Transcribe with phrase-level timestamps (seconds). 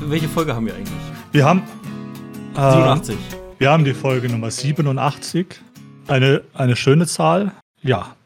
[0.00, 0.98] Welche Folge haben wir eigentlich?
[1.32, 1.62] Wir haben.
[2.54, 3.16] Äh, 87.
[3.58, 5.60] Wir haben die Folge Nummer 87.
[6.08, 7.52] Eine, eine schöne Zahl.
[7.82, 8.16] Ja.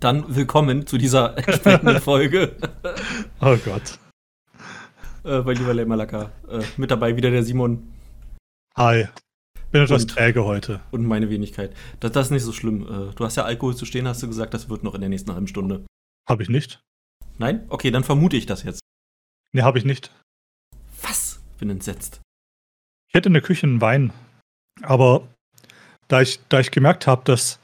[0.00, 2.56] Dann willkommen zu dieser entsprechenden Folge.
[3.42, 3.98] Oh Gott.
[5.24, 6.30] äh, bei lieber Malaka.
[6.50, 7.92] Äh, mit dabei wieder der Simon
[8.74, 9.06] Hi.
[9.70, 10.80] Bin etwas Und- träge heute.
[10.92, 11.74] und meine Wenigkeit.
[12.00, 12.82] Das, das ist nicht so schlimm.
[12.84, 15.10] Äh, du hast ja Alkohol zu stehen, hast du gesagt, das wird noch in der
[15.10, 15.84] nächsten halben Stunde.
[16.26, 16.80] Habe ich nicht?
[17.36, 17.66] Nein?
[17.68, 18.80] Okay, dann vermute ich das jetzt.
[19.52, 20.10] Nee, habe ich nicht.
[21.02, 21.40] Was?
[21.58, 22.20] Bin entsetzt.
[23.08, 24.12] Ich hätte in der Küche einen Wein.
[24.82, 25.26] Aber
[26.08, 27.58] da ich, da ich gemerkt habe, dass,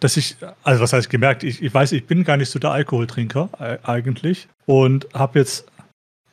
[0.00, 2.70] dass ich, also was heißt gemerkt, ich, ich weiß, ich bin gar nicht so der
[2.72, 4.48] Alkoholtrinker äh, eigentlich.
[4.66, 5.66] Und habe jetzt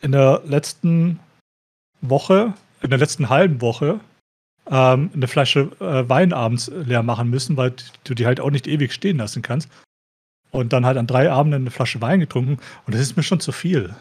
[0.01, 1.19] in der letzten
[2.01, 3.99] Woche, in der letzten halben Woche,
[4.69, 8.67] ähm, eine Flasche äh, Wein abends leer machen müssen, weil du die halt auch nicht
[8.67, 9.69] ewig stehen lassen kannst.
[10.51, 12.59] Und dann halt an drei Abenden eine Flasche Wein getrunken.
[12.85, 13.95] Und das ist mir schon zu viel.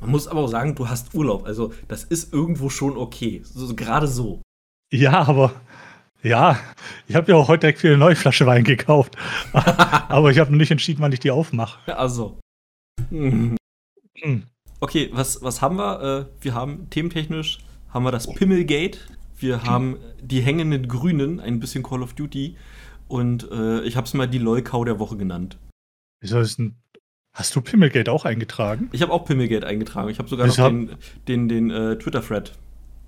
[0.00, 1.46] Man muss aber auch sagen, du hast Urlaub.
[1.46, 3.42] Also, das ist irgendwo schon okay.
[3.44, 4.42] So, gerade so.
[4.92, 5.52] Ja, aber
[6.22, 6.58] ja,
[7.06, 9.16] ich habe ja auch heute direkt wieder eine neue Flasche Wein gekauft.
[9.52, 11.96] aber ich habe noch nicht entschieden, wann ich die aufmache.
[11.96, 12.38] Also.
[13.10, 13.56] Mhm.
[14.18, 14.44] Hm.
[14.80, 16.28] Okay, was, was haben wir?
[16.30, 17.58] Äh, wir haben thementechnisch
[17.90, 18.98] haben wir das Pimmelgate,
[19.36, 22.56] wir haben die hängenden Grünen, ein bisschen Call of Duty
[23.08, 25.58] und äh, ich habe es mal die LOL-Kau der Woche genannt.
[26.20, 26.76] Wieso ist denn.
[27.32, 28.88] Hast du Pimmelgate auch eingetragen?
[28.92, 30.08] Ich habe auch Pimmelgate eingetragen.
[30.08, 32.52] Ich habe sogar Wieso noch hab- den, den, den äh, Twitter-Thread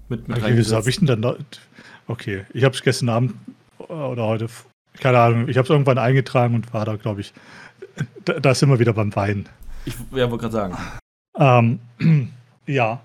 [0.08, 1.36] mit, mit Okay, wieso habe ich denn dann da.
[2.06, 3.34] Okay, ich habe es gestern Abend
[3.78, 4.46] oder heute,
[5.00, 7.32] keine Ahnung, ich habe es irgendwann eingetragen und war da, glaube ich.
[8.24, 9.48] Da, da sind wir wieder beim Wein.
[9.84, 11.78] Ich ja, wollte gerade sagen.
[11.98, 12.30] Ähm,
[12.66, 13.00] ja.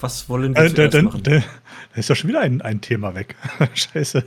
[0.00, 1.22] Was wollen wir Äh, da, zuerst da, machen?
[1.22, 1.42] da,
[1.94, 3.36] ist ja schon wieder ein, ein Thema weg.
[3.74, 4.24] Scheiße.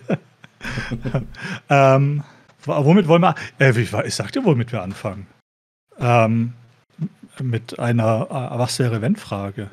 [1.70, 2.24] ähm,
[2.66, 3.36] womit wollen wir.
[3.60, 5.26] Äh, war- ich sag dir, womit wir anfangen.
[6.00, 6.54] Ähm,
[7.42, 9.70] mit einer äh, Was wäre wenn Frage.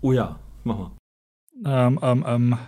[0.00, 0.90] Oh ja, mach mal.
[1.64, 2.58] Ähm, ähm, ähm,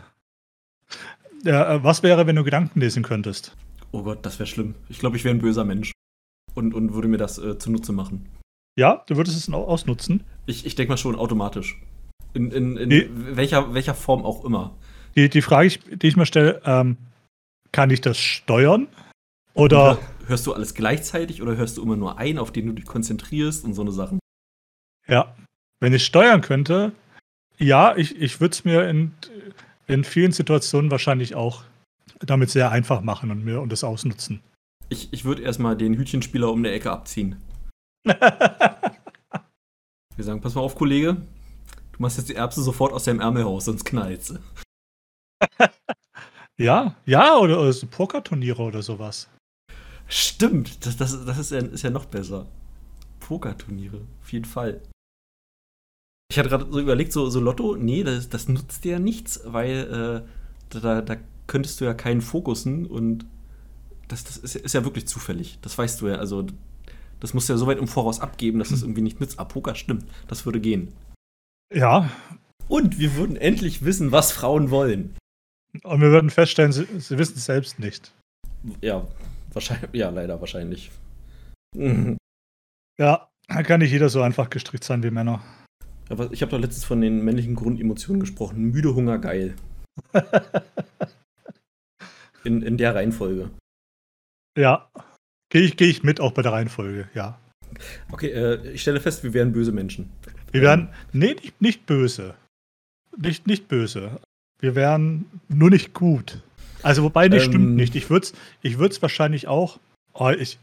[1.44, 3.56] ja, äh, was wäre, wenn du Gedanken lesen könntest?
[3.92, 4.74] Oh Gott, das wäre schlimm.
[4.88, 5.92] Ich glaube, ich wäre ein böser Mensch
[6.54, 8.28] und, und würde mir das äh, zunutze machen.
[8.76, 10.24] Ja, du würdest es au- ausnutzen.
[10.46, 11.80] Ich, ich denke mal schon automatisch.
[12.34, 13.08] In, in, in Nee.
[13.12, 14.74] welcher, welcher Form auch immer.
[15.16, 16.96] Die, die Frage, die ich mir stelle, ähm,
[17.72, 18.88] kann ich das steuern?
[19.54, 19.96] Oder.
[19.96, 22.86] Hör- Hörst du alles gleichzeitig oder hörst du immer nur einen, auf den du dich
[22.86, 24.18] konzentrierst und so eine Sachen?
[25.06, 25.34] Ja,
[25.80, 26.92] wenn ich steuern könnte,
[27.58, 29.12] ja, ich, ich würde es mir in,
[29.86, 31.62] in vielen Situationen wahrscheinlich auch
[32.20, 34.40] damit sehr einfach machen und mir und das ausnutzen.
[34.88, 37.36] Ich, ich würde erstmal den Hütchenspieler um der Ecke abziehen.
[38.06, 38.14] Wir
[40.24, 41.18] sagen, pass mal auf, Kollege.
[41.92, 44.32] Du machst jetzt die Erbse sofort aus deinem Ärmel raus, sonst knallt's.
[46.56, 49.28] ja, ja, oder, oder so Pokerturniere oder sowas.
[50.06, 52.46] Stimmt, das, das, das ist, ja, ist ja noch besser.
[53.20, 54.80] Pokerturniere, auf jeden Fall.
[56.30, 59.40] Ich hatte gerade so überlegt, so, so Lotto, nee, das, das nutzt dir ja nichts,
[59.44, 60.24] weil
[60.72, 61.16] äh, da, da
[61.46, 63.26] könntest du ja keinen fokussen und
[64.08, 65.58] das, das ist, ja- ist ja wirklich zufällig.
[65.62, 66.16] Das weißt du ja.
[66.16, 66.46] Also,
[67.20, 69.38] das musst du ja so weit im Voraus abgeben, dass das irgendwie nicht nützt.
[69.38, 70.92] Ah, Poker stimmt, das würde gehen.
[71.74, 72.10] Ja,
[72.68, 75.16] Und wir würden endlich wissen, was Frauen wollen.
[75.82, 78.12] und wir würden feststellen, sie, sie wissen es selbst nicht.
[78.82, 79.06] Ja,
[79.54, 80.90] wahrscheinlich, ja, leider wahrscheinlich.
[82.98, 85.42] Ja, kann nicht jeder so einfach gestrickt sein wie Männer.
[86.08, 88.70] Aber ich habe doch letztens von den männlichen Grundemotionen gesprochen.
[88.70, 89.54] Müde, Hunger, geil.
[92.44, 93.50] In, in der Reihenfolge.
[94.58, 94.90] Ja,
[95.48, 97.38] gehe ich, geh ich mit, auch bei der Reihenfolge, ja.
[98.12, 100.10] Okay, äh, ich stelle fest, wir wären böse Menschen.
[100.52, 102.34] Wir wären, nee, nicht, nicht böse.
[103.16, 104.20] Nicht, nicht böse.
[104.58, 106.42] Wir wären nur nicht gut.
[106.84, 107.48] Also, wobei, das Ähm.
[107.48, 107.96] stimmt nicht.
[107.96, 109.80] Ich würde es ich würd's wahrscheinlich auch.
[110.12, 110.58] Oh, ich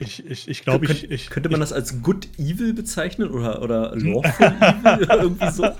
[0.00, 1.28] ich, ich, ich glaube, ich, ich.
[1.28, 5.08] könnte man ich, das als Good Evil bezeichnen oder, oder Lawful Evil?
[5.10, 5.64] Irgendwie so.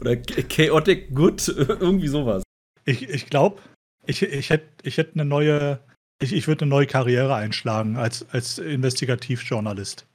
[0.00, 2.44] oder Chaotic Good, irgendwie sowas.
[2.84, 3.60] Ich, ich glaube,
[4.06, 5.80] ich, ich hätte ich hätt eine neue.
[6.20, 10.06] Ich, ich würde eine neue Karriere einschlagen als, als Investigativjournalist.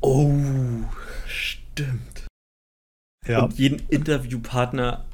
[0.00, 0.32] Oh,
[1.26, 2.26] stimmt.
[3.26, 3.44] Ja.
[3.44, 5.04] Und jeden Interviewpartner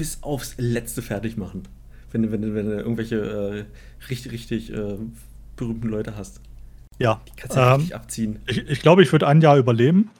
[0.00, 1.68] bis aufs Letzte fertig machen.
[2.10, 4.96] Wenn, du- wenn, wenn du irgendwelche äh, richtig, richtig äh,
[5.56, 6.40] berühmten Leute hast.
[6.98, 7.20] ja.
[7.28, 8.38] Die kannst du ja Ähm, richtig abziehen.
[8.46, 10.10] Ich, ich glaube, ich würde ein Jahr überleben.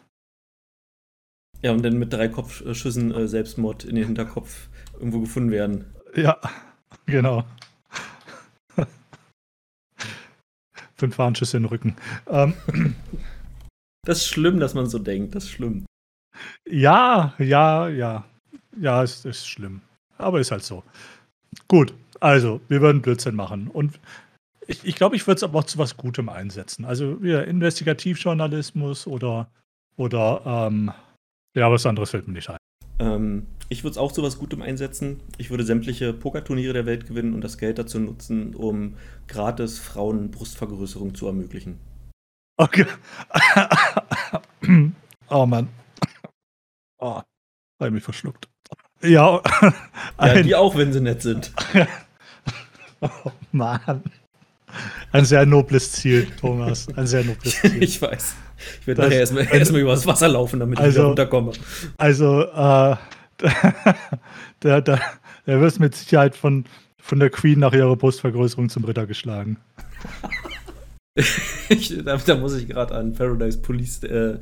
[1.63, 4.69] Ja, und dann mit drei Kopfschüssen äh, Selbstmord in den Hinterkopf
[4.99, 5.87] irgendwo gefunden werden.
[6.15, 6.39] Ja,
[7.07, 7.45] genau.
[10.97, 11.97] Fünf Warnschüsse in den Rücken.
[12.27, 12.53] Ähm,
[14.07, 15.35] Das ist schlimm, dass man so denkt.
[15.35, 15.87] Das ist schlimm.
[16.69, 18.25] ja, ja, ja.
[18.79, 19.81] Ja, es ist schlimm.
[20.19, 20.85] Aber ist halt so.
[21.69, 23.69] Gut, also, wir würden Blödsinn machen.
[23.69, 23.99] Und
[24.67, 26.85] ich, ich glaube, ich würde es aber auch zu was Gutem einsetzen.
[26.85, 29.51] Also wieder Investigativjournalismus oder,
[29.97, 30.93] Oder, ähm,
[31.55, 32.57] ja, was anderes fällt mir nicht ein.
[32.99, 35.21] Ähm, ich würde es auch zu was Gutem einsetzen.
[35.39, 38.97] Ich würde sämtliche Pokerturniere der Welt gewinnen und das Geld dazu nutzen, um
[39.29, 41.79] gratis Frauen Brustvergrößerung zu ermöglichen.
[42.57, 42.87] Okay.
[45.29, 45.69] oh Mann.
[46.99, 47.23] Oh,
[47.81, 48.50] habe ich mich verschluckt.
[49.03, 49.41] Ja,
[50.21, 51.53] ja die auch, wenn sie nett sind.
[53.01, 53.09] oh
[53.53, 54.03] Mann.
[55.13, 56.87] Ein sehr nobles Ziel, Thomas.
[56.97, 57.83] Ein sehr nobles Ziel.
[57.83, 58.35] ich weiß.
[58.81, 61.53] Ich werde nachher erstmal erst übers Wasser laufen, damit also, ich runterkomme.
[61.97, 62.47] Also, äh,
[64.61, 65.01] da, da,
[65.47, 66.67] er wird mit Sicherheit von,
[66.99, 69.57] von der Queen nach ihrer Brustvergrößerung zum Ritter geschlagen.
[71.69, 74.39] ich, da, da, muss ich gerade an Paradise Police, äh,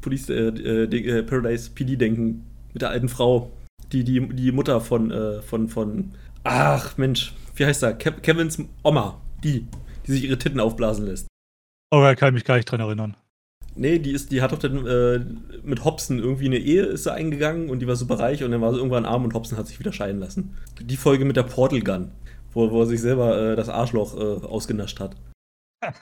[0.00, 2.46] Police äh, äh, Paradise PD denken.
[2.72, 3.52] Mit der alten Frau.
[3.92, 6.12] Die, die, die Mutter von, äh, von, von.
[6.44, 7.94] Ach, Mensch, wie heißt er?
[7.94, 9.20] Kev Kevins Oma.
[9.44, 9.66] Die,
[10.06, 11.26] die sich ihre Titten aufblasen lässt.
[11.90, 13.16] Oh, da kann ich mich gar nicht dran erinnern.
[13.74, 15.20] Nee, die, ist, die hat doch dann äh,
[15.62, 18.60] mit Hobson irgendwie eine Ehe ist sie eingegangen und die war super reich und dann
[18.60, 20.56] war sie irgendwann arm und Hobson hat sich wieder scheiden lassen.
[20.80, 22.12] Die Folge mit der Portal Gun,
[22.52, 25.16] wo, wo er sich selber äh, das Arschloch äh, ausgenascht hat.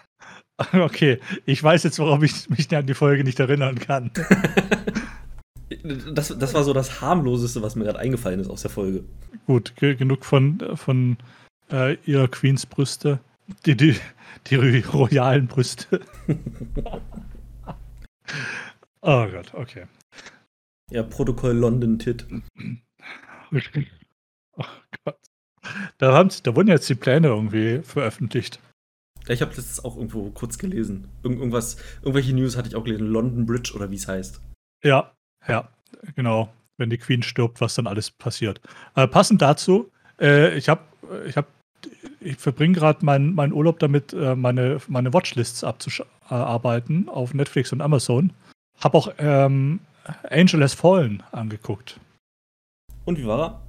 [0.75, 4.11] Okay, ich weiß jetzt, warum ich mich an die Folge nicht erinnern kann.
[5.83, 9.05] das, das war so das harmloseste, was mir gerade eingefallen ist aus der Folge.
[9.47, 11.17] Gut, genug von, von
[11.71, 13.21] äh, ihrer Queens Brüste.
[13.67, 13.97] Die, die,
[14.47, 16.01] die royalen Brüste.
[19.01, 19.87] oh Gott, okay.
[20.91, 22.27] Ja, Protokoll London Tit.
[24.57, 24.65] Oh
[25.05, 25.19] Gott.
[25.99, 28.61] Da, haben, da wurden jetzt die Pläne irgendwie veröffentlicht.
[29.29, 31.09] Ich habe das auch irgendwo kurz gelesen.
[31.23, 33.07] Irgend, irgendwas, irgendwelche News hatte ich auch gelesen.
[33.07, 34.41] London Bridge oder wie es heißt.
[34.83, 35.13] Ja,
[35.49, 35.69] ja,
[36.17, 36.51] genau.
[36.77, 38.61] Wenn die Queen stirbt, was dann alles passiert.
[38.95, 40.81] Äh, passend dazu, äh, ich habe
[41.27, 41.47] ich hab
[42.21, 47.81] ich verbringe gerade meinen mein Urlaub damit, äh, meine, meine Watchlists abzuarbeiten auf Netflix und
[47.81, 48.33] Amazon.
[48.79, 49.81] Habe auch ähm,
[50.31, 51.99] Angel Has Fallen angeguckt.
[53.05, 53.61] Und wie war er?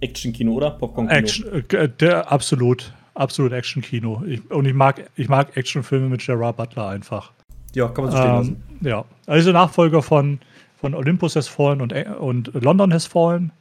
[0.00, 0.70] Action-Kino, oder?
[0.72, 1.18] Popcorn-Kino?
[1.18, 2.92] Action, äh, der, absolut.
[3.14, 4.24] Absolut Action-Kino.
[4.48, 7.30] und ich mag, ich mag Actionfilme mit Gerard Butler einfach.
[7.74, 8.62] Ja, kann man so stehen ähm, lassen.
[8.80, 10.40] Ja, also Nachfolger von,
[10.84, 13.52] von Olympus Has Fallen und, und London Has Fallen.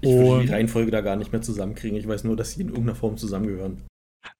[0.00, 1.96] Ich würde die Reihenfolge da gar nicht mehr zusammenkriegen.
[1.96, 3.84] Ich weiß nur, dass sie in irgendeiner Form zusammengehören.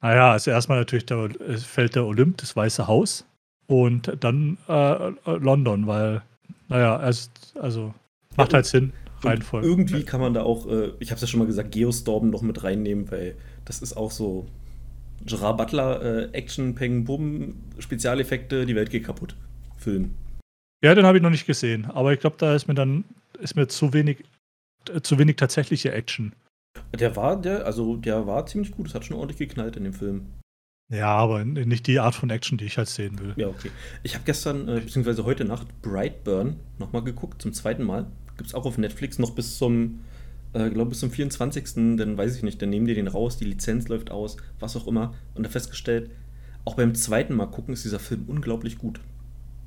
[0.02, 3.24] Naja, also erstmal natürlich der, fällt der Olymp, das Weiße Haus.
[3.68, 6.22] Und dann äh, London, weil,
[6.68, 7.94] naja, also, also
[8.36, 8.92] macht halt Sinn,
[9.22, 9.68] Reihenfolge.
[9.68, 12.42] irgendwie kann man da auch, äh, ich habe es ja schon mal gesagt, Geostorm noch
[12.42, 14.46] mit reinnehmen, weil das ist auch so
[15.24, 19.36] Gerard Butler, äh, Action, Peng, Bumm, Spezialeffekte, die Welt geht kaputt.
[19.76, 20.14] Film.
[20.82, 23.04] Ja, den habe ich noch nicht gesehen, aber ich glaube, da ist mir dann
[23.40, 24.24] ist mir zu wenig
[24.88, 26.32] äh, zu wenig tatsächliche Action.
[26.98, 28.88] Der war, der, also der war ziemlich gut.
[28.88, 30.26] Es hat schon ordentlich geknallt in dem Film.
[30.90, 33.34] Ja, aber nicht die Art von Action, die ich halt sehen will.
[33.36, 33.70] Ja, okay.
[34.02, 38.06] Ich habe gestern, äh, beziehungsweise heute Nacht, Brightburn nochmal geguckt, zum zweiten Mal.
[38.38, 40.00] Gibt es auch auf Netflix noch bis zum,
[40.54, 41.96] äh, glaube bis zum 24.
[41.96, 44.86] Dann weiß ich nicht, dann nehmen die den raus, die Lizenz läuft aus, was auch
[44.86, 45.14] immer.
[45.34, 46.10] Und da festgestellt,
[46.64, 49.00] auch beim zweiten Mal gucken ist dieser Film unglaublich gut.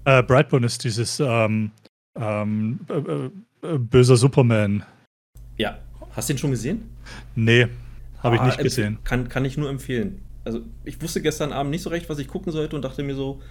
[0.05, 1.71] Äh, Brightburn ist dieses ähm,
[2.15, 4.83] ähm, äh, äh böser Superman.
[5.57, 5.77] Ja.
[6.13, 6.89] Hast du den schon gesehen?
[7.35, 7.67] Nee,
[8.19, 8.97] habe ich ah, nicht gesehen.
[9.03, 10.21] Kann, kann ich nur empfehlen.
[10.43, 13.15] Also, ich wusste gestern Abend nicht so recht, was ich gucken sollte und dachte mir
[13.15, 13.41] so,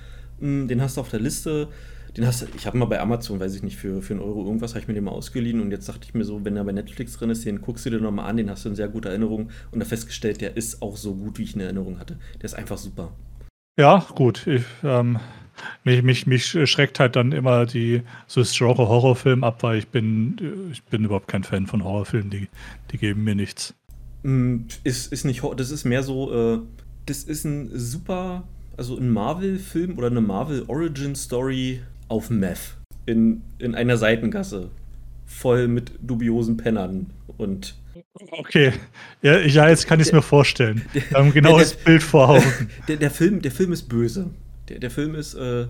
[0.40, 1.68] mh, hm, den hast du auf der Liste.
[2.16, 4.44] Den hast du, ich habe mal bei Amazon, weiß ich nicht, für, für einen Euro
[4.44, 6.64] irgendwas, habe ich mir den mal ausgeliehen und jetzt dachte ich mir so, wenn er
[6.64, 8.88] bei Netflix drin ist, den guckst du dir nochmal an, den hast du in sehr
[8.88, 12.18] guter Erinnerung und da festgestellt, der ist auch so gut, wie ich eine Erinnerung hatte.
[12.38, 13.12] Der ist einfach super.
[13.78, 14.44] Ja, gut.
[14.48, 15.20] Ich, ähm,
[15.84, 19.88] mich, mich, mich schreckt halt dann immer die so das Genre Horrorfilm ab, weil ich
[19.88, 22.48] bin, ich bin überhaupt kein Fan von Horrorfilmen, die,
[22.90, 23.74] die geben mir nichts.
[24.22, 26.58] Mm, ist, ist nicht, das ist mehr so, äh,
[27.06, 28.44] das ist ein super,
[28.76, 32.76] also ein Marvel-Film oder eine Marvel-Origin-Story auf Meth.
[33.06, 34.70] In, in einer Seitengasse.
[35.26, 37.06] Voll mit dubiosen Pennern
[37.38, 37.74] und
[38.32, 38.72] Okay,
[39.22, 40.82] ja, ja jetzt kann ich es mir vorstellen.
[40.92, 42.68] Wir haben ein genaues der, Bild vor Augen.
[42.88, 44.30] Der, der, Film, der Film ist böse.
[44.70, 45.66] Der, der Film ist, äh,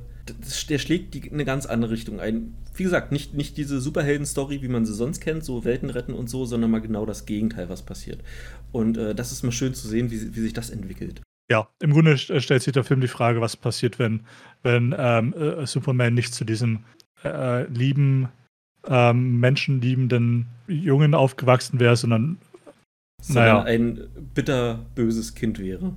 [0.68, 2.54] der schlägt die, eine ganz andere Richtung ein.
[2.74, 6.30] Wie gesagt, nicht, nicht diese Superhelden-Story, wie man sie sonst kennt, so Welten retten und
[6.30, 8.22] so, sondern mal genau das Gegenteil, was passiert.
[8.72, 11.22] Und äh, das ist mal schön zu sehen, wie, wie sich das entwickelt.
[11.50, 14.20] Ja, im Grunde stellt sich der Film die Frage, was passiert, wenn,
[14.62, 16.84] wenn ähm, äh, Superman nicht zu diesem
[17.24, 18.28] äh, lieben,
[18.86, 22.38] ähm, menschenliebenden Jungen aufgewachsen wäre, sondern,
[23.20, 23.62] sondern naja.
[23.64, 24.00] ein
[24.34, 25.92] bitterböses Kind wäre.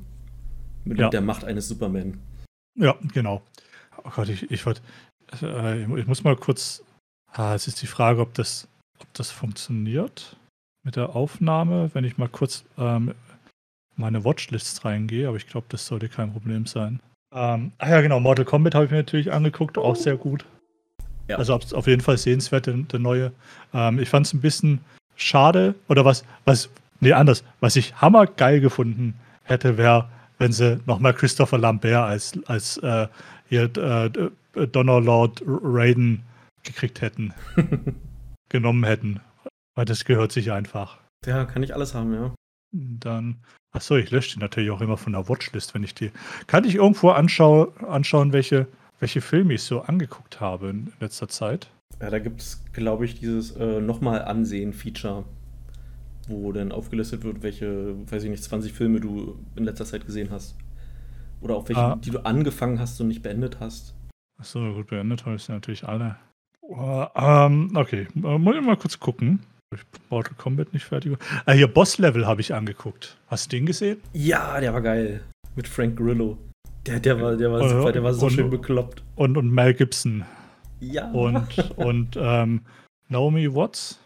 [0.86, 1.10] Mit ja.
[1.10, 2.20] der Macht eines Superman.
[2.76, 3.42] Ja, genau.
[4.04, 4.82] Oh Gott, ich, ich wollte.
[5.42, 6.84] Äh, ich muss mal kurz.
[7.32, 8.68] Ah, es ist die Frage, ob das,
[9.00, 10.38] ob das funktioniert
[10.84, 13.16] mit der Aufnahme, wenn ich mal kurz ähm,
[13.96, 17.00] meine Watchlists reingehe, aber ich glaube, das sollte kein Problem sein.
[17.34, 20.46] Ähm, ah ja, genau, Mortal Kombat habe ich mir natürlich angeguckt, auch sehr gut.
[21.28, 21.38] Ja.
[21.38, 23.32] Also auf jeden Fall sehenswert, der, der neue.
[23.74, 24.82] Ähm, ich fand es ein bisschen
[25.16, 30.10] schade, oder was, was, nee, anders, was ich hammergeil gefunden hätte, wäre,
[30.44, 33.08] wenn sie nochmal Christopher Lambert als, als äh,
[33.48, 36.24] hier äh, Donnerlord Raiden
[36.64, 37.34] gekriegt hätten,
[38.50, 39.22] genommen hätten.
[39.76, 41.00] Weil das gehört sich einfach.
[41.26, 42.36] Ja, kann ich alles haben, ja.
[42.74, 43.38] Dann,
[43.72, 46.12] achso, ich lösche die natürlich auch immer von der Watchlist, wenn ich die.
[46.48, 48.68] Kann ich irgendwo anschaue, anschauen, welche,
[49.00, 51.70] welche Filme ich so angeguckt habe in letzter Zeit?
[52.02, 55.24] Ja, da gibt es, glaube ich, dieses äh, nochmal Ansehen-Feature,
[56.28, 60.30] wo dann aufgelistet wird, welche, weiß ich nicht, 20 Filme du in letzter Zeit gesehen
[60.32, 60.56] hast.
[61.42, 61.96] Oder auch welche, ah.
[61.98, 63.94] die du angefangen hast und nicht beendet hast.
[64.40, 66.16] Achso, gut, beendet habe ich natürlich alle.
[66.62, 69.42] Uh, ähm, okay, muss ich mal kurz gucken.
[69.76, 71.18] Ich Mortal Kombat nicht fertig.
[71.46, 73.18] Ah, hier Boss Level habe ich angeguckt.
[73.28, 74.02] Hast du den gesehen?
[74.14, 75.24] Ja, der war geil.
[75.56, 76.38] Mit Frank Grillo.
[76.86, 79.04] Der, der war, der war und, super, der war so und, schön bekloppt.
[79.16, 80.26] Und, und Mel Gibson.
[80.80, 81.12] Ja.
[81.12, 82.62] Und, und ähm,
[83.10, 84.00] Naomi Watts,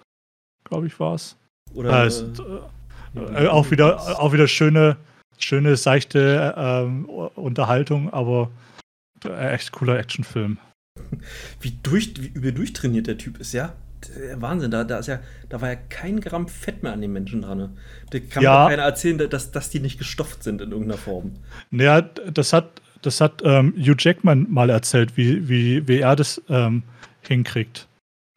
[0.64, 1.38] glaube ich, war es.
[1.74, 4.98] Oder äh, ist, äh, äh, auch, wieder, auch wieder schöne,
[5.38, 8.52] schöne, seichte äh, Unterhaltung, aber
[9.26, 10.58] äh, echt cooler Actionfilm.
[11.62, 13.74] Wie, durch, wie übel durchtrainiert der Typ ist, ja?
[14.36, 15.20] Wahnsinn, da, da, ist ja,
[15.50, 17.58] da war ja kein Gramm Fett mehr an den Menschen dran.
[17.58, 17.70] Ne?
[18.12, 18.64] Da kann ja.
[18.64, 21.34] mir keiner erzählen, dass, dass die nicht gestofft sind in irgendeiner Form.
[21.72, 26.42] Naja, das hat, das hat ähm, Hugh Jackman mal erzählt, wie, wie, wie er das
[26.48, 26.84] ähm,
[27.22, 27.88] hinkriegt.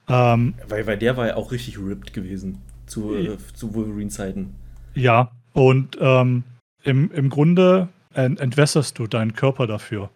[0.09, 4.55] Ähm, weil, weil der war ja auch richtig ripped gewesen zu, äh, zu Wolverine-Zeiten.
[4.95, 6.45] Ja, und ähm,
[6.83, 10.11] im, im Grunde entwässerst du deinen Körper dafür.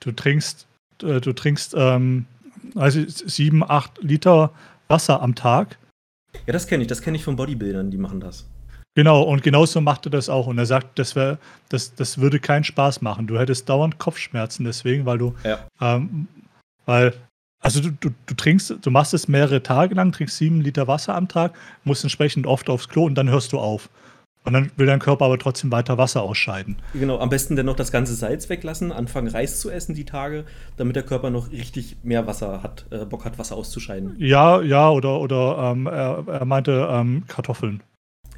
[0.00, 0.66] Du trinkst,
[1.02, 2.26] äh, du trinkst ähm,
[2.74, 4.52] also sieben, acht Liter
[4.88, 5.78] Wasser am Tag.
[6.46, 6.88] Ja, das kenne ich.
[6.88, 8.46] Das kenne ich von Bodybuildern, die machen das.
[8.94, 10.46] Genau, und genauso macht er das auch.
[10.46, 13.26] Und er sagt, das, wär, das, das würde keinen Spaß machen.
[13.26, 15.60] Du hättest dauernd Kopfschmerzen deswegen, weil du, ja.
[15.80, 16.26] ähm,
[16.86, 17.14] weil,
[17.60, 21.14] also du, du, du trinkst, du machst es mehrere Tage lang, trinkst sieben Liter Wasser
[21.14, 21.52] am Tag,
[21.84, 23.90] musst entsprechend oft aufs Klo und dann hörst du auf.
[24.42, 26.76] Und dann will dein Körper aber trotzdem weiter Wasser ausscheiden.
[26.94, 30.44] Genau, am besten dann noch das ganze Salz weglassen, anfangen Reis zu essen die Tage,
[30.78, 34.14] damit der Körper noch richtig mehr Wasser hat, äh, Bock hat, Wasser auszuscheiden.
[34.16, 37.82] Ja, ja, oder, oder ähm, er, er, meinte ähm, Kartoffeln.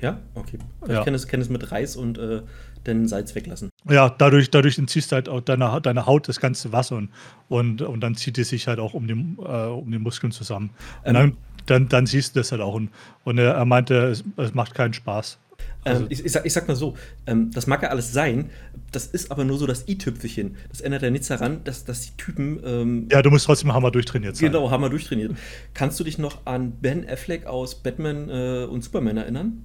[0.00, 0.58] Ja, okay.
[0.88, 0.98] Ja.
[0.98, 2.42] Ich kenne es, kenn es mit Reis und äh,
[2.84, 3.70] dann Salz weglassen.
[3.88, 7.10] Ja, dadurch, dadurch entziehst du halt auch deine, deine Haut das ganze Wasser und,
[7.48, 10.70] und, und dann zieht es sich halt auch um die, äh, um die Muskeln zusammen.
[11.04, 11.36] Und ähm, dann,
[11.66, 12.74] dann, dann siehst du das halt auch.
[12.74, 12.90] Und,
[13.24, 15.38] und er, er meinte, es, es macht keinen Spaß.
[15.84, 16.94] Also ähm, ich, ich, sag, ich, sag, mal so,
[17.26, 18.50] ähm, das mag ja alles sein,
[18.92, 20.56] das ist aber nur so das i-Tüpfelchen.
[20.68, 22.60] Das ändert ja nichts daran, dass, dass die Typen.
[22.64, 24.52] Ähm, ja, du musst trotzdem Hammer durchtrainiert sein.
[24.52, 25.32] Genau, Hammer durchtrainiert.
[25.74, 29.64] Kannst du dich noch an Ben Affleck aus Batman äh, und Superman erinnern?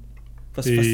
[0.56, 0.86] Was, was,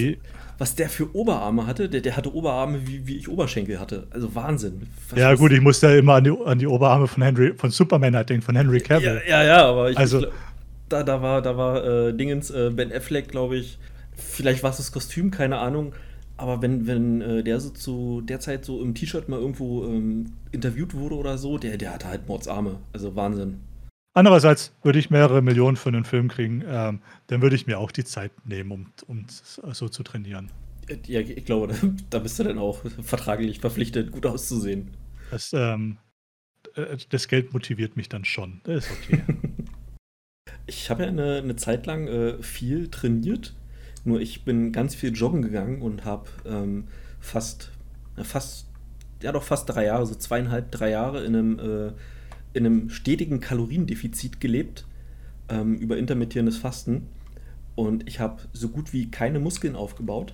[0.58, 1.90] was, der für Oberarme hatte?
[1.90, 4.08] Der, der hatte Oberarme, wie, wie ich Oberschenkel hatte.
[4.12, 4.88] Also Wahnsinn.
[5.10, 7.70] Was, ja, gut, ich musste ja immer an die, an die Oberarme von Henry, von
[7.70, 9.22] Superman halt denken, von Henry Cavill.
[9.28, 10.28] Ja, ja, ja aber ich, also, ich,
[10.90, 13.80] da, da war, da war äh, Dingens, äh, Ben Affleck, glaube ich
[14.16, 15.94] Vielleicht war es das Kostüm, keine Ahnung.
[16.38, 20.34] Aber wenn, wenn äh, der so zu der Zeit so im T-Shirt mal irgendwo ähm,
[20.52, 22.80] interviewt wurde oder so, der, der hatte halt Mordsarme.
[22.92, 23.60] Also Wahnsinn.
[24.14, 27.92] Andererseits würde ich mehrere Millionen für einen Film kriegen, ähm, dann würde ich mir auch
[27.92, 30.52] die Zeit nehmen, um, um so zu trainieren.
[31.08, 31.74] Ja, ich glaube,
[32.10, 34.92] da bist du dann auch vertraglich verpflichtet, gut auszusehen.
[35.32, 35.98] Das, ähm,
[36.76, 38.62] äh, das Geld motiviert mich dann schon.
[38.66, 39.24] Das ist okay.
[40.68, 43.56] ich habe ja eine, eine Zeit lang äh, viel trainiert
[44.06, 46.88] nur ich bin ganz viel joggen gegangen und habe ähm,
[47.20, 47.72] fast,
[48.18, 48.68] fast,
[49.22, 51.92] ja doch fast drei Jahre, so zweieinhalb, drei Jahre in einem, äh,
[52.54, 54.86] in einem stetigen Kaloriendefizit gelebt
[55.50, 57.08] ähm, über intermittierendes Fasten.
[57.76, 60.34] Und ich habe so gut wie keine Muskeln aufgebaut,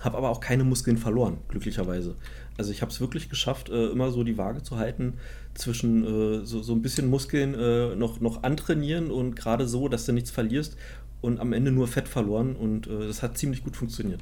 [0.00, 2.14] habe aber auch keine Muskeln verloren, glücklicherweise.
[2.56, 5.14] Also ich habe es wirklich geschafft, äh, immer so die Waage zu halten
[5.54, 10.06] zwischen äh, so, so ein bisschen Muskeln äh, noch, noch antrainieren und gerade so, dass
[10.06, 10.76] du nichts verlierst
[11.20, 14.20] und am Ende nur Fett verloren und äh, das hat ziemlich gut funktioniert.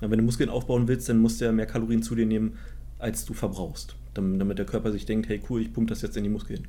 [0.00, 2.58] Wenn du Muskeln aufbauen willst, dann musst du ja mehr Kalorien zu dir nehmen,
[2.98, 6.24] als du verbrauchst, damit der Körper sich denkt, hey cool, ich pumpe das jetzt in
[6.24, 6.68] die Muskeln.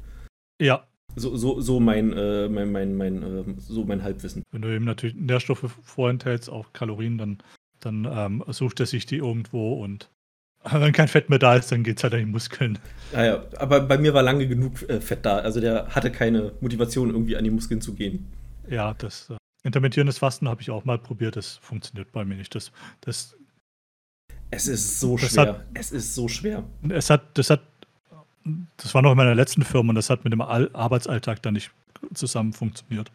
[0.62, 0.86] Ja.
[1.16, 4.44] So, so, so mein, äh, mein, mein, mein, äh, so mein Halbwissen.
[4.52, 7.38] Wenn du eben natürlich Nährstoffe vorenthältst, auch Kalorien, dann,
[7.80, 10.10] dann ähm, sucht er sich die irgendwo und
[10.72, 12.80] wenn kein Fett mehr da ist, dann geht es halt an die Muskeln.
[13.14, 15.38] Ja, ja, aber bei mir war lange genug äh, Fett da.
[15.38, 18.28] Also der hatte keine Motivation, irgendwie an die Muskeln zu gehen.
[18.70, 21.36] Ja, das äh, intermittierendes Fasten habe ich auch mal probiert.
[21.36, 22.54] Das funktioniert bei mir nicht.
[22.54, 23.38] Das, das,
[24.50, 25.48] es ist so schwer.
[25.48, 26.64] Hat, es ist so schwer.
[26.90, 27.62] Es hat, das hat,
[28.78, 31.72] das war noch in meiner letzten Firma und das hat mit dem Arbeitsalltag dann nicht
[32.14, 33.12] zusammen funktioniert.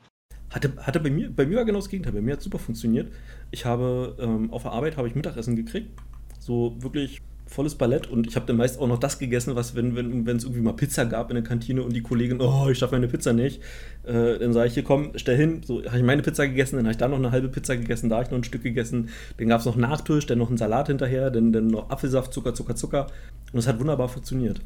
[0.50, 2.12] Hatte, hatte bei mir, bei mir war genau das Gegenteil.
[2.12, 3.12] Bei mir hat es super funktioniert.
[3.50, 5.98] Ich habe ähm, auf der Arbeit habe ich Mittagessen gekriegt.
[6.38, 7.22] So wirklich
[7.52, 10.26] volles Ballett und ich habe dann meist auch noch das gegessen, was, wenn es wenn,
[10.26, 13.32] irgendwie mal Pizza gab in der Kantine und die Kollegin, oh, ich schaffe meine Pizza
[13.32, 13.60] nicht,
[14.04, 16.86] äh, dann sage ich, hier komm, stell hin, so habe ich meine Pizza gegessen, dann
[16.86, 19.10] habe ich da noch eine halbe Pizza gegessen, da habe ich noch ein Stück gegessen,
[19.38, 22.54] dann gab es noch Nachtisch, dann noch einen Salat hinterher, dann, dann noch Apfelsaft, Zucker,
[22.54, 23.06] Zucker, Zucker
[23.52, 24.60] und es hat wunderbar funktioniert.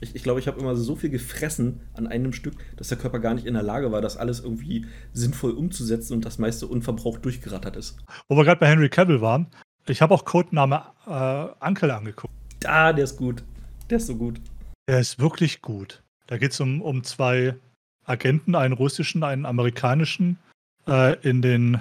[0.00, 3.18] Ich, ich glaube, ich habe immer so viel gefressen an einem Stück, dass der Körper
[3.18, 7.24] gar nicht in der Lage war, das alles irgendwie sinnvoll umzusetzen und das meiste unverbraucht
[7.24, 7.98] durchgerattert ist.
[8.28, 9.48] Wo wir gerade bei Henry Cavill waren,
[9.90, 12.32] ich habe auch Codename äh, Uncle angeguckt.
[12.64, 13.42] Ah, der ist gut.
[13.88, 14.40] Der ist so gut.
[14.88, 16.02] Der ist wirklich gut.
[16.26, 17.54] Da geht es um, um zwei
[18.04, 20.38] Agenten, einen russischen, einen amerikanischen,
[20.86, 21.80] äh, in den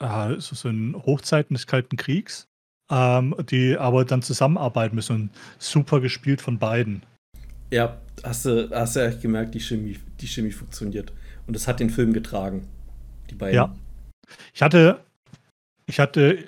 [0.00, 2.48] äh, so in Hochzeiten des Kalten Kriegs
[2.90, 5.14] ähm, die aber dann zusammenarbeiten müssen.
[5.14, 7.02] Und super gespielt von beiden.
[7.72, 11.12] Ja, hast du, hast du echt gemerkt, die Chemie, die Chemie funktioniert.
[11.46, 12.66] Und das hat den Film getragen.
[13.30, 13.54] Die beiden.
[13.56, 13.74] Ja.
[14.54, 15.00] Ich hatte,
[15.86, 16.44] ich hatte,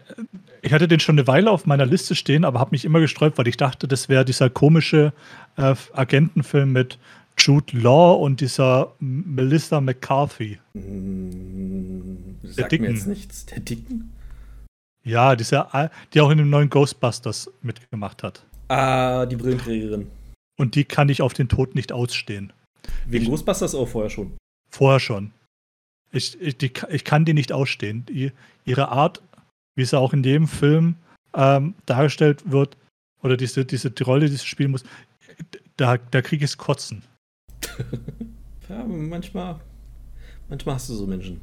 [0.62, 3.38] ich hatte den schon eine Weile auf meiner Liste stehen, aber habe mich immer gesträubt,
[3.38, 5.12] weil ich dachte, das wäre dieser komische
[5.56, 6.98] äh, Agentenfilm mit
[7.38, 10.58] Jude Law und dieser Melissa McCarthy.
[10.74, 13.46] Mm, sagt mir jetzt nichts.
[13.46, 14.12] Der Dicken?
[15.04, 18.44] Ja, die, ja, die auch in dem neuen Ghostbusters mitgemacht hat.
[18.66, 20.08] Ah, die Brillenträgerin.
[20.58, 22.52] Und die kann ich auf den Tod nicht ausstehen.
[23.06, 24.36] Wegen ich, Ghostbusters auch vorher schon?
[24.70, 25.32] Vorher schon.
[26.10, 28.04] Ich, ich, die, ich kann die nicht ausstehen.
[28.06, 28.32] Die,
[28.64, 29.22] ihre Art,
[29.78, 30.96] wie sie auch in dem Film
[31.34, 32.76] ähm, dargestellt wird,
[33.22, 34.84] oder diese, diese die Rolle, die sie spielen muss,
[35.76, 37.02] da, da kriege ich es kotzen.
[38.68, 39.60] ja, manchmal,
[40.48, 41.40] manchmal hast du so Menschen.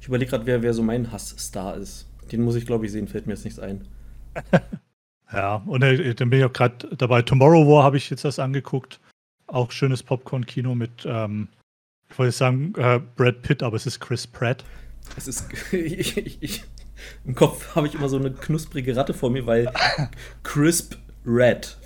[0.00, 2.08] Ich überlege gerade, wer, wer so mein Hassstar ist.
[2.30, 3.86] Den muss ich, glaube ich, sehen, fällt mir jetzt nichts ein.
[5.32, 7.20] ja, und äh, dann bin ich auch gerade dabei.
[7.20, 8.98] Tomorrow War habe ich jetzt das angeguckt.
[9.46, 11.48] Auch schönes Popcorn-Kino mit, ähm,
[12.08, 14.64] ich wollte sagen, äh, Brad Pitt, aber es ist Chris Pratt.
[15.16, 16.64] Es ist, ich, ich, ich,
[17.24, 19.72] im Kopf habe ich immer so eine knusprige Ratte vor mir, weil
[20.42, 21.76] Crisp Red.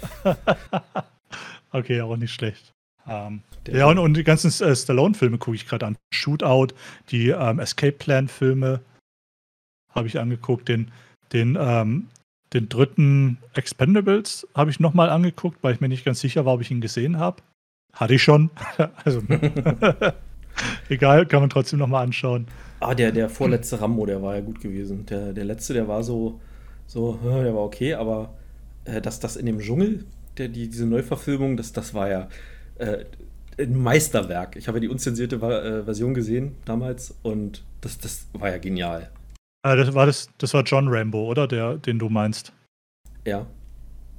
[1.72, 2.72] okay, auch nicht schlecht.
[3.09, 5.96] Ähm, ja, und, und, die ganzen äh, Stallone-Filme gucke ich gerade an.
[6.12, 6.68] Shootout,
[7.11, 8.81] die ähm, Escape Plan-Filme
[9.90, 10.68] habe ich angeguckt.
[10.68, 10.90] Den,
[11.33, 12.09] den, ähm,
[12.52, 16.61] den dritten Expendables habe ich nochmal angeguckt, weil ich mir nicht ganz sicher war, ob
[16.61, 17.42] ich ihn gesehen habe.
[17.92, 18.50] Hatte ich schon.
[19.05, 19.22] also,
[20.88, 22.47] egal, kann man trotzdem nochmal anschauen.
[22.81, 25.07] Ah, der, der vorletzte Rambo, der war ja gut gewesen.
[25.07, 26.40] Der, der letzte, der war so,
[26.87, 28.35] so, der war okay, aber
[28.85, 30.05] äh, dass das in dem Dschungel,
[30.37, 32.29] der, die, diese Neuverfilmung, das, das war ja
[32.77, 33.05] äh,
[33.59, 34.57] ein Meisterwerk.
[34.57, 39.11] Ich habe ja die unzensierte äh, Version gesehen damals und das, das war ja genial.
[39.62, 41.49] Ah, das war das, das war John Rambo, oder?
[41.49, 42.53] Der, den du meinst.
[43.27, 43.47] Ja.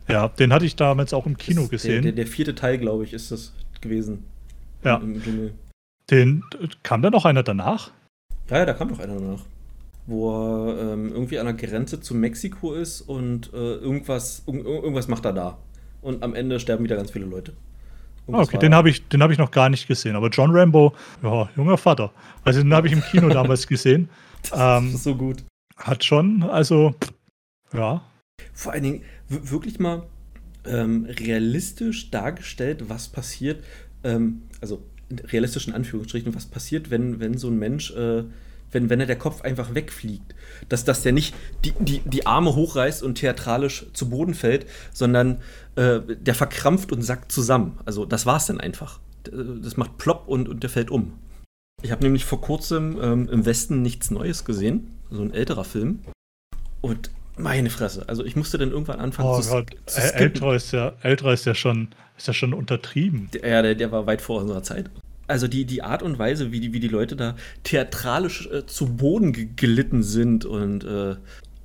[0.10, 2.04] Ja, den hatte ich damals auch im Kino gesehen.
[2.04, 4.24] Der, der, der, vierte Teil, glaube ich, ist das gewesen.
[4.84, 4.98] Ja.
[4.98, 5.52] Im, im
[6.10, 6.44] den
[6.84, 7.92] kam da noch einer danach?
[8.50, 9.42] Ja, ja, da kam noch einer danach.
[10.06, 15.26] Wo er ähm, irgendwie an der Grenze zu Mexiko ist und äh, irgendwas, irgendwas macht
[15.26, 15.58] er da.
[16.02, 17.54] Und am Ende sterben wieder ganz viele Leute.
[18.32, 20.16] Ah, okay, den habe ich, hab ich noch gar nicht gesehen.
[20.16, 20.94] Aber John Rambo,
[21.24, 22.12] ja, junger Vater.
[22.44, 24.10] Also den habe ich im Kino damals gesehen.
[24.50, 25.44] Das ähm, ist so gut.
[25.78, 26.96] Hat schon, also,
[27.74, 28.02] ja.
[28.54, 30.04] Vor allen Dingen wirklich mal
[30.66, 33.64] ähm, realistisch dargestellt, was passiert,
[34.04, 34.84] ähm, also
[35.26, 38.24] realistisch in Anführungsstrichen, was passiert, wenn, wenn so ein Mensch, äh,
[38.72, 40.36] wenn, wenn er der Kopf einfach wegfliegt.
[40.70, 45.40] Dass, dass der nicht die, die, die Arme hochreißt und theatralisch zu Boden fällt, sondern
[45.76, 47.80] äh, der verkrampft und sackt zusammen.
[47.86, 49.00] Also das war es dann einfach.
[49.24, 51.14] Das macht plopp und, und der fällt um.
[51.84, 56.00] Ich habe nämlich vor kurzem ähm, im Westen nichts Neues gesehen, so ein älterer Film.
[56.82, 59.76] Und meine Fresse, also ich musste dann irgendwann anfangen oh zu, Gott.
[59.86, 63.30] zu älterer ist ja, älterer ist ja schon, ist ja schon untertrieben.
[63.34, 64.90] Ja, der, der war weit vor unserer Zeit.
[65.28, 68.96] Also die, die Art und Weise, wie die, wie die Leute da theatralisch äh, zu
[68.96, 71.16] Boden gelitten sind und äh,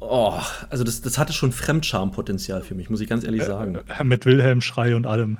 [0.00, 3.78] oh, also das, das hatte schon Fremdschampotenzial für mich, muss ich ganz ehrlich sagen.
[3.98, 5.38] Äh, mit Wilhelm-Schrei und allem.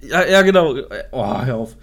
[0.00, 0.76] Ja, ja, genau.
[1.10, 1.76] Oh, hör auf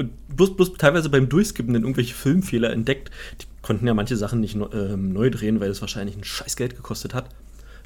[0.00, 3.10] und bloß, bloß teilweise beim Durchskippen dann irgendwelche Filmfehler entdeckt.
[3.40, 6.74] Die konnten ja manche Sachen nicht äh, neu drehen, weil es wahrscheinlich ein scheiß Geld
[6.74, 7.28] gekostet hat.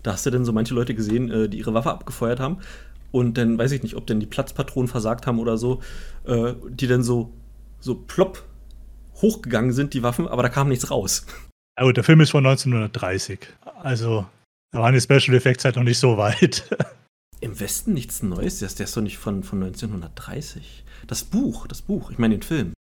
[0.03, 2.59] Da hast du dann so manche Leute gesehen, äh, die ihre Waffe abgefeuert haben
[3.15, 5.81] und dann weiß ich nicht, ob denn die Platzpatronen versagt haben oder so,
[6.25, 7.33] äh, die dann so,
[7.79, 8.45] so plopp
[9.23, 11.25] hochgegangen sind, die Waffen, aber da kam nichts raus.
[11.79, 13.39] Ja gut, der Film ist von 1930.
[13.77, 14.27] Also,
[14.73, 16.69] da waren die Special Effects halt noch nicht so weit.
[17.41, 18.59] Im Westen nichts Neues?
[18.59, 20.85] Der ist, der ist doch nicht von, von 1930.
[21.07, 22.73] Das Buch, das Buch, ich meine den Film.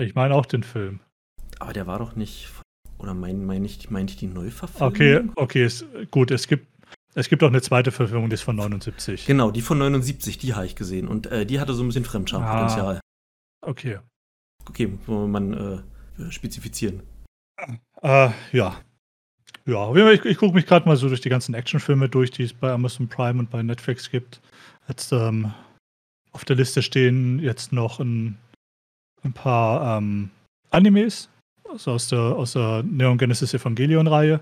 [0.00, 1.00] Ich meine auch den Film.
[1.58, 2.48] Aber der war doch nicht.
[2.96, 4.88] Oder meine mein ich, mein ich die Neuverfilmung?
[4.88, 6.66] Okay, okay, ist, gut, es gibt.
[7.18, 9.26] Es gibt auch eine zweite Verfilmung, die ist von 79.
[9.26, 11.08] Genau, die von 79, die habe ich gesehen.
[11.08, 12.98] Und äh, die hatte so ein bisschen Fremdschampotenzial.
[12.98, 13.98] Ah, okay.
[14.68, 17.02] Okay, muss man äh, spezifizieren.
[18.02, 18.80] Äh, ja.
[19.66, 22.52] ja, ich, ich gucke mich gerade mal so durch die ganzen Actionfilme durch, die es
[22.52, 24.40] bei Amazon Prime und bei Netflix gibt.
[24.86, 25.52] Jetzt ähm,
[26.30, 28.38] auf der Liste stehen jetzt noch ein,
[29.24, 30.30] ein paar ähm,
[30.70, 31.28] Animes
[31.68, 34.40] also aus der, aus der Neon Genesis Evangelion-Reihe.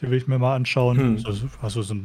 [0.00, 0.98] Die will ich mir mal anschauen.
[0.98, 1.22] Hm.
[1.24, 1.96] Also, also so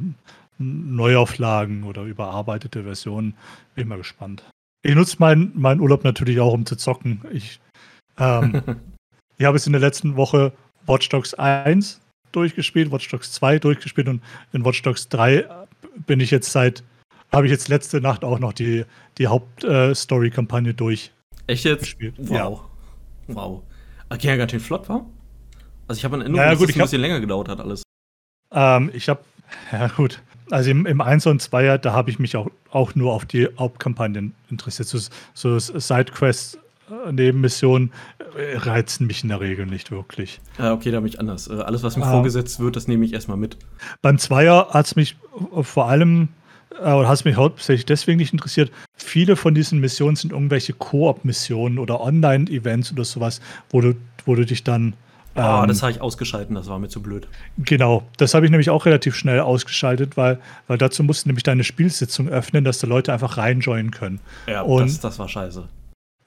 [0.58, 3.36] Neuauflagen oder überarbeitete Versionen.
[3.76, 4.44] Bin mal gespannt.
[4.84, 7.22] Ich nutze meinen mein Urlaub natürlich auch, um zu zocken.
[7.32, 7.60] Ich,
[8.18, 8.62] ähm,
[9.38, 10.54] ich habe es in der letzten Woche
[10.86, 12.02] Watch Dogs 1
[12.32, 15.46] durchgespielt, Watch Dogs 2 durchgespielt und in Watch Dogs 3
[16.06, 16.84] bin ich jetzt seit,
[17.32, 18.86] habe ich jetzt letzte Nacht auch noch die,
[19.18, 21.12] die Hauptstory-Kampagne äh, durch.
[21.48, 21.82] Echt jetzt?
[21.82, 22.16] Gespielt.
[22.18, 22.70] Wow.
[23.28, 23.36] Ja.
[23.36, 23.64] Wow.
[24.10, 25.06] Okay, ganz schön flott war.
[25.88, 27.84] Also ich habe eine Erinnerung, ja, gut, dass es ein bisschen länger gedauert hat alles.
[28.52, 29.22] Ähm, ich habe,
[29.72, 33.14] ja gut, also im, im 1 und 2 da habe ich mich auch, auch nur
[33.14, 34.88] auf die Hauptkampagnen interessiert.
[34.88, 35.00] So,
[35.34, 36.58] so Sidequests,
[36.90, 37.92] äh, Nebenmissionen
[38.38, 40.42] äh, reizen mich in der Regel nicht wirklich.
[40.58, 41.48] Ja, okay, da bin ich anders.
[41.48, 43.58] Äh, alles, was mir ähm, vorgesetzt wird, das nehme ich erstmal mit.
[44.02, 45.18] Beim Zweier hat es mich
[45.62, 46.30] vor allem
[46.80, 48.72] oder hat es mich hauptsächlich deswegen nicht interessiert.
[48.96, 54.44] Viele von diesen Missionen sind irgendwelche Koop-Missionen oder Online-Events oder sowas, wo du, wo du
[54.44, 54.94] dich dann
[55.36, 57.28] Ah, oh, das habe ich ausgeschaltet, das war mir zu blöd.
[57.58, 61.44] Genau, das habe ich nämlich auch relativ schnell ausgeschaltet, weil, weil dazu musst du nämlich
[61.44, 64.20] deine Spielsitzung öffnen, dass da Leute einfach reinjoinen können.
[64.48, 65.68] Ja, und, das, das war scheiße.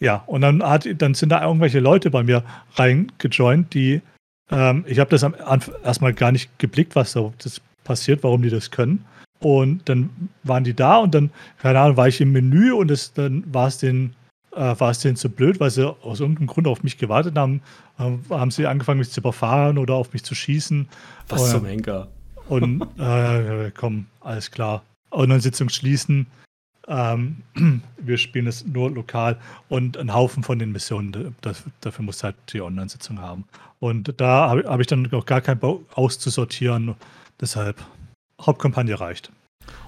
[0.01, 2.42] Ja, und dann, hat, dann sind da irgendwelche Leute bei mir
[2.75, 4.03] reingejoint, die,
[4.51, 8.42] ähm, ich habe das am Anfang erstmal gar nicht geblickt, was da das passiert, warum
[8.42, 9.05] die das können.
[9.38, 10.11] Und dann
[10.42, 13.69] waren die da und dann, keine Ahnung, war ich im Menü und es, dann war
[13.69, 14.14] es den
[14.57, 17.61] äh, war es denen zu blöd, weil sie aus irgendeinem Grund auf mich gewartet haben,
[17.99, 20.88] äh, haben sie angefangen, mich zu überfahren oder auf mich zu schießen.
[21.29, 22.09] Was und, zum Henker.
[22.49, 24.83] Und äh, komm, alles klar.
[25.11, 26.27] Und dann Sitzung schließen.
[26.88, 27.42] Ähm,
[27.99, 29.38] wir spielen es nur lokal
[29.69, 33.45] und ein Haufen von den Missionen, das, dafür muss halt die Online-Sitzung haben.
[33.81, 36.95] Und da habe hab ich dann noch gar keinen Bau auszusortieren.
[37.40, 37.85] Deshalb,
[38.40, 39.31] Hauptkampagne reicht.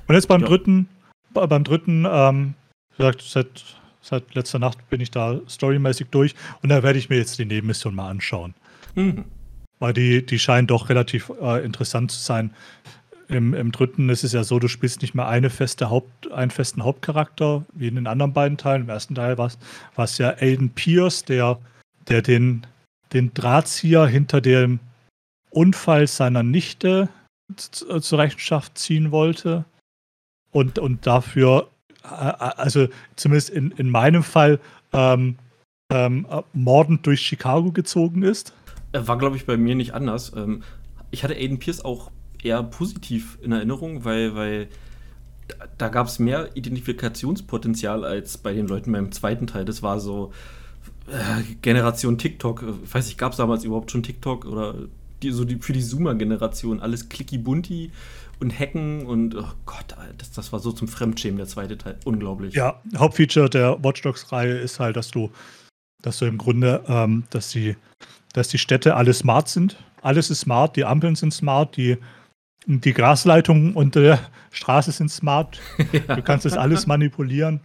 [0.06, 0.48] Und jetzt beim ja.
[0.48, 0.88] dritten,
[1.32, 2.54] beim dritten, ähm,
[2.96, 3.64] gesagt, seit
[4.08, 7.44] Seit letzter Nacht bin ich da storymäßig durch und da werde ich mir jetzt die
[7.44, 8.54] Nebenmission mal anschauen.
[8.94, 9.24] Mhm.
[9.80, 12.54] Weil die, die scheinen doch relativ äh, interessant zu sein.
[13.28, 16.50] Im, Im dritten ist es ja so, du spielst nicht mehr eine feste Haupt, einen
[16.50, 18.84] festen Hauptcharakter, wie in den anderen beiden Teilen.
[18.84, 19.50] Im ersten Teil war
[19.96, 21.58] es ja Aiden Pierce, der,
[22.08, 22.66] der den,
[23.12, 24.80] den Drahtzieher hinter dem
[25.50, 27.10] Unfall seiner Nichte
[27.56, 29.66] zur Rechenschaft ziehen wollte
[30.50, 31.68] und, und dafür
[32.08, 34.60] also zumindest in, in meinem Fall,
[34.92, 35.36] ähm,
[35.90, 38.52] ähm, mordend durch Chicago gezogen ist.
[38.92, 40.32] War, glaube ich, bei mir nicht anders.
[40.36, 40.62] Ähm,
[41.10, 42.10] ich hatte Aiden Pierce auch
[42.42, 44.68] eher positiv in Erinnerung, weil, weil
[45.78, 49.64] da gab es mehr Identifikationspotenzial als bei den Leuten beim zweiten Teil.
[49.64, 50.32] Das war so
[51.06, 52.64] äh, Generation TikTok.
[52.84, 54.74] Ich weiß nicht, gab es damals überhaupt schon TikTok oder
[55.22, 57.90] die, so die, für die Zoomer-Generation alles clicky bunti
[58.40, 61.98] und Hacken und oh Gott, das, das war so zum Fremdschämen, der zweite Teil.
[62.04, 62.54] Unglaublich.
[62.54, 65.30] Ja, Hauptfeature der Watch Dogs-Reihe ist halt, dass du,
[66.02, 67.76] dass du im Grunde, ähm, dass die,
[68.32, 69.76] dass die Städte alle smart sind.
[70.02, 71.96] Alles ist smart, die Ampeln sind smart, die,
[72.66, 74.20] die Grasleitungen unter der
[74.50, 75.60] Straße sind smart.
[75.92, 76.00] ja.
[76.16, 77.60] Du kannst das alles manipulieren.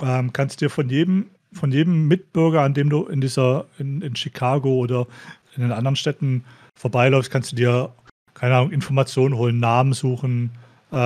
[0.00, 4.16] Ähm, kannst dir von jedem, von jedem Mitbürger, an dem du in dieser, in, in
[4.16, 5.06] Chicago oder
[5.54, 7.92] in den anderen Städten vorbeiläufst, kannst du dir
[8.42, 10.50] keine Ahnung, Informationen holen, Namen suchen,
[10.92, 10.96] äh,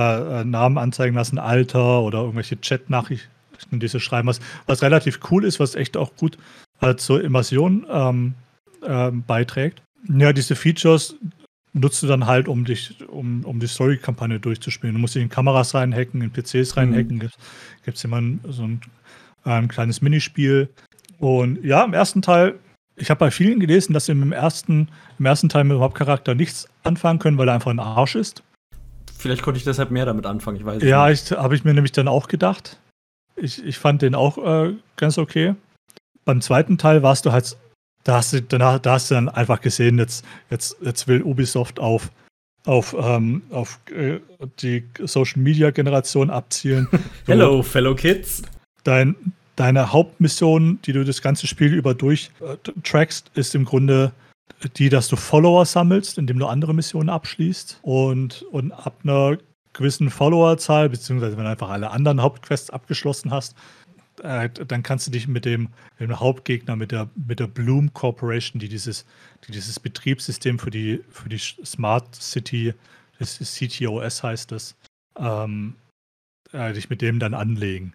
[0.41, 3.29] äh, Namen anzeigen lassen, Alter oder irgendwelche Chat-Nachrichten,
[3.73, 6.39] die sie schreiben, was, was relativ cool ist, was echt auch gut
[6.81, 8.33] äh, zur Immersion ähm,
[8.81, 9.83] äh, beiträgt.
[10.09, 11.15] Ja, diese Features
[11.73, 14.95] nutzt du dann halt, um dich, um, um die Story-Kampagne durchzuspielen.
[14.95, 17.17] Du musst dich in Kameras reinhacken, in PCs reinhacken.
[17.17, 17.29] Mhm.
[17.85, 18.19] Gibt es immer
[18.49, 18.81] so ein,
[19.43, 20.69] ein kleines Minispiel.
[21.19, 22.55] Und ja, im ersten Teil
[22.97, 26.35] ich habe bei vielen gelesen, dass sie im ersten, im ersten Teil mit dem Hauptcharakter
[26.35, 28.43] nichts anfangen können, weil er einfach ein Arsch ist.
[29.17, 31.29] Vielleicht konnte ich deshalb mehr damit anfangen, ich weiß ja, nicht.
[31.31, 32.79] Ja, habe ich mir nämlich dann auch gedacht.
[33.35, 35.55] Ich, ich fand den auch äh, ganz okay.
[36.25, 37.55] Beim zweiten Teil warst du halt,
[38.03, 41.79] da hast du, danach, da hast du dann einfach gesehen, jetzt, jetzt, jetzt will Ubisoft
[41.79, 42.11] auf,
[42.65, 44.19] auf, ähm, auf äh,
[44.59, 46.87] die Social Media Generation abzielen.
[47.27, 48.41] Hello, fellow kids.
[48.83, 49.15] Dein,
[49.57, 54.13] deine Hauptmission, die du das ganze Spiel über durchtrackst, ist im Grunde
[54.77, 57.79] die, dass du Follower sammelst, indem du andere Missionen abschließt.
[57.81, 59.37] Und, und ab einer
[59.73, 63.55] gewissen Followerzahl, beziehungsweise wenn du einfach alle anderen Hauptquests abgeschlossen hast,
[64.23, 67.93] äh, dann kannst du dich mit dem, mit dem, Hauptgegner, mit der, mit der Bloom
[67.93, 69.05] Corporation, die dieses,
[69.47, 72.73] die dieses Betriebssystem für die, für die Smart City,
[73.19, 74.75] das CTOS heißt das,
[75.17, 75.75] ähm,
[76.51, 77.93] äh, dich mit dem dann anlegen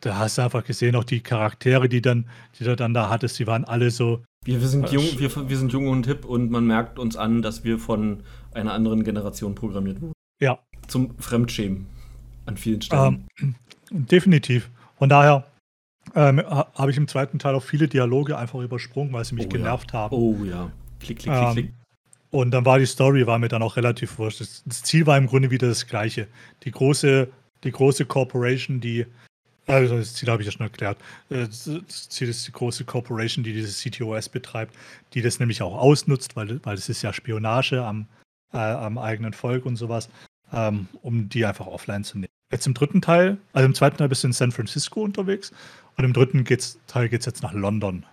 [0.00, 2.26] da hast du einfach gesehen, auch die Charaktere, die dann,
[2.58, 5.56] die du dann da hattest, die waren alle so, Wir, wir, sind jung, wir, wir
[5.56, 9.54] sind jung und hip und man merkt uns an, dass wir von einer anderen Generation
[9.54, 10.12] programmiert wurden.
[10.40, 10.58] Ja.
[10.88, 11.86] Zum Fremdschämen
[12.46, 13.26] an vielen Stellen.
[13.40, 13.54] Ähm,
[13.90, 14.70] definitiv.
[14.96, 15.44] Von daher
[16.14, 19.50] ähm, habe ich im zweiten Teil auch viele Dialoge einfach übersprungen, weil sie mich Oh
[19.50, 19.98] genervt ja.
[19.98, 20.16] haben.
[20.16, 20.70] Oh ja.
[20.98, 21.72] Klick, klick, klick, Ähm, klick.
[22.30, 24.40] Und dann war die Story war mir dann auch relativ wurscht.
[24.40, 26.28] Das, Ziel war im Grunde wieder das gleiche.
[26.62, 27.28] Die große,
[27.64, 29.06] die große Corporation, die
[29.70, 30.98] also das Ziel habe ich ja schon erklärt.
[31.30, 34.74] Äh, Das Ziel ist die große Corporation, die dieses CTOS betreibt,
[35.14, 38.06] die das nämlich auch ausnutzt, weil, weil es ist ja Spionage am,
[38.52, 40.08] äh, am eigenen Volk und sowas,
[40.52, 42.26] ähm, um die einfach offline zu nehmen.
[42.52, 45.52] Jetzt im dritten Teil, also im zweiten Teil bist du in San Francisco unterwegs
[45.96, 48.04] und im dritten geht's, Teil geht es jetzt nach London.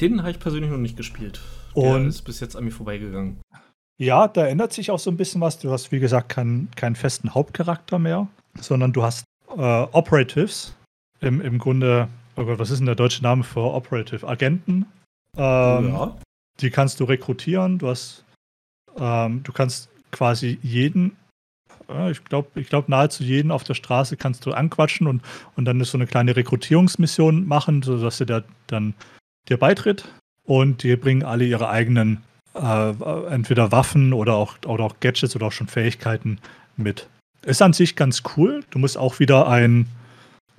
[0.00, 1.40] Den habe ich persönlich noch nicht gespielt.
[1.76, 3.38] Der Und- ist bis jetzt an mir vorbeigegangen.
[3.98, 5.58] Ja, da ändert sich auch so ein bisschen was.
[5.58, 10.74] Du hast, wie gesagt, keinen, keinen festen Hauptcharakter mehr, sondern du hast äh, Operatives.
[11.20, 14.26] Im, Im Grunde, oh Gott, was ist denn der deutsche Name für Operative?
[14.26, 14.86] Agenten.
[15.36, 16.16] Ähm, ja.
[16.60, 17.78] Die kannst du rekrutieren.
[17.78, 18.24] Du hast,
[18.98, 21.16] ähm, du kannst quasi jeden,
[21.88, 25.22] äh, ich glaube, ich glaub, nahezu jeden auf der Straße kannst du anquatschen und,
[25.56, 28.94] und dann ist so eine kleine Rekrutierungsmission machen, sodass er da dann
[29.48, 30.08] dir beitritt.
[30.44, 32.22] Und die bringen alle ihre eigenen
[32.54, 32.90] äh,
[33.30, 36.38] entweder Waffen oder auch, oder auch Gadgets oder auch schon Fähigkeiten
[36.76, 37.08] mit.
[37.42, 38.64] Ist an sich ganz cool.
[38.70, 39.86] Du musst auch wieder ein,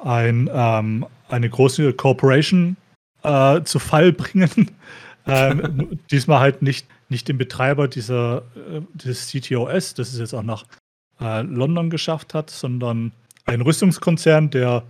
[0.03, 2.77] ein, ähm, eine große Corporation
[3.23, 4.71] äh, zu Fall bringen.
[5.27, 10.43] ähm, diesmal halt nicht, nicht den Betreiber dieser, äh, des CTOS, das es jetzt auch
[10.43, 10.65] nach
[11.19, 13.11] äh, London geschafft hat, sondern
[13.45, 14.83] ein Rüstungskonzern, der,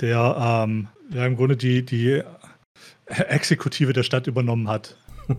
[0.00, 2.22] der ähm, ja, im Grunde die, die
[3.06, 4.96] Exekutive der Stadt übernommen hat.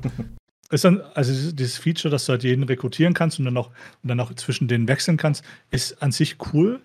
[0.69, 3.69] Ist dann, also dieses Feature, dass du halt jeden rekrutieren kannst und dann auch,
[4.03, 6.81] und dann auch zwischen denen wechseln kannst, ist an sich cool.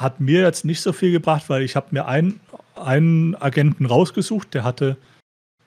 [0.00, 2.40] Hat mir jetzt nicht so viel gebracht, weil ich habe mir einen,
[2.74, 4.96] einen Agenten rausgesucht, der hatte,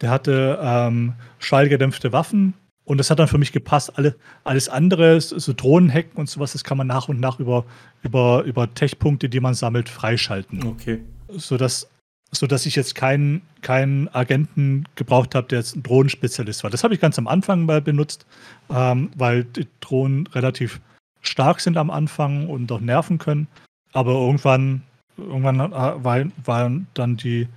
[0.01, 3.95] der hatte ähm, schallgedämpfte Waffen und das hat dann für mich gepasst.
[3.95, 7.63] Alle, alles andere, so Drohnenhacken und sowas, das kann man nach und nach über,
[8.01, 11.03] über, über Tech-Punkte, die man sammelt, freischalten Okay.
[11.29, 11.87] sodass,
[12.31, 16.71] sodass ich jetzt keinen, keinen Agenten gebraucht habe, der jetzt ein Drohnenspezialist war.
[16.71, 18.25] Das habe ich ganz am Anfang mal benutzt,
[18.71, 20.81] ähm, weil die Drohnen relativ
[21.21, 23.47] stark sind am Anfang und auch nerven können.
[23.93, 24.81] Aber irgendwann,
[25.17, 25.71] irgendwann äh,
[26.03, 27.47] war, war dann die,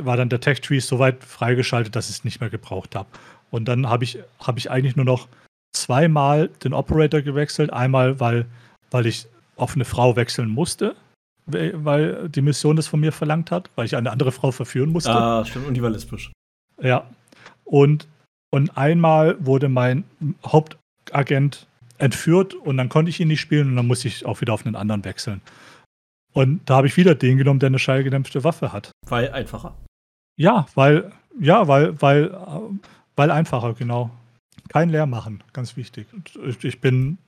[0.00, 3.08] war dann der Tech-Tree so weit freigeschaltet, dass ich es nicht mehr gebraucht habe.
[3.50, 5.28] Und dann habe ich, habe ich eigentlich nur noch
[5.76, 7.72] zweimal den Operator gewechselt.
[7.72, 8.46] Einmal, weil,
[8.90, 9.26] weil ich
[9.56, 10.96] auf eine Frau wechseln musste,
[11.46, 14.90] we- weil die Mission das von mir verlangt hat, weil ich eine andere Frau verführen
[14.90, 15.12] musste.
[15.14, 15.66] Ah, stimmt.
[15.66, 16.32] Und die war lesbisch.
[16.80, 17.04] Ja.
[17.64, 18.08] Und,
[18.50, 20.04] und einmal wurde mein
[20.46, 21.66] Hauptagent
[21.98, 24.64] entführt und dann konnte ich ihn nicht spielen und dann musste ich auch wieder auf
[24.66, 25.40] einen anderen wechseln.
[26.32, 28.90] Und da habe ich wieder den genommen, der eine schallgedämpfte Waffe hat.
[29.08, 29.74] Weil einfacher.
[30.36, 32.78] Ja, weil, ja, weil, weil, äh,
[33.16, 34.10] weil einfacher, genau.
[34.68, 36.06] Kein Leer machen, ganz wichtig.
[36.62, 37.18] Ich- bin,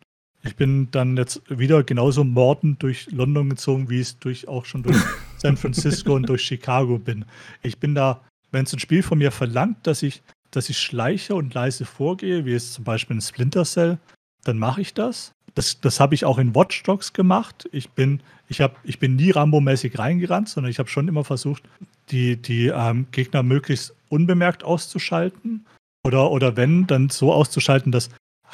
[0.42, 4.82] ich bin dann jetzt wieder genauso mordend durch London gezogen, wie ich durch, auch schon
[4.82, 4.96] durch
[5.38, 7.26] San Francisco und durch Chicago bin.
[7.62, 8.20] Ich bin da,
[8.52, 12.46] wenn es ein Spiel von mir verlangt, dass ich, dass ich schleiche und leise vorgehe,
[12.46, 13.98] wie es zum Beispiel in Splinter Cell,
[14.44, 15.32] dann mache ich das.
[15.54, 17.68] Das, das habe ich auch in Watch Dogs gemacht.
[17.72, 18.20] Ich bin,
[18.54, 21.64] ich hab, ich bin nie Rambo-mäßig reingerannt, sondern ich habe schon immer versucht,
[22.10, 25.66] die, die ähm, Gegner möglichst unbemerkt auszuschalten.
[26.06, 28.10] Oder, oder wenn, dann so auszuschalten, dass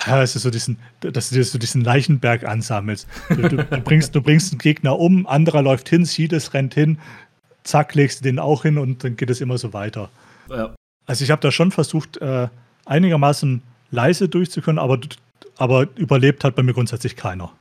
[0.06, 3.06] ja, es ist so diesen, dass du so diesen Leichenberg ansammelst.
[3.28, 6.72] Du, du, du, bringst, du bringst einen Gegner um, anderer läuft hin, sieht es, rennt
[6.72, 6.98] hin,
[7.64, 10.08] zack, legst du den auch hin und dann geht es immer so weiter.
[10.48, 10.74] Ja.
[11.04, 12.48] Also ich habe da schon versucht, äh,
[12.86, 13.60] einigermaßen
[13.90, 14.98] leise durchzukommen, aber,
[15.58, 17.52] aber überlebt hat bei mir grundsätzlich keiner.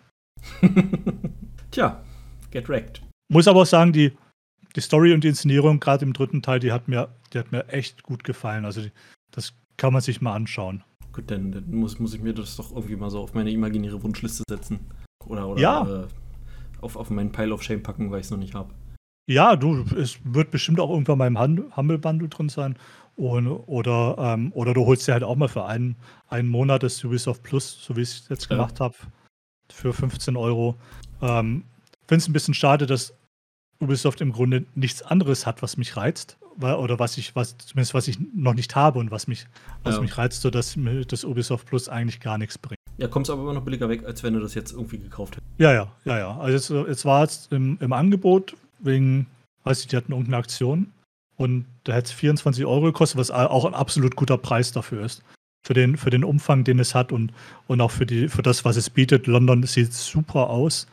[1.72, 2.02] Tja,
[2.52, 3.02] get wrecked.
[3.32, 4.12] Muss aber auch sagen, die,
[4.76, 7.68] die Story und die Inszenierung, gerade im dritten Teil, die hat mir, die hat mir
[7.70, 8.66] echt gut gefallen.
[8.66, 8.92] Also die,
[9.32, 10.84] das kann man sich mal anschauen.
[11.14, 14.02] Gut, dann, dann muss, muss ich mir das doch irgendwie mal so auf meine imaginäre
[14.04, 14.80] Wunschliste setzen.
[15.26, 16.04] Oder, oder Ja.
[16.04, 16.08] äh,
[16.82, 18.74] auf, auf meinen Pile of Shame packen, weil ich es noch nicht habe.
[19.30, 22.76] Ja, du, es wird bestimmt auch irgendwann mal im Humble Bundle drin sein.
[23.16, 25.98] Und, oder, ähm, oder du holst dir halt auch mal für einen,
[26.30, 28.56] einen Monat das Ubisoft Plus, so wie ich es jetzt Ja.
[28.56, 28.96] gemacht habe,
[29.72, 30.76] für 15 Euro.
[31.22, 31.66] Ähm,
[32.10, 33.14] Finde es ein bisschen schade, dass
[33.80, 36.40] Ubisoft im Grunde nichts anderes hat, was mich reizt.
[36.60, 39.46] Oder was ich, was, zumindest was ich noch nicht habe und was mich,
[39.84, 40.02] was Ja.
[40.02, 42.80] mich reizt, sodass mir das Ubisoft Plus eigentlich gar nichts bringt.
[42.98, 45.48] Ja, kommst aber immer noch billiger weg, als wenn du das jetzt irgendwie gekauft hättest.
[45.60, 46.38] Ja, ja, ja, ja.
[46.40, 49.28] Also jetzt, jetzt war es im, im Angebot wegen,
[49.64, 50.92] weiß ich, die hatten irgendeine Aktion
[51.38, 55.22] und da hätte es 24 Euro gekostet, was auch ein absolut guter Preis dafür ist.
[55.64, 57.34] Für den, für den Umfang, den es hat und,
[57.68, 59.28] und auch für, die, für das, was es bietet.
[59.28, 60.88] London sieht super aus,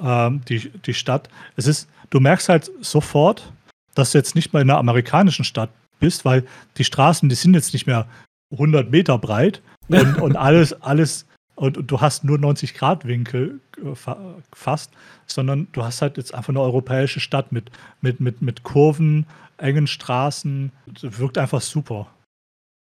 [0.00, 1.28] ähm, die, die Stadt.
[1.56, 3.52] Es ist, du merkst halt sofort,
[3.94, 6.44] dass du jetzt nicht mal in einer amerikanischen Stadt bist, weil
[6.76, 8.06] die Straßen, die sind jetzt nicht mehr
[8.52, 13.60] 100 Meter breit und, und alles, alles, und, und du hast nur 90 Grad Winkel
[13.78, 14.14] äh,
[14.52, 14.90] fast,
[15.26, 19.26] sondern du hast halt jetzt einfach eine europäische Stadt mit, mit, mit, mit Kurven,
[19.58, 20.72] engen Straßen.
[20.86, 22.06] Das wirkt einfach super.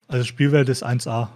[0.09, 1.29] Also Spielwelt ist 1A.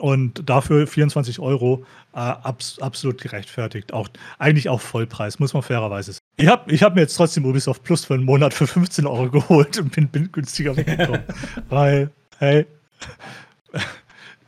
[0.00, 3.92] Und dafür 24 Euro äh, abs absolut gerechtfertigt.
[3.92, 6.24] Auch, eigentlich auch Vollpreis, muss man fairerweise sagen.
[6.36, 9.30] Ich habe ich hab mir jetzt trotzdem Ubisoft Plus für einen Monat für 15 Euro
[9.30, 11.22] geholt und bin, bin günstiger weggekommen.
[11.68, 12.66] weil, hey,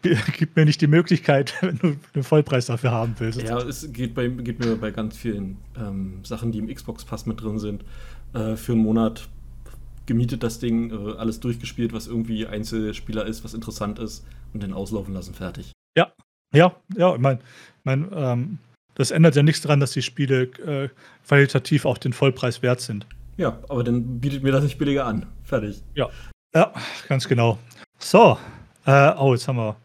[0.37, 3.41] gib mir nicht die Möglichkeit, wenn du einen Vollpreis dafür haben willst.
[3.43, 7.27] Ja, es geht, bei, geht mir bei ganz vielen ähm, Sachen, die im Xbox Pass
[7.27, 7.85] mit drin sind,
[8.35, 9.29] äh, für einen Monat
[10.07, 14.73] gemietet das Ding, äh, alles durchgespielt, was irgendwie Einzelspieler ist, was interessant ist und den
[14.73, 15.73] auslaufen lassen, fertig.
[15.97, 16.13] Ja,
[16.55, 17.41] ja, ja, ich meine,
[17.85, 18.59] mein, ähm,
[18.95, 20.89] das ändert ja nichts daran, dass die Spiele äh,
[21.27, 23.07] qualitativ auch den Vollpreis wert sind.
[23.37, 25.27] Ja, aber dann bietet mir das nicht billiger an.
[25.43, 25.83] Fertig.
[25.95, 26.09] Ja,
[26.55, 26.73] ja,
[27.09, 27.59] ganz genau.
[27.99, 28.39] So,
[28.87, 29.77] äh, oh, jetzt haben wir,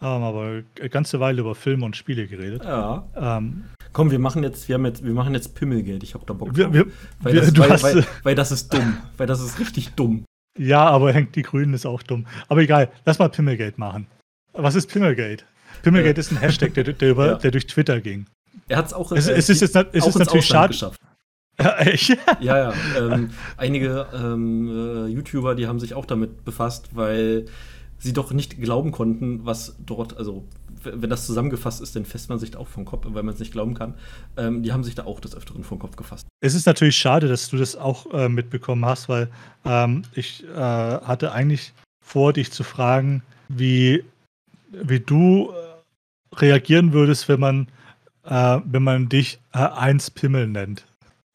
[0.00, 2.62] haben wir aber eine ganze Weile über Filme und Spiele geredet.
[2.64, 3.04] Ja.
[3.16, 6.02] Ähm, Komm, wir machen jetzt, wir haben jetzt, wir machen jetzt Pimmelgeld.
[6.02, 6.72] Ich hab da Bock drauf.
[6.72, 6.86] Wir,
[7.20, 8.96] weil, das, weil, weil, weil, das ist dumm.
[9.16, 10.24] weil das ist richtig dumm.
[10.58, 12.26] Ja, aber hängt die Grünen ist auch dumm.
[12.48, 14.06] Aber egal, lass mal Pimmelgeld machen.
[14.52, 15.44] Was ist Pimmelgate?
[15.82, 17.34] Pimmelgate äh, ist ein Hashtag, der, der, über, ja.
[17.36, 18.26] der durch Twitter ging.
[18.68, 20.72] Er hat es auch, es, es ist, jetzt, es ist natürlich schade.
[20.72, 21.00] Geschafft.
[21.60, 22.08] Ja, echt?
[22.40, 22.72] ja, ja.
[22.96, 27.44] Ähm, einige ähm, äh, YouTuber, die haben sich auch damit befasst, weil
[28.00, 30.48] sie doch nicht glauben konnten, was dort, also
[30.82, 33.40] wenn das zusammengefasst ist, dann fässt man sich da auch vom Kopf, weil man es
[33.40, 33.94] nicht glauben kann.
[34.36, 36.26] Ähm, die haben sich da auch des Öfteren vom Kopf gefasst.
[36.40, 39.28] Es ist natürlich schade, dass du das auch äh, mitbekommen hast, weil
[39.64, 44.02] ähm, ich äh, hatte eigentlich vor, dich zu fragen, wie,
[44.70, 47.68] wie du äh, reagieren würdest, wenn man,
[48.24, 50.86] äh, wenn man dich äh, eins Pimmel nennt.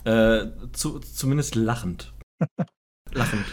[0.03, 2.13] Äh, zu, zumindest lachend.
[3.13, 3.45] lachend,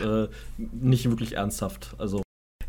[0.59, 1.95] nicht wirklich ernsthaft.
[1.99, 2.23] Also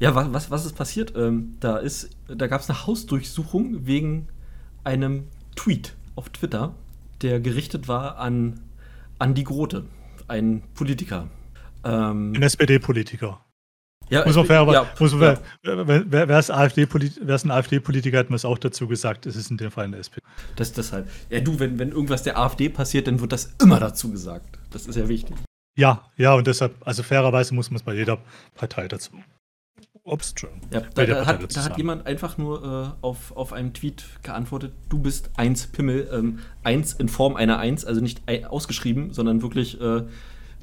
[0.04, 1.14] ja, was, was, was ist passiert?
[1.16, 1.82] Ähm, da
[2.28, 4.28] da gab es eine Hausdurchsuchung wegen
[4.84, 6.76] einem Tweet auf Twitter,
[7.22, 8.60] der gerichtet war an
[9.18, 9.86] Andi Grote,
[10.28, 11.30] ein Politiker.
[11.86, 13.40] Ähm, ein SPD-Politiker.
[14.10, 15.88] Ja, muss man fair, ja, muss man ja.
[15.88, 19.72] wer, ist AfD ein AfD-Politiker, hat man es auch dazu gesagt, es ist in dem
[19.72, 20.22] Fall eine SPD.
[20.58, 21.10] Das deshalb.
[21.30, 24.60] Ja, du, wenn, wenn irgendwas der AfD passiert, dann wird das immer dazu gesagt.
[24.72, 25.38] Das ist ja wichtig.
[25.78, 28.20] Ja, ja, und deshalb, also fairerweise muss man es bei jeder
[28.56, 29.14] Partei dazu
[30.06, 30.52] Obstron.
[30.72, 34.74] Ja, da, da, hat, da hat, jemand einfach nur äh, auf, auf einen Tweet geantwortet,
[34.90, 39.80] du bist eins Pimmel, ähm, eins in Form einer Eins, also nicht ausgeschrieben, sondern wirklich
[39.80, 40.04] äh,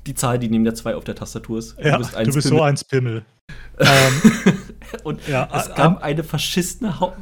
[0.07, 1.79] die Zahl, die neben der 2 auf der Tastatur ist.
[1.79, 3.25] Du ja, bist, du bist so eins Pimmel.
[3.79, 4.59] ähm,
[5.05, 7.17] und ja, es äh, gab ähm, eine verschissene ha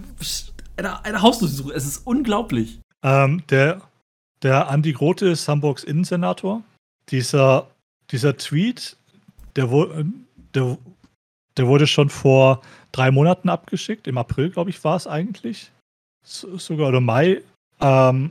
[0.77, 1.73] eine, eine Hausdurchsuchung.
[1.73, 2.81] Es ist unglaublich.
[3.03, 3.81] Ähm, der,
[4.43, 6.63] der Andi Grote ist Hamburgs Innensenator.
[7.09, 7.69] Dieser,
[8.11, 8.97] dieser Tweet,
[9.57, 9.69] der,
[10.55, 10.79] der
[11.59, 14.07] der wurde schon vor drei Monaten abgeschickt.
[14.07, 15.73] Im April, glaube ich, war es eigentlich.
[16.25, 17.43] So, sogar oder Mai.
[17.81, 18.31] Ähm,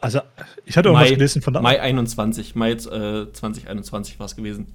[0.00, 0.20] also,
[0.64, 1.60] ich hatte irgendwas Mai, gelesen von da.
[1.60, 4.72] Mai 21, Mai äh, 2021 war es gewesen.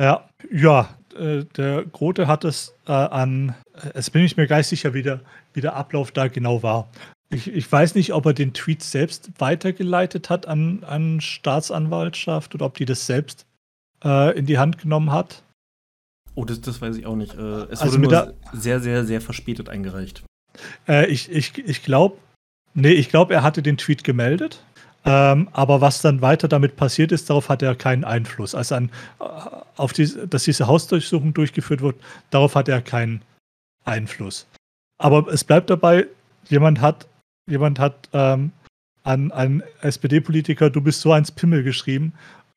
[0.00, 3.54] Ja, ja, äh, der Grote hat es äh, an,
[3.94, 5.20] es bin ich mir gar nicht sicher, wie der,
[5.52, 6.88] wie der Ablauf da genau war.
[7.30, 12.66] Ich, ich weiß nicht, ob er den Tweet selbst weitergeleitet hat an, an Staatsanwaltschaft oder
[12.66, 13.44] ob die das selbst
[14.02, 15.42] äh, in die Hand genommen hat.
[16.38, 17.34] Oh, das, das weiß ich auch nicht.
[17.34, 20.22] Äh, es also wurde nur sehr, sehr, sehr verspätet eingereicht.
[20.86, 22.16] Äh, ich ich, ich glaube,
[22.74, 24.62] nee, ich glaube, er hatte den Tweet gemeldet.
[25.04, 28.54] Ähm, aber was dann weiter damit passiert ist, darauf hat er keinen Einfluss.
[28.54, 29.24] Also an, äh,
[29.76, 31.96] auf die, dass diese Hausdurchsuchung durchgeführt wird,
[32.30, 33.22] darauf hat er keinen
[33.84, 34.46] Einfluss.
[34.98, 36.06] Aber es bleibt dabei,
[36.48, 37.08] jemand hat,
[37.48, 38.52] jemand hat ähm,
[39.02, 42.12] an einen SPD-Politiker, du bist so eins Pimmel geschrieben.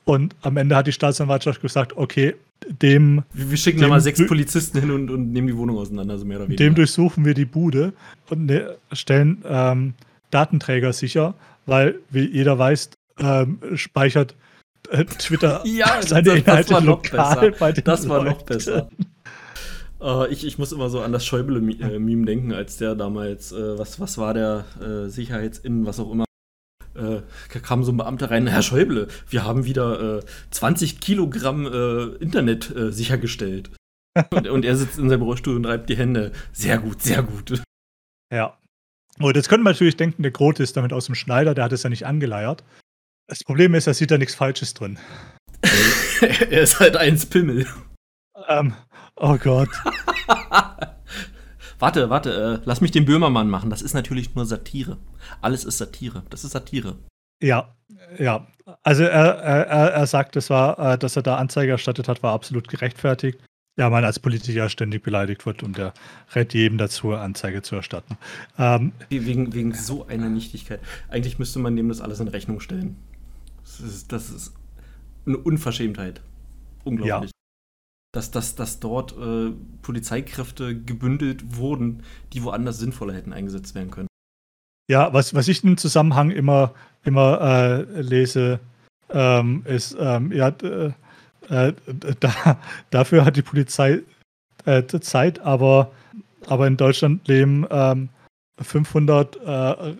[0.06, 2.36] Und am Ende hat die Staatsanwaltschaft gesagt, okay,
[2.68, 3.24] dem.
[3.34, 6.26] Wir schicken dem, da mal sechs Polizisten hin und, und, nehmen die Wohnung auseinander, so
[6.26, 6.64] mehr oder weniger.
[6.64, 7.94] Dem durchsuchen wir die Bude
[8.30, 9.94] und ne, stellen ähm,
[10.32, 11.36] Datenträger sicher,
[11.66, 14.36] weil, wie jeder weiß, ähm, speichert
[14.90, 17.82] äh, Twitter ja, seine das, Inhalte das war noch lokal besser.
[17.82, 18.90] das war noch besser.
[20.04, 24.00] Uh, ich, ich muss immer so an das Schäuble-Meme denken, als der damals, äh, was,
[24.00, 26.26] was war der äh, Sicherheitsinnen, was auch immer,
[26.96, 27.22] äh,
[27.60, 32.76] kam so ein Beamter rein, Herr Schäuble, wir haben wieder äh, 20 Kilogramm äh, Internet
[32.76, 33.72] äh, sichergestellt.
[34.32, 36.32] und, und, er sitzt in seinem Rollstuhl und reibt die Hände.
[36.52, 37.62] Sehr gut, sehr gut.
[38.34, 38.58] Ja.
[39.20, 41.72] Und jetzt könnte man natürlich denken, der Grote ist damit aus dem Schneider, der hat
[41.72, 42.64] es ja nicht angeleiert.
[43.28, 45.00] Das Problem ist, er sieht da nichts Falsches drin.
[46.22, 47.68] er ist halt eins Pimmel.
[48.48, 48.74] Ähm,
[49.16, 49.70] oh Gott.
[51.82, 53.70] Warte, warte, äh, lass mich den Böhmermann machen.
[53.72, 54.98] Das ist natürlich nur Satire.
[55.42, 56.22] Alles ist Satire.
[56.30, 56.96] Das ist Satire.
[57.42, 57.76] Ja,
[58.20, 58.46] ja.
[58.84, 62.34] Also er, er, er sagt, das war, äh, dass er da Anzeige erstattet hat, war
[62.34, 63.40] absolut gerechtfertigt.
[63.78, 65.94] ja, man als Politiker ständig beleidigt wird und der
[66.36, 68.18] rät jedem dazu, Anzeige zu erstatten.
[68.60, 70.82] Ähm, wegen, wegen so einer Nichtigkeit.
[71.10, 72.98] Eigentlich müsste man dem das alles in Rechnung stellen.
[73.64, 74.54] Das ist, das ist
[75.26, 76.22] eine Unverschämtheit.
[76.84, 77.31] Unglaublich.
[77.31, 77.31] Ja.
[78.14, 79.52] Dass, dass, dass dort äh,
[79.82, 82.04] Polizeikräfte gebündelt wurden,
[82.34, 84.08] die woanders sinnvoller hätten eingesetzt werden können.
[84.90, 86.74] Ja, was, was ich im Zusammenhang immer,
[87.06, 88.60] immer äh, lese,
[89.10, 90.92] ähm, ist, ähm, ja, äh,
[91.50, 91.74] äh,
[92.20, 92.60] da,
[92.90, 94.02] dafür hat die Polizei
[94.66, 95.92] äh, Zeit, aber,
[96.48, 98.10] aber in Deutschland leben ähm,
[98.60, 99.96] 500 äh,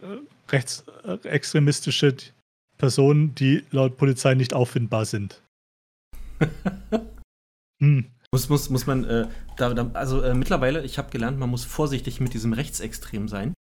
[0.50, 2.16] rechtsextremistische
[2.78, 5.42] Personen, die laut Polizei nicht auffindbar sind.
[7.82, 8.06] hm.
[8.32, 9.28] Muss, muss, muss man, äh,
[9.58, 13.54] da, da, also äh, mittlerweile, ich habe gelernt, man muss vorsichtig mit diesem Rechtsextrem sein.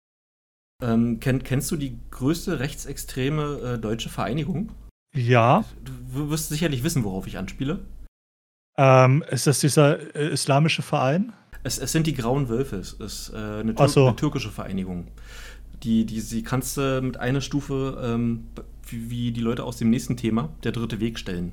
[0.81, 4.71] Ähm, kenn, kennst du die größte rechtsextreme äh, deutsche Vereinigung?
[5.13, 5.65] Ja.
[6.13, 7.79] Du wirst sicherlich wissen, worauf ich anspiele.
[8.77, 11.33] Ähm, ist das dieser äh, islamische Verein?
[11.63, 12.77] Es, es, sind die Grauen Wölfe.
[12.77, 14.07] Es ist äh, eine, Tür so.
[14.07, 15.07] eine, türkische Vereinigung.
[15.83, 18.47] Die, die, die kannst du mit einer Stufe ähm,
[18.87, 21.51] wie, wie, die Leute aus dem nächsten Thema, der dritte Weg, stellen.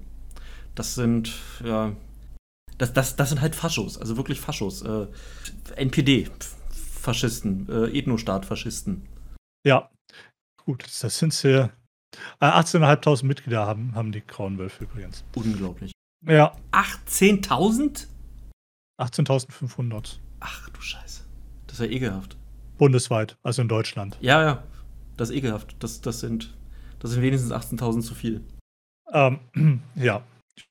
[0.74, 1.32] Das sind,
[1.64, 1.92] ja,
[2.79, 4.83] das, das, das sind halt Faschos, also wirklich Faschos.
[4.83, 5.07] Äh,
[5.76, 9.07] NPD-Faschisten, äh, Ethnostaat-Faschisten.
[9.66, 9.91] Ja,
[10.64, 11.72] gut, das sind sehr
[12.41, 15.24] 18.500 äh, Mitglieder haben, haben die Grauen Wölfe übrigens.
[15.35, 15.93] Unglaublich.
[16.26, 16.55] Ja.
[16.72, 18.07] 18.000?
[19.01, 20.18] 18.500.
[20.41, 21.24] Ach du Scheiße.
[21.66, 22.37] Das ist ja ekelhaft.
[22.79, 24.16] Bundesweit, also in Deutschland.
[24.20, 24.62] Ja, ja.
[25.16, 25.76] Das ist ekelhaft.
[25.81, 26.57] Das, das, sind,
[27.01, 28.45] das sind wenigstens 18.000 zu viel.
[29.12, 29.41] Ähm,
[29.97, 30.22] ja.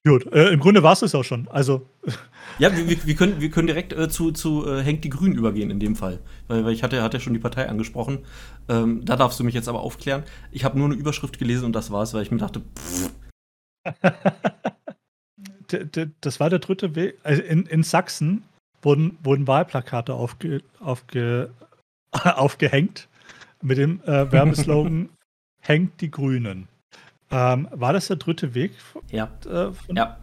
[0.05, 0.31] Gut.
[0.33, 1.47] Äh, Im Grunde war es das auch schon.
[1.49, 1.89] Also.
[2.59, 5.69] Ja, wir, wir, können, wir können direkt äh, zu, zu äh, Henk die Grünen übergehen
[5.69, 6.17] in dem Fall.
[6.47, 8.25] Weil, weil ich hatte, hatte ja schon die Partei angesprochen.
[8.67, 10.23] Ähm, da darfst du mich jetzt aber aufklären.
[10.51, 12.63] Ich habe nur eine Überschrift gelesen und das war's, weil ich mir dachte,
[16.21, 17.19] das war der dritte Weg.
[17.21, 18.41] Also in, in Sachsen
[18.81, 21.51] wurden, wurden Wahlplakate aufge, aufge,
[22.11, 23.07] aufgehängt
[23.61, 25.09] mit dem äh, Werbeslogan
[25.67, 26.69] Hängt die Grünen.
[27.29, 28.71] Ähm, war das der dritte Weg?
[29.11, 29.29] Ja.
[29.45, 30.17] Äh, ja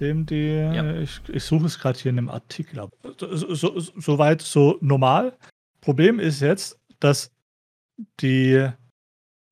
[0.00, 0.96] dem die, ja.
[0.96, 2.88] ich, ich suche es gerade hier in dem Artikel.
[3.18, 5.36] So, so, so, weit, so normal.
[5.80, 7.30] Problem ist jetzt, dass
[8.20, 8.68] die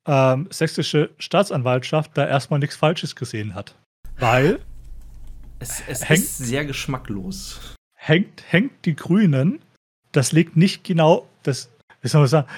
[0.07, 3.77] ähm, sächsische Staatsanwaltschaft da erstmal nichts Falsches gesehen hat.
[4.19, 4.61] Weil.
[5.59, 7.77] Es, es hängt, ist sehr geschmacklos.
[7.95, 9.61] Hängt, hängt die Grünen,
[10.11, 11.71] das liegt nicht genau, das,
[12.01, 12.49] wie soll man sagen,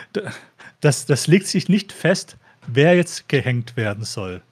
[0.80, 4.42] das, das legt sich nicht fest, wer jetzt gehängt werden soll.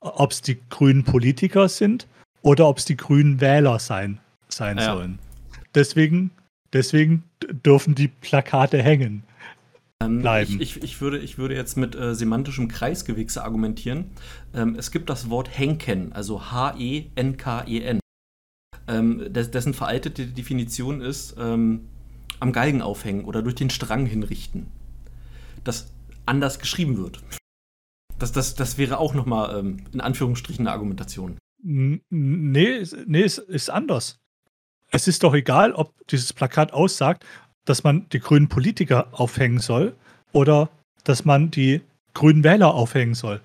[0.00, 2.06] Ob es die grünen Politiker sind
[2.42, 4.94] oder ob es die grünen Wähler sein, sein ja.
[4.94, 5.18] sollen.
[5.74, 6.30] Deswegen,
[6.72, 7.24] deswegen
[7.64, 9.24] dürfen die Plakate hängen.
[10.00, 10.60] Ähm, bleiben.
[10.60, 14.12] Ich, ich, ich, würde, ich würde jetzt mit äh, semantischem Kreisgewichse argumentieren.
[14.54, 18.00] Ähm, es gibt das Wort Henken, also H-E-N-K-E-N,
[18.86, 21.88] ähm, dessen veraltete Definition ist ähm,
[22.40, 24.68] am Galgen aufhängen oder durch den Strang hinrichten.
[25.64, 25.92] Das
[26.26, 27.20] anders geschrieben wird.
[28.18, 31.38] Das, das, das wäre auch nochmal ähm, in Anführungsstrichen eine Argumentation.
[31.62, 34.18] Nee, nee, es ist anders.
[34.90, 37.24] Es ist doch egal, ob dieses Plakat aussagt,
[37.64, 39.94] dass man die grünen Politiker aufhängen soll
[40.32, 40.70] oder
[41.04, 41.82] dass man die
[42.14, 43.40] grünen Wähler aufhängen soll.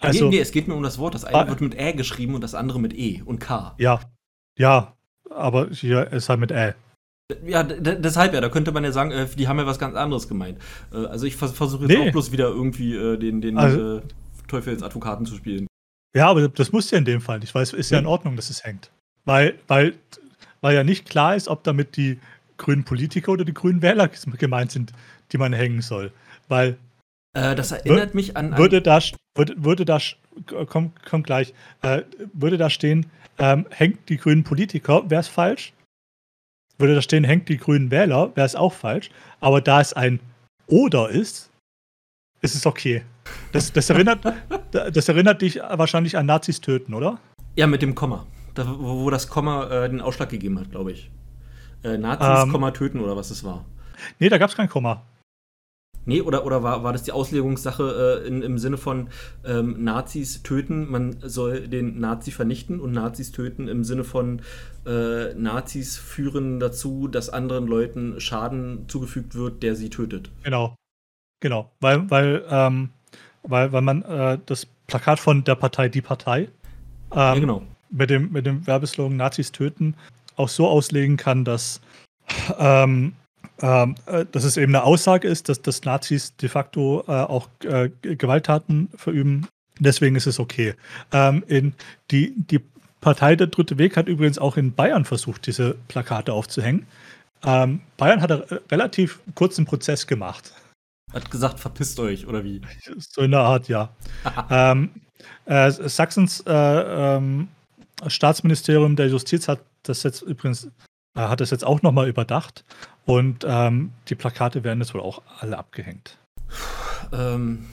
[0.00, 1.14] Also, nee, nee, es geht nur um das Wort.
[1.14, 3.74] Das eine ah, wird mit Ä geschrieben und das andere mit E und K.
[3.78, 4.00] Ja,
[4.58, 4.96] ja,
[5.30, 6.74] aber hier ist halt mit Ä.
[7.46, 10.28] Ja, deshalb ja, da könnte man ja sagen, äh, die haben ja was ganz anderes
[10.28, 10.58] gemeint.
[10.92, 12.08] Äh, also ich versuche jetzt nee.
[12.08, 14.00] auch bloß wieder irgendwie äh, den, den also, äh,
[14.48, 15.66] Teufelsadvokaten zu spielen.
[16.14, 18.36] Ja, aber das muss ja in dem Fall nicht, weil es ist ja in Ordnung,
[18.36, 18.90] dass es hängt.
[19.24, 19.94] Weil, weil,
[20.60, 22.18] weil ja nicht klar ist, ob damit die
[22.58, 24.08] grünen Politiker oder die grünen Wähler
[24.38, 24.92] gemeint sind,
[25.32, 26.12] die man hängen soll.
[26.48, 26.76] Weil.
[27.34, 28.52] Äh, das erinnert mich an.
[28.52, 29.00] an würde da,
[29.34, 29.98] würde, würde da,
[30.66, 32.02] komm, komm gleich, äh,
[32.34, 33.06] würde da stehen,
[33.38, 35.72] ähm, hängt die grünen Politiker, wäre es falsch.
[36.78, 39.10] Würde da stehen, hängt die grünen Wähler, wäre es auch falsch.
[39.40, 40.20] Aber da es ein
[40.66, 41.50] Oder ist,
[42.40, 43.02] ist es okay.
[43.52, 44.20] Das, das, erinnert,
[44.70, 47.18] das erinnert dich wahrscheinlich an Nazis töten, oder?
[47.56, 48.26] Ja, mit dem Komma.
[48.54, 51.10] Da, wo, wo, das Komma äh, den Ausschlag gegeben hat, glaube ich.
[51.84, 53.64] Äh, Nazis, ähm, Komma töten oder was es war.
[54.18, 55.02] Nee, da gab es kein Komma.
[56.04, 59.08] Nee, oder, oder war, war das die Auslegungssache äh, in, im Sinne von
[59.44, 64.42] ähm, Nazis töten, man soll den Nazi vernichten und Nazis töten im Sinne von
[64.84, 70.30] äh, Nazis führen dazu, dass anderen Leuten Schaden zugefügt wird, der sie tötet.
[70.42, 70.74] Genau.
[71.40, 72.90] Genau, weil, weil, ähm,
[73.42, 76.48] weil, weil man äh, das Plakat von der Partei Die Partei ähm,
[77.10, 77.62] ja, genau.
[77.90, 79.96] mit, dem, mit dem Werbeslogan Nazis töten
[80.36, 81.80] auch so auslegen kann, dass,
[82.58, 83.14] ähm,
[83.60, 87.48] ähm, äh, dass es eben eine Aussage ist, dass, dass Nazis de facto äh, auch
[87.64, 89.46] äh, Gewalttaten verüben.
[89.78, 90.74] Deswegen ist es okay.
[91.12, 91.74] Ähm, in
[92.10, 92.60] die, die
[93.00, 96.86] Partei Der Dritte Weg hat übrigens auch in Bayern versucht, diese Plakate aufzuhängen.
[97.44, 100.52] Ähm, Bayern hat einen relativ kurzen Prozess gemacht.
[101.12, 102.60] Hat gesagt, verpisst euch, oder wie?
[102.98, 103.90] So in der Art, ja.
[104.50, 104.90] ähm,
[105.44, 107.48] äh, Sachsens äh, ähm,
[108.06, 110.68] Staatsministerium der Justiz hat das jetzt übrigens
[111.16, 112.64] äh, hat das jetzt auch nochmal überdacht
[113.04, 116.18] und ähm, die Plakate werden jetzt wohl auch alle abgehängt.
[117.12, 117.66] Ähm,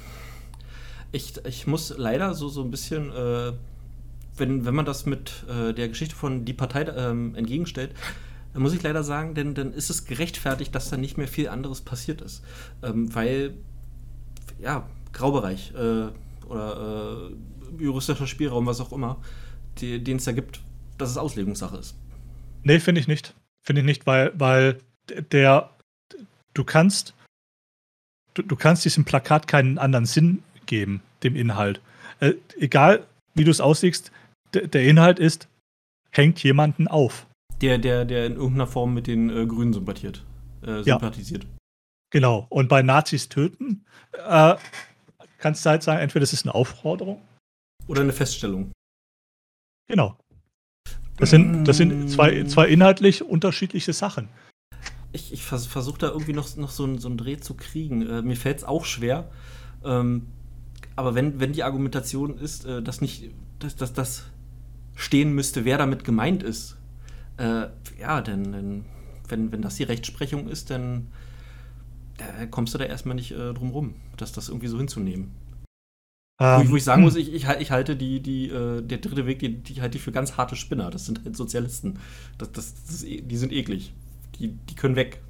[1.12, 3.54] ich, ich muss leider so, so ein bisschen, äh,
[4.38, 7.94] wenn, wenn man das mit äh, der Geschichte von Die Partei ähm, entgegenstellt,
[8.54, 11.50] dann muss ich leider sagen, denn dann ist es gerechtfertigt, dass da nicht mehr viel
[11.50, 12.44] anderes passiert ist.
[12.82, 13.56] Ähm, weil,
[14.60, 16.08] ja, Graubereich äh,
[16.48, 17.30] oder
[17.80, 19.22] äh, juristischer Spielraum, was auch immer,
[19.80, 20.62] den es da gibt,
[20.98, 21.96] dass es Auslegungssache ist.
[22.64, 23.36] Nee, finde ich nicht.
[23.62, 24.80] Finde ich nicht, weil, weil
[25.32, 25.70] der,
[26.54, 27.14] du kannst,
[28.34, 31.82] du, du kannst diesem Plakat keinen anderen Sinn geben, dem Inhalt.
[32.20, 34.12] Äh, egal, wie du es auslegst,
[34.54, 35.48] der Inhalt ist,
[36.12, 37.28] hängt jemanden auf.
[37.62, 40.26] Der, der, der in irgendeiner Form mit den äh, Grünen sympathiert,
[40.62, 41.44] äh, sympathisiert.
[41.44, 41.50] Ja.
[42.12, 42.48] Genau.
[42.50, 44.56] Und bei Nazis töten äh,
[45.38, 47.22] kannst du halt sagen, entweder das ist eine Aufforderung.
[47.88, 48.72] Oder eine Feststellung.
[49.88, 50.18] Genau.
[51.18, 54.30] Das sind, das sind zwei, zwei inhaltlich unterschiedliche Sachen.
[55.12, 58.08] Ich, ich vers versuche da irgendwie noch, noch so, einen, so einen Dreh zu kriegen.
[58.08, 59.30] Äh, mir fällt es auch schwer.
[59.84, 60.28] Ähm,
[60.96, 64.26] aber wenn, wenn die Argumentation ist, äh, dass nicht, dass, dass das
[64.96, 66.78] stehen müsste, wer damit gemeint ist,
[67.38, 67.68] äh,
[68.00, 68.86] ja, denn, denn,
[69.28, 71.08] wenn, wenn das die Rechtsprechung ist, dann
[72.18, 75.32] äh, kommst du da erstmal nicht äh, drum rum, dass das irgendwie so hinzunehmen.
[76.42, 79.00] Ähm, wo, ich, wo, ich, sagen muss, ich, ich, ich halte die, die, äh, der
[79.00, 80.90] dritte Weg, die, die halte ich für ganz harte Spinner.
[80.90, 82.00] Das sind halt Sozialisten.
[82.38, 83.94] Das, das, das e, die sind eklig.
[84.40, 85.22] Die, die können weg.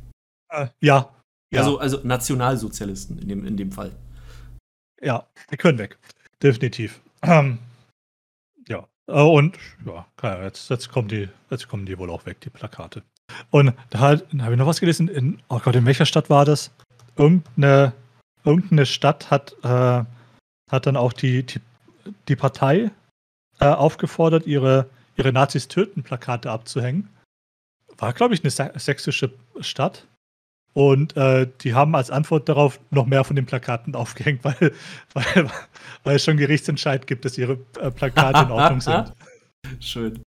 [0.50, 1.14] Äh, ja.
[1.54, 3.92] Also, also Nationalsozialisten in dem, in dem Fall.
[5.02, 5.98] Ja, die können weg.
[6.42, 7.02] Definitiv.
[7.24, 7.58] Ähm,
[8.68, 8.88] ja.
[9.08, 10.06] Äh, und ja,
[10.44, 13.02] jetzt, jetzt, kommen die, jetzt kommen die wohl auch weg, die Plakate.
[13.50, 15.08] Und da, da habe ich noch was gelesen.
[15.08, 16.72] In, oh Gott, in welcher Stadt war das?
[17.16, 17.94] Irgendeine,
[18.44, 19.56] irgendeine Stadt hat.
[19.64, 20.06] Äh,
[20.70, 21.60] hat dann auch die, die,
[22.28, 22.92] die Partei
[23.60, 27.10] äh, aufgefordert, ihre, ihre Nazis töten Plakate abzuhängen.
[28.00, 30.08] War, glaube ich, eine sächsische Stadt.
[30.74, 34.74] Und äh, die haben als Antwort darauf noch mehr von den Plakaten aufgehängt, weil,
[35.14, 35.52] weil,
[36.04, 39.14] weil es schon Gerichtsentscheid gibt, dass ihre äh, Plakate in Ordnung sind.
[39.80, 40.22] Schön.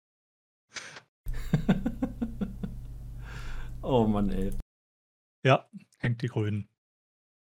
[3.83, 4.51] oh Mann, ey.
[5.45, 5.66] Ja,
[5.99, 6.68] hängt die Grünen.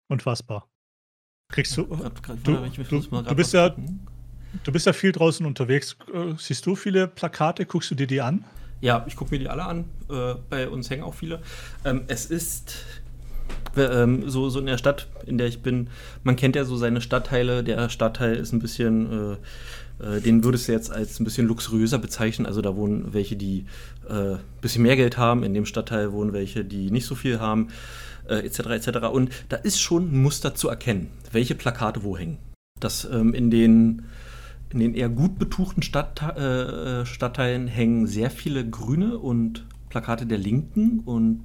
[0.09, 0.67] Unfassbar.
[1.49, 1.83] Kriegst du.
[1.83, 2.09] du,
[2.43, 5.97] du, du bist ja, du bist ja viel draußen unterwegs.
[6.37, 7.65] Siehst du viele Plakate?
[7.65, 8.43] Guckst du dir die an?
[8.81, 9.85] Ja, ich gucke mir die alle an.
[10.09, 11.39] Äh, bei uns hängen auch viele.
[11.83, 12.85] Ähm, es ist
[13.75, 15.89] ähm, so, so in der Stadt, in der ich bin,
[16.23, 17.63] man kennt ja so seine Stadtteile.
[17.63, 19.37] Der Stadtteil ist ein bisschen,
[19.99, 22.45] äh, äh, den würdest du jetzt als ein bisschen luxuriöser bezeichnen.
[22.45, 23.65] Also da wohnen welche, die
[24.09, 25.43] ein äh, bisschen mehr Geld haben.
[25.43, 27.69] In dem Stadtteil wohnen welche, die nicht so viel haben
[28.29, 28.59] äh, etc.
[28.59, 29.07] etc.
[29.11, 32.37] Und da ist schon ein Muster zu erkennen, welche Plakate wo hängen.
[32.79, 34.03] Das ähm, in den
[34.69, 40.37] in den eher gut betuchten Stadt, äh, Stadtteilen hängen sehr viele Grüne und Plakate der
[40.37, 41.43] Linken und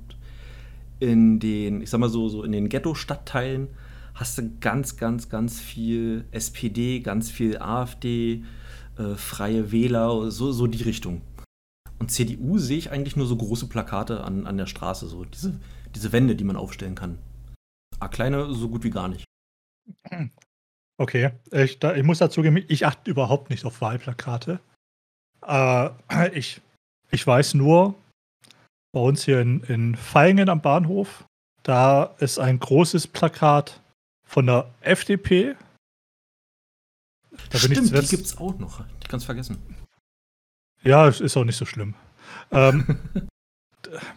[0.98, 3.68] in den, ich sag mal so, so in den Ghetto-Stadtteilen
[4.14, 8.44] hast du ganz, ganz, ganz viel SPD, ganz viel AfD,
[8.98, 11.22] äh, Freie Wähler, so, so die Richtung.
[11.98, 15.60] Und CDU sehe ich eigentlich nur so große Plakate an, an der Straße, so diese
[15.94, 17.18] diese Wände, die man aufstellen kann.
[18.00, 19.24] A kleine so gut wie gar nicht.
[21.02, 24.60] Okay, ich, da, ich muss dazu geben, ich achte überhaupt nicht auf Wahlplakate.
[25.44, 25.90] Äh,
[26.32, 26.60] ich,
[27.10, 27.96] ich weiß nur,
[28.92, 31.24] bei uns hier in, in Feingen am Bahnhof,
[31.64, 33.80] da ist ein großes Plakat
[34.24, 35.56] von der FDP.
[37.50, 38.84] Da Stimmt, ich die gibt es auch noch.
[39.00, 39.58] Ich kann es vergessen.
[40.84, 41.96] Ja, es ist auch nicht so schlimm.
[42.52, 42.84] ähm,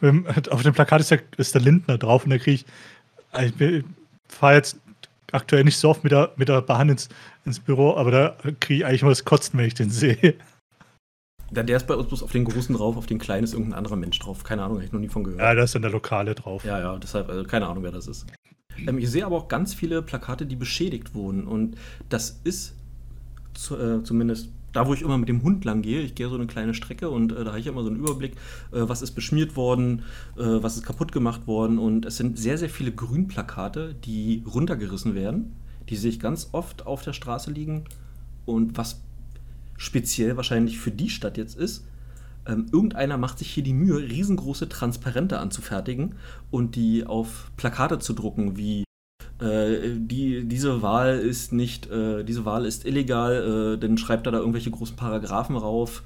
[0.52, 2.66] auf dem Plakat ist der, ist der Lindner drauf und da kriege ich,
[3.58, 3.84] ich
[4.28, 4.80] fahre jetzt
[5.32, 7.10] aktuell nicht so oft mit der, mit der Bahn ins,
[7.46, 10.36] ins Büro, aber da kriege ich eigentlich immer das Kotzen, wenn ich den sehe.
[11.52, 13.78] Der, der ist bei uns bloß auf den großen drauf, auf den kleinen ist irgendein
[13.78, 14.44] anderer Mensch drauf.
[14.44, 15.42] Keine Ahnung, habe ich noch nie von gehört.
[15.42, 16.66] Ja, da ist dann der Lokale drauf.
[16.66, 18.26] Ja, ja, deshalb, also keine Ahnung, wer das ist.
[18.78, 21.48] Ähm, ich sehe aber auch ganz viele Plakate, die beschädigt wurden.
[21.48, 21.78] Und
[22.10, 22.76] das ist
[23.54, 26.36] zu, äh, zumindest da, wo ich immer mit dem Hund lang gehe, ich gehe so
[26.36, 28.34] eine kleine Strecke und äh, da habe ich immer so einen Überblick,
[28.72, 30.04] äh, was ist beschmiert worden,
[30.38, 31.80] äh, was ist kaputt gemacht worden.
[31.80, 35.56] Und es sind sehr, sehr viele Grünplakate, die runtergerissen werden.
[35.90, 37.86] Die sehe ich ganz oft auf der Straße liegen.
[38.46, 39.02] Und was
[39.78, 41.86] speziell wahrscheinlich für die Stadt jetzt ist,
[42.48, 46.16] ähm, irgendeiner macht sich hier die Mühe, riesengroße Transparente anzufertigen
[46.52, 48.85] und die auf Plakate zu drucken, wie
[49.42, 54.32] äh, die, diese Wahl ist nicht, äh, diese Wahl ist illegal, äh, dann schreibt er
[54.32, 56.04] da irgendwelche großen Paragraphen rauf.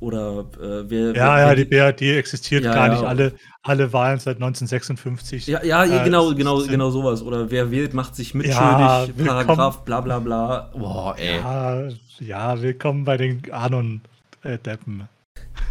[0.00, 1.14] oder äh, wer.
[1.14, 2.92] Ja, wer, ja, die BRD existiert Ja, gar ja.
[2.94, 3.04] nicht.
[3.04, 5.46] Alle, alle Wahlen seit 1956.
[5.46, 7.22] Ja, ja, Äh, genau, genau, genau sowas.
[7.22, 9.06] Oder wer wählt, macht sich mitschuldig, Ja.
[9.24, 10.70] Paragraph, bla bla bla.
[10.76, 11.36] Boah, ey.
[11.38, 11.88] Ja,
[12.20, 15.08] ja, willkommen bei den Anon-Deppen.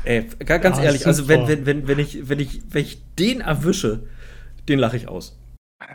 [0.06, 3.00] Ey, ga- ganz Ja, ehrlich, also wenn, wenn, wenn, wenn, ich, wenn, ich, wenn ich
[3.20, 4.00] den erwische,
[4.68, 5.38] den lache ich aus.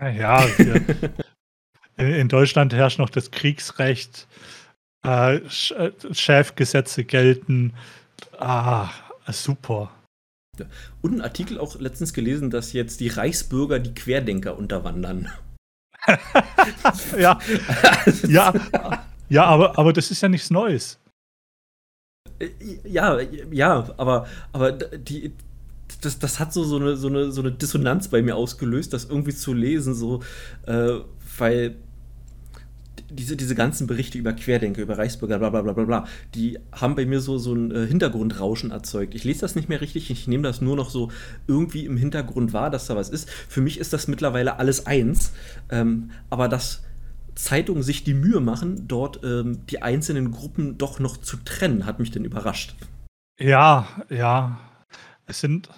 [0.00, 0.84] Ja, wir,
[1.96, 4.26] in, in Deutschland herrscht noch das Kriegsrecht.
[5.04, 7.72] Äh, Sch- äh, Chefgesetze gelten.
[8.38, 8.90] Ah,
[9.28, 9.90] super.
[11.02, 15.30] Und ein Artikel auch letztens gelesen, dass jetzt die Reichsbürger die Querdenker unterwandern.
[17.18, 17.38] Ja,
[18.28, 18.52] ja,
[19.28, 20.98] ja aber, aber das ist ja nichts Neues.
[22.38, 22.48] Äh,
[22.84, 25.32] Ja, ja, aber, aber die,
[26.00, 29.04] das, das hat so, so, eine, so, eine, so eine Dissonanz bei mir ausgelöst, das
[29.06, 30.22] irgendwie zu lesen, so,
[30.66, 30.98] äh,
[31.38, 31.76] weil
[33.10, 36.94] diese, diese ganzen Berichte über Querdenker, über Reichsbürger, bla bla bla bla bla, die haben
[36.94, 39.14] bei mir so, so ein äh, Hintergrundrauschen erzeugt.
[39.14, 41.10] Ich lese das nicht mehr richtig, ich nehme das nur noch so
[41.46, 43.30] irgendwie im Hintergrund wahr, dass da was ist.
[43.30, 45.32] Für mich ist das mittlerweile alles eins,
[45.70, 46.82] ähm, aber dass
[47.34, 52.00] Zeitungen sich die Mühe machen, dort ähm, die einzelnen Gruppen doch noch zu trennen, hat
[52.00, 52.74] mich denn überrascht.
[53.40, 54.58] Ja, ja.
[55.26, 55.68] Es sind.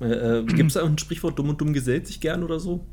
[0.00, 2.84] Äh, äh, Gibt es da ein Sprichwort, dumm und dumm gesellt sich gern oder so?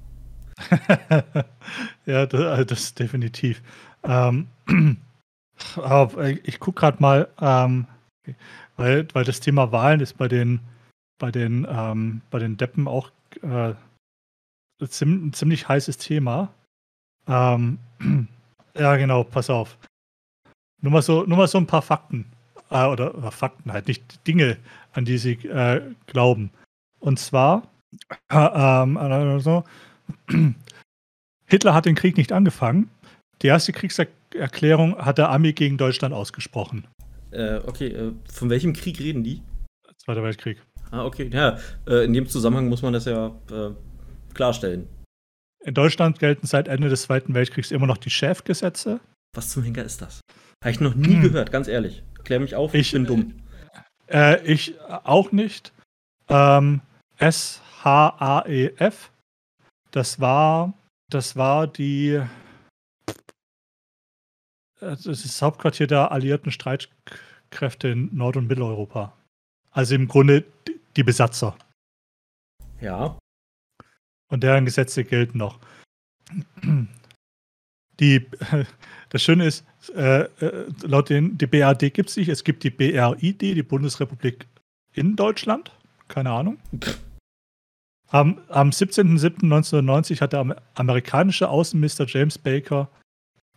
[2.05, 3.61] ja, das, das definitiv.
[4.03, 4.47] Ähm,
[6.43, 7.87] ich gucke gerade mal, ähm,
[8.77, 10.61] weil, weil das Thema Wahlen ist bei den,
[11.19, 13.73] bei den, ähm, bei den Deppen auch äh,
[14.81, 16.53] ein ziemlich heißes Thema.
[17.27, 17.79] Ähm,
[18.75, 19.77] ja, genau, pass auf.
[20.81, 22.31] Nur mal so, nur mal so ein paar Fakten.
[22.69, 24.57] Äh, oder, oder Fakten halt, nicht Dinge,
[24.91, 26.51] an die sie äh, glauben.
[27.03, 27.67] Und zwar,
[28.31, 29.65] äh, ähm, also,
[31.45, 32.89] Hitler hat den Krieg nicht angefangen.
[33.41, 36.87] Die erste Kriegserklärung hat der Armee gegen Deutschland ausgesprochen.
[37.31, 39.41] Äh, okay, äh, von welchem Krieg reden die?
[39.97, 40.61] Zweiter Weltkrieg.
[40.91, 43.71] Ah, okay, ja, äh, in dem Zusammenhang muss man das ja äh,
[44.33, 44.87] klarstellen.
[45.65, 48.99] In Deutschland gelten seit Ende des Zweiten Weltkriegs immer noch die Chefgesetze.
[49.35, 50.21] Was zum Henker ist das?
[50.63, 51.21] Habe ich noch nie Hm.
[51.21, 52.03] gehört, ganz ehrlich.
[52.23, 53.33] Klär mich auf, ich, Ich- bin dumm.
[54.07, 55.73] Äh, ich auch nicht.
[56.29, 56.81] Ähm,
[57.17, 59.11] S-H-A-E-F.
[59.91, 60.73] Das war,
[61.09, 62.21] das war die,
[64.79, 69.15] das ist das Hauptquartier der alliierten Streitkräfte in Nord- und Mitteleuropa.
[69.71, 71.57] Also im Grunde die- die Besatzer.
[72.81, 73.17] Ja.
[74.31, 75.59] Und deren Gesetze gelten noch.
[77.99, 78.25] Die,
[79.09, 82.29] das Schöne ist, äh, äh, laut den die BRD gibt es nicht.
[82.29, 84.47] Es gibt die BRID, die Bundesrepublik
[84.93, 85.71] in Deutschland.
[86.13, 86.59] Keine Ahnung.
[88.11, 92.87] Am, am 17.07.1990 hat der Amer- amerikanische Außenminister James Baker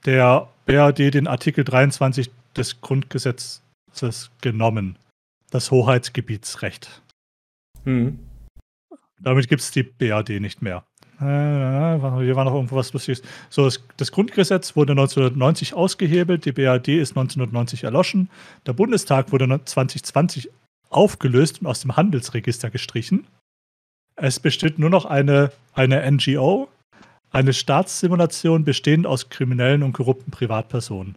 [0.06, 3.60] der BRD den Artikel 23 des Grundgesetzes
[4.40, 4.96] genommen.
[5.50, 7.02] Das Hoheitsgebietsrecht.
[7.84, 8.18] Hm.
[9.20, 10.82] Damit gibt es die BRD nicht mehr.
[11.20, 13.20] Äh, hier war noch irgendwo was Lustiges.
[13.50, 18.30] So, das, das Grundgesetz wurde 1990 ausgehebelt, die BRD ist 1990 erloschen.
[18.64, 20.50] Der Bundestag wurde 2020
[20.96, 23.26] aufgelöst und aus dem Handelsregister gestrichen.
[24.16, 26.68] Es besteht nur noch eine, eine NGO,
[27.30, 31.16] eine Staatssimulation bestehend aus kriminellen und korrupten Privatpersonen.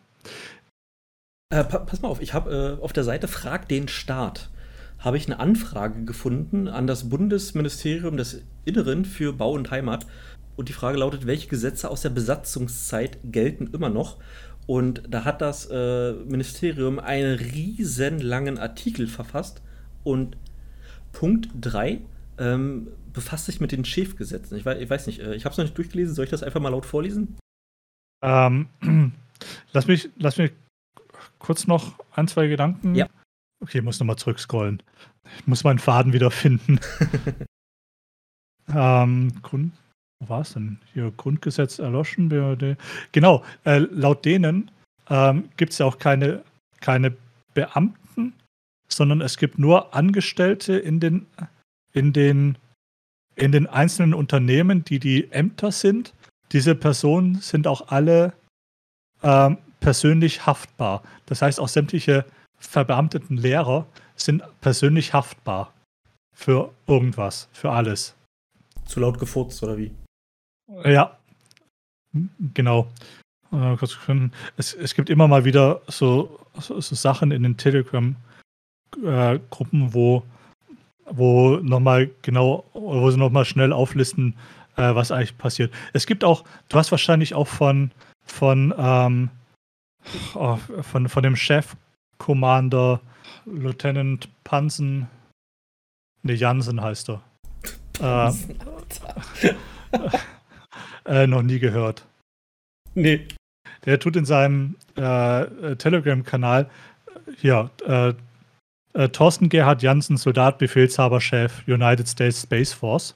[1.51, 4.49] Äh, pa pass mal auf, ich habe äh, auf der Seite Frag den Staat
[4.99, 10.05] habe ich eine Anfrage gefunden an das Bundesministerium des Inneren für Bau und Heimat.
[10.57, 14.17] Und die Frage lautet, welche Gesetze aus der Besatzungszeit gelten immer noch?
[14.67, 19.61] Und da hat das äh, Ministerium einen riesenlangen Artikel verfasst.
[20.03, 20.37] Und
[21.11, 22.01] Punkt 3
[22.37, 24.57] ähm, befasst sich mit den Chefgesetzen.
[24.57, 26.15] Ich weiß, ich weiß nicht, äh, ich habe es noch nicht durchgelesen.
[26.15, 27.37] Soll ich das einfach mal laut vorlesen?
[28.23, 28.67] Ähm,
[29.73, 30.51] lass, mich, lass mich
[31.39, 32.95] kurz noch ein, zwei Gedanken.
[32.95, 33.07] Ja.
[33.61, 34.81] Okay, ich muss nochmal zurückscrollen.
[35.39, 36.79] Ich muss meinen Faden wiederfinden.
[38.73, 39.73] ähm, Grund,
[40.19, 40.79] wo war es denn?
[40.93, 42.77] Hier, Grundgesetz erloschen, BRD.
[43.11, 44.71] Genau, äh, laut denen
[45.09, 46.43] ähm, gibt es ja auch keine,
[46.79, 47.15] keine
[47.53, 47.97] Beamten,
[48.91, 51.27] sondern es gibt nur Angestellte in den,
[51.93, 52.57] in den,
[53.35, 56.13] in den einzelnen Unternehmen, die die Ämter sind.
[56.51, 58.33] Diese Personen sind auch alle
[59.23, 61.03] ähm, persönlich haftbar.
[61.25, 62.25] Das heißt, auch sämtliche
[62.57, 63.85] verbeamteten Lehrer
[64.15, 65.73] sind persönlich haftbar
[66.35, 68.15] für irgendwas, für alles.
[68.85, 69.91] Zu laut gefurzt oder wie?
[70.83, 71.17] Ja,
[72.53, 72.91] genau.
[73.51, 73.75] Äh.
[74.57, 78.28] Es, es gibt immer mal wieder so, so, so Sachen in den Telegram-Gruppen,
[79.01, 80.23] wo,
[81.05, 84.35] wo nochmal genau, wo sie nochmal schnell auflisten,
[84.75, 85.73] äh, was eigentlich passiert.
[85.93, 87.91] Es gibt auch, du hast wahrscheinlich auch von,
[88.25, 89.29] von, ähm,
[90.35, 91.75] oh, von, von dem Chef
[92.17, 93.01] Commander,
[93.45, 95.07] Lieutenant Pansen.
[96.23, 97.21] Ne, Jansen heißt er.
[97.99, 98.55] Pansen,
[99.45, 99.53] äh,
[101.23, 102.05] äh, noch nie gehört.
[102.93, 103.27] Nee.
[103.85, 106.69] Der tut in seinem äh, Telegram-Kanal
[107.37, 108.13] hier äh,
[108.99, 113.15] äh, Thorsten Gerhard Jansen, Soldat, Befehlshaber, Chef, United States Space Force.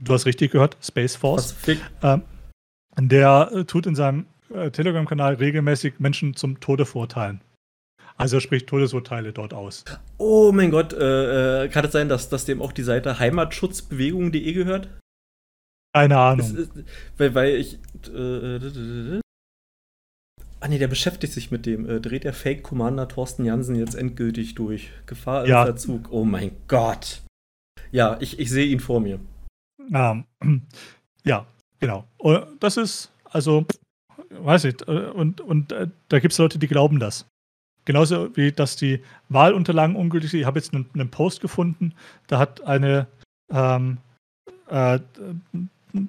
[0.00, 1.54] Du hast richtig gehört, Space Force.
[2.02, 2.22] Ähm,
[2.98, 7.42] der äh, tut in seinem äh, Telegram-Kanal regelmäßig Menschen zum Tode verurteilen.
[8.16, 9.84] Also er spricht Todesurteile dort aus.
[10.16, 14.52] Oh mein Gott, äh, äh kann es sein, dass, dass dem auch die Seite heimatschutzbewegung.de
[14.52, 14.88] gehört?
[15.94, 16.56] Keine Ahnung.
[16.56, 16.70] Ist,
[17.18, 17.78] weil, weil ich.
[18.08, 19.20] Äh,
[20.60, 21.88] Ah nee, der beschäftigt sich mit dem.
[21.88, 24.90] Äh, dreht der Fake Commander Thorsten Jansen jetzt endgültig durch?
[25.06, 25.64] Gefahr im ja.
[25.64, 26.08] Verzug.
[26.10, 27.22] Oh mein Gott.
[27.92, 29.20] Ja, ich, ich sehe ihn vor mir.
[29.92, 30.24] Ähm,
[31.24, 31.46] ja,
[31.78, 32.04] genau.
[32.18, 33.64] Und das ist, also,
[34.30, 37.26] weiß ich, äh, und, und äh, da gibt es Leute, die glauben das.
[37.84, 39.00] Genauso wie, dass die
[39.30, 40.40] Wahlunterlagen ungültig sind.
[40.40, 41.94] Ich habe jetzt einen, einen, Post gefunden,
[42.26, 43.06] da hat eine,
[43.50, 43.98] ähm,
[44.68, 44.98] äh,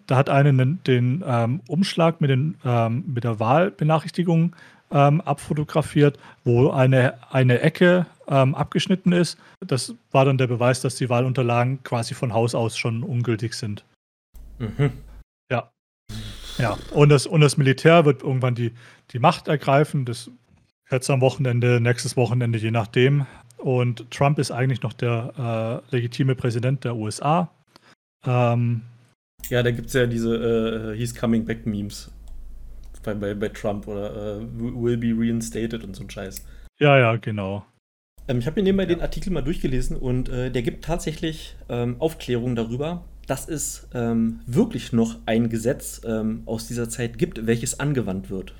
[0.07, 4.55] da hat eine den, den ähm, Umschlag mit, den, ähm, mit der Wahlbenachrichtigung
[4.91, 9.37] ähm, abfotografiert, wo eine, eine Ecke ähm, abgeschnitten ist.
[9.65, 13.83] Das war dann der Beweis, dass die Wahlunterlagen quasi von Haus aus schon ungültig sind.
[14.57, 14.91] Mhm.
[15.51, 15.71] Ja.
[16.57, 18.73] Ja, und das, und das Militär wird irgendwann die,
[19.11, 20.05] die Macht ergreifen.
[20.05, 20.29] Das
[20.91, 23.25] jetzt am Wochenende, nächstes Wochenende, je nachdem.
[23.57, 27.49] Und Trump ist eigentlich noch der äh, legitime Präsident der USA.
[28.25, 28.81] Ähm,
[29.49, 32.11] ja, da gibt es ja diese äh, He's Coming Back Memes
[33.03, 36.45] bei, bei, bei Trump oder äh, Will be reinstated und so ein Scheiß.
[36.79, 37.65] Ja, ja, genau.
[38.27, 38.89] Ähm, ich habe mir nebenbei ja.
[38.89, 44.41] den Artikel mal durchgelesen und äh, der gibt tatsächlich ähm, Aufklärung darüber, dass es ähm,
[44.45, 48.53] wirklich noch ein Gesetz ähm, aus dieser Zeit gibt, welches angewandt wird.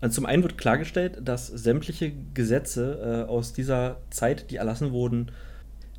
[0.00, 5.30] Also zum einen wird klargestellt, dass sämtliche Gesetze äh, aus dieser Zeit, die erlassen wurden,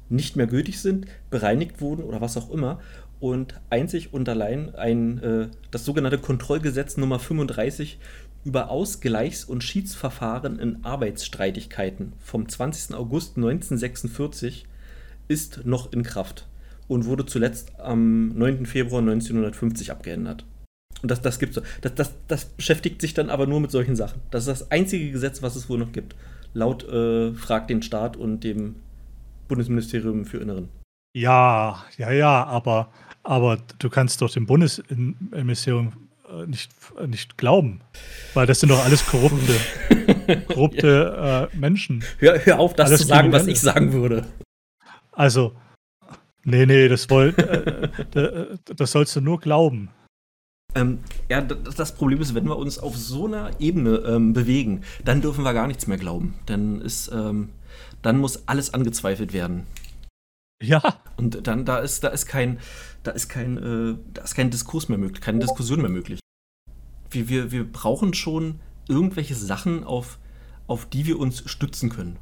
[0.10, 2.80] nicht mehr gültig sind, bereinigt wurden oder was auch immer
[3.24, 7.98] und einzig und allein ein, äh, das sogenannte Kontrollgesetz Nummer 35
[8.44, 12.94] über Ausgleichs- und Schiedsverfahren in Arbeitsstreitigkeiten vom 20.
[12.94, 14.66] August 1946
[15.30, 16.50] ist noch in Kraft
[16.90, 18.66] und wurde zuletzt am 9.
[18.66, 20.46] Februar 1950 abgeändert.
[21.02, 24.20] Und das, das gibt das, das, das beschäftigt sich dann aber nur mit solchen Sachen.
[24.32, 26.14] Das ist das einzige Gesetz, was es wohl noch gibt.
[26.54, 28.76] Laut äh, Fragt den Staat und dem
[29.48, 30.68] Bundesministerium für Inneren.
[31.16, 32.90] Ja, ja, ja, aber
[33.24, 35.94] aber du kannst doch dem Bundesministerium
[36.30, 37.82] äh, nicht, äh, nicht glauben,
[38.34, 39.56] weil das sind doch alles korrupte,
[40.48, 41.44] korrupte ja.
[41.44, 42.04] äh, Menschen.
[42.20, 44.26] Hör, hör auf, das alles zu sagen, was ich sagen würde.
[45.12, 45.56] Also,
[46.44, 47.38] nee, nee, das, wollt,
[48.16, 49.90] äh, äh, das sollst du nur glauben.
[50.76, 51.00] Ähm,
[51.30, 55.44] ja, das Problem ist, wenn wir uns auf so einer Ebene ähm, bewegen, dann dürfen
[55.44, 56.34] wir gar nichts mehr glauben.
[56.48, 57.50] Dann ist, ähm,
[58.02, 59.68] dann muss alles angezweifelt werden.
[60.64, 60.82] Ja.
[61.18, 62.60] Und dann, da ist, da ist kein,
[63.04, 66.20] da ist kein, äh, da ist kein Diskurs mehr möglich, keine Diskussion mehr möglich.
[67.10, 70.18] Wir, wir, wir brauchen schon irgendwelche Sachen, auf,
[70.68, 72.18] auf die wir uns stützen können.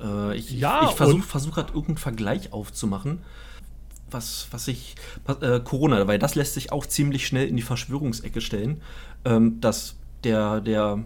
[0.00, 3.20] Äh, ich ja, ich versuche versuch gerade irgendeinen Vergleich aufzumachen,
[4.10, 4.96] was, was ich.
[5.40, 8.82] Äh, Corona, weil das lässt sich auch ziemlich schnell in die Verschwörungsecke stellen,
[9.24, 11.04] ähm, dass der, der,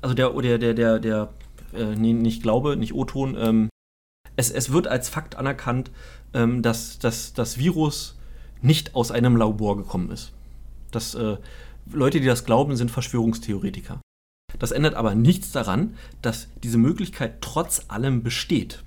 [0.00, 1.28] also der, der, der, der, der,
[1.74, 3.68] äh, nee, nicht Glaube, nicht O-Ton, ähm,
[4.36, 5.90] es, es wird als Fakt anerkannt,
[6.34, 8.18] ähm, dass, dass das Virus
[8.60, 10.32] nicht aus einem Labor gekommen ist.
[10.90, 11.36] Das, äh,
[11.90, 14.00] Leute, die das glauben, sind Verschwörungstheoretiker.
[14.58, 18.82] Das ändert aber nichts daran, dass diese Möglichkeit trotz allem besteht.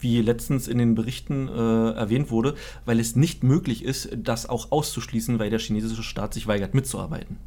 [0.00, 4.72] Wie letztens in den Berichten äh, erwähnt wurde, weil es nicht möglich ist, das auch
[4.72, 7.38] auszuschließen, weil der chinesische Staat sich weigert mitzuarbeiten.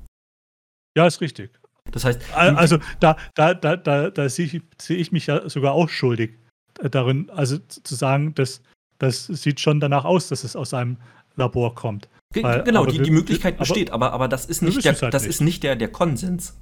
[0.96, 1.52] Ja, ist richtig.
[1.92, 2.22] Das heißt.
[2.34, 6.38] Also da, da, da, da, da sehe ich, seh ich mich ja sogar auch schuldig
[6.84, 8.61] darin, also zu sagen, dass
[8.99, 10.97] das sieht schon danach aus, dass es aus einem
[11.36, 12.09] Labor kommt.
[12.34, 15.30] Weil, genau, die, die Möglichkeit besteht, aber, aber das ist nicht, der, halt das nicht.
[15.30, 16.55] ist nicht der, der Konsens,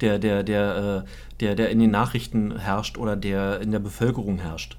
[0.00, 4.38] der, der, der, äh, der, der in den Nachrichten herrscht oder der in der Bevölkerung
[4.38, 4.78] herrscht.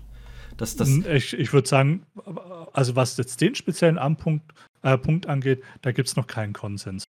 [0.58, 2.06] Das, das ich ich würde sagen,
[2.74, 7.04] also was jetzt den speziellen Anpunkt, äh, Punkt angeht, da gibt es noch keinen Konsens.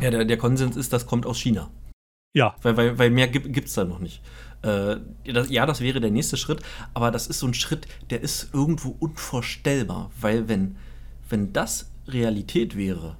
[0.00, 1.70] Ja, der, der Konsens ist, das kommt aus China.
[2.34, 2.56] Ja.
[2.62, 4.22] Weil, weil, weil mehr gibt es da noch nicht.
[4.64, 6.60] Äh, das, ja, das wäre der nächste Schritt,
[6.94, 10.76] aber das ist so ein Schritt, der ist irgendwo unvorstellbar, weil wenn,
[11.28, 13.16] wenn das Realität wäre,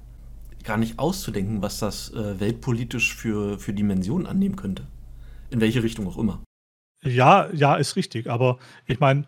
[0.63, 4.87] gar nicht auszudenken, was das äh, weltpolitisch für, für Dimensionen annehmen könnte.
[5.51, 6.41] In welche Richtung auch immer.
[7.03, 9.27] Ja, ja, ist richtig, aber ich meine,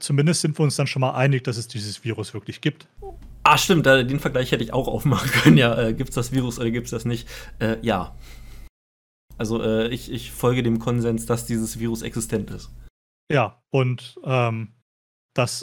[0.00, 2.88] zumindest sind wir uns dann schon mal einig, dass es dieses Virus wirklich gibt.
[3.44, 5.56] Ah, stimmt, den Vergleich hätte ich auch aufmachen können.
[5.56, 7.28] Ja, äh, gibt es das Virus oder gibt es das nicht?
[7.60, 8.14] Äh, ja.
[9.40, 12.70] Also äh, ich, ich folge dem Konsens, dass dieses Virus existent ist.
[13.32, 14.74] Ja, und ähm,
[15.32, 15.62] dass,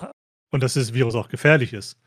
[0.00, 0.06] äh,
[0.50, 2.00] und dass dieses Virus auch gefährlich ist.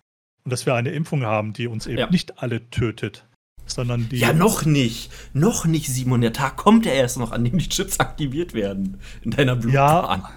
[0.43, 2.09] Und dass wir eine Impfung haben, die uns eben ja.
[2.09, 3.27] nicht alle tötet,
[3.67, 4.17] sondern die.
[4.17, 5.11] Ja, noch nicht.
[5.33, 6.21] Noch nicht, Simon.
[6.21, 10.21] Der Tag kommt ja erst noch, an dem die Chips aktiviert werden in deiner Blutbahn.
[10.21, 10.31] Ja.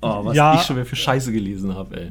[0.00, 2.10] Oh, was ja, ich schon wieder für Scheiße gelesen habe, ey.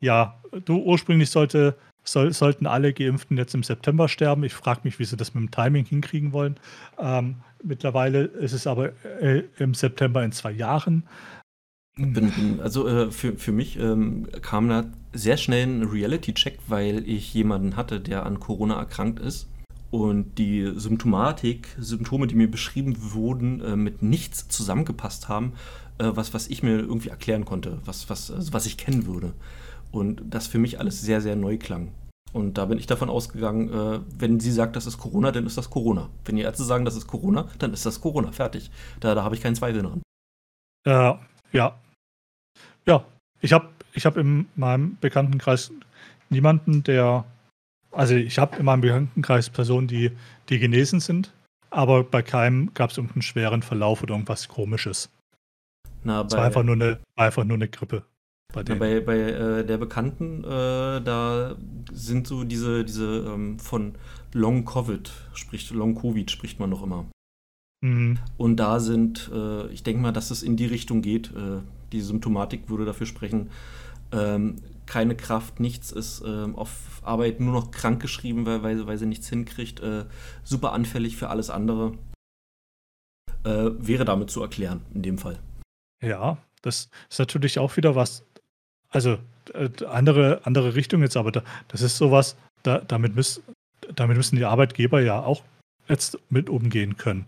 [0.00, 4.44] Ja, du ursprünglich sollte, soll, sollten alle Geimpften jetzt im September sterben.
[4.44, 6.56] Ich frage mich, wie sie das mit dem Timing hinkriegen wollen.
[6.98, 11.04] Ähm, mittlerweile ist es aber äh, im September in zwei Jahren.
[11.96, 17.32] Bin, also äh, für, für mich ähm, kam da sehr schnell ein Reality-Check, weil ich
[17.34, 19.48] jemanden hatte, der an Corona erkrankt ist
[19.92, 25.52] und die Symptomatik, Symptome, die mir beschrieben wurden, äh, mit nichts zusammengepasst haben,
[25.98, 29.34] äh, was, was ich mir irgendwie erklären konnte, was, was, also was ich kennen würde.
[29.94, 31.92] Und das für mich alles sehr, sehr neu klang.
[32.32, 35.56] Und da bin ich davon ausgegangen, äh, wenn sie sagt, das ist Corona, dann ist
[35.56, 36.10] das Corona.
[36.24, 38.32] Wenn die Ärzte sagen, das ist Corona, dann ist das Corona.
[38.32, 38.72] Fertig.
[38.98, 40.02] Da, da habe ich keinen Zweifel dran.
[40.84, 41.14] Äh,
[41.52, 41.78] ja.
[42.86, 43.04] Ja,
[43.40, 45.72] ich habe ich hab in meinem Bekanntenkreis
[46.28, 47.24] niemanden, der.
[47.92, 50.10] Also, ich habe in meinem Bekanntenkreis Personen, die,
[50.48, 51.32] die genesen sind,
[51.70, 55.08] aber bei keinem gab es irgendeinen schweren Verlauf oder irgendwas Komisches.
[56.02, 58.04] Na, es war einfach nur eine, einfach nur eine Grippe.
[58.52, 61.56] Bei, bei, bei äh, der Bekannten, äh, da
[61.92, 63.96] sind so diese, diese ähm, von
[64.32, 67.06] Long Covid, spricht Long Covid spricht man noch immer.
[67.84, 68.18] Mhm.
[68.36, 71.34] Und da sind, äh, ich denke mal, dass es in die Richtung geht.
[71.34, 71.60] Äh,
[71.92, 73.50] die Symptomatik würde dafür sprechen.
[74.12, 78.98] Ähm, keine Kraft, nichts ist ähm, auf Arbeit nur noch krank geschrieben, weil, weil, weil
[78.98, 79.80] sie nichts hinkriegt.
[79.80, 80.04] Äh,
[80.44, 81.92] super anfällig für alles andere.
[83.44, 85.38] Äh, wäre damit zu erklären, in dem Fall.
[86.02, 88.24] Ja, das ist natürlich auch wieder was,
[88.94, 89.18] also
[89.52, 93.42] äh, andere, andere Richtung jetzt, aber da, das ist sowas, da, damit, müß,
[93.94, 95.42] damit müssen die Arbeitgeber ja auch
[95.88, 97.26] jetzt mit umgehen können.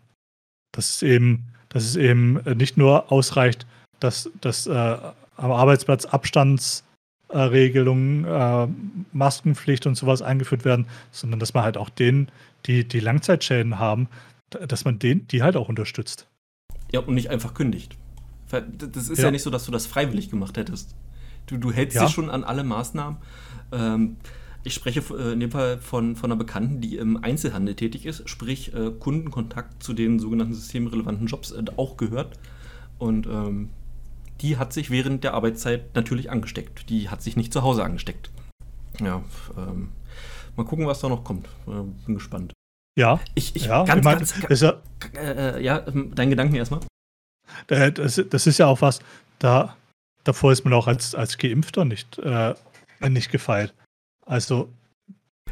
[0.73, 3.67] Dass es eben, dass es eben nicht nur ausreicht,
[4.01, 4.97] dass, dass äh,
[5.37, 8.67] am Arbeitsplatz Abstandsregelungen, äh,
[9.13, 12.31] Maskenpflicht und sowas eingeführt werden, sondern dass man halt auch denen,
[12.67, 14.09] die die Langzeitschäden haben,
[14.51, 16.27] dass man den, die halt auch unterstützt.
[16.93, 17.97] Ja, und nicht einfach kündigt.
[18.49, 20.95] Das ist ja, ja nicht so, dass du das freiwillig gemacht hättest.
[21.47, 22.05] Du, du hältst ja.
[22.05, 23.19] dich schon an alle Maßnahmen.
[23.73, 24.17] Ähm,
[24.67, 28.29] ich spreche äh, in dem Fall von, von einer Bekannten, die im Einzelhandel tätig ist,
[28.29, 32.39] sprich äh, Kundenkontakt zu den sogenannten systemrelevanten Jobs äh, auch gehört.
[32.99, 33.71] Und ähm,
[34.41, 36.91] die hat sich während der Arbeitszeit natürlich angesteckt.
[36.91, 38.31] Die hat sich nicht zu Hause angesteckt.
[39.01, 39.23] Ja,
[39.57, 39.91] ähm,
[40.57, 41.47] mal gucken, was da noch kommt.
[41.67, 42.53] Äh, bin gespannt.
[42.99, 43.21] Ja.
[43.35, 44.81] Ich, ich ja, ganz, ich mein, ganz, ganz ja,
[45.15, 46.81] äh, ja, ähm, dein Gedanken erstmal.
[47.69, 48.99] Das, das ist ja auch was,
[49.39, 49.77] da,
[50.27, 52.55] davor ist man auch als, als Geimpfter nicht, äh,
[53.09, 53.75] nicht gefeilt.
[54.25, 54.69] Also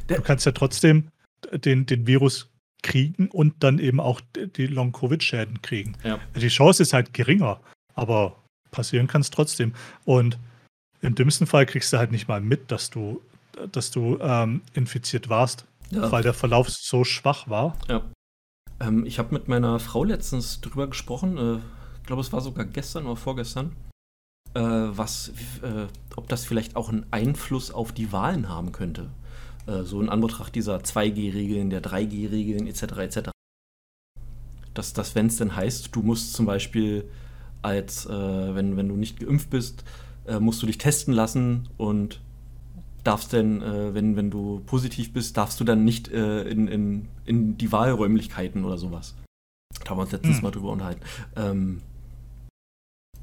[0.08, 1.08] du kannst ja trotzdem
[1.52, 2.50] den, den Virus
[2.82, 5.96] kriegen und dann eben auch die Long-Covid-Schäden kriegen.
[6.02, 6.18] Ja.
[6.36, 7.60] Die Chance ist halt geringer,
[7.94, 8.36] aber
[8.70, 9.74] passieren kann es trotzdem.
[10.04, 10.38] Und
[11.00, 13.22] im dümmsten Fall kriegst du halt nicht mal mit, dass du,
[13.72, 16.10] dass du ähm, infiziert warst, ja.
[16.10, 17.76] weil der Verlauf so schwach war.
[17.88, 18.02] Ja.
[18.80, 21.56] Ähm, ich habe mit meiner Frau letztens drüber gesprochen, äh,
[22.00, 23.74] ich glaube, es war sogar gestern oder vorgestern,
[24.54, 25.32] äh, was,
[25.62, 25.86] äh,
[26.16, 29.10] ob das vielleicht auch einen Einfluss auf die Wahlen haben könnte.
[29.66, 32.82] Äh, so in Anbetracht dieser 2G-Regeln, der 3G-Regeln etc.
[32.98, 33.30] etc.
[34.72, 37.04] Dass, dass wenn es denn heißt, du musst zum Beispiel
[37.62, 39.84] als, äh, wenn, wenn du nicht geimpft bist,
[40.26, 42.20] äh, musst du dich testen lassen und
[43.04, 47.58] darfst denn, äh, wenn, wenn du positiv bist, darfst du dann nicht in, in, in
[47.58, 49.14] die Wahlräumlichkeiten oder sowas.
[49.82, 50.42] Da haben wir uns letztens hm.
[50.42, 51.02] mal drüber unterhalten.
[51.36, 51.82] Ähm,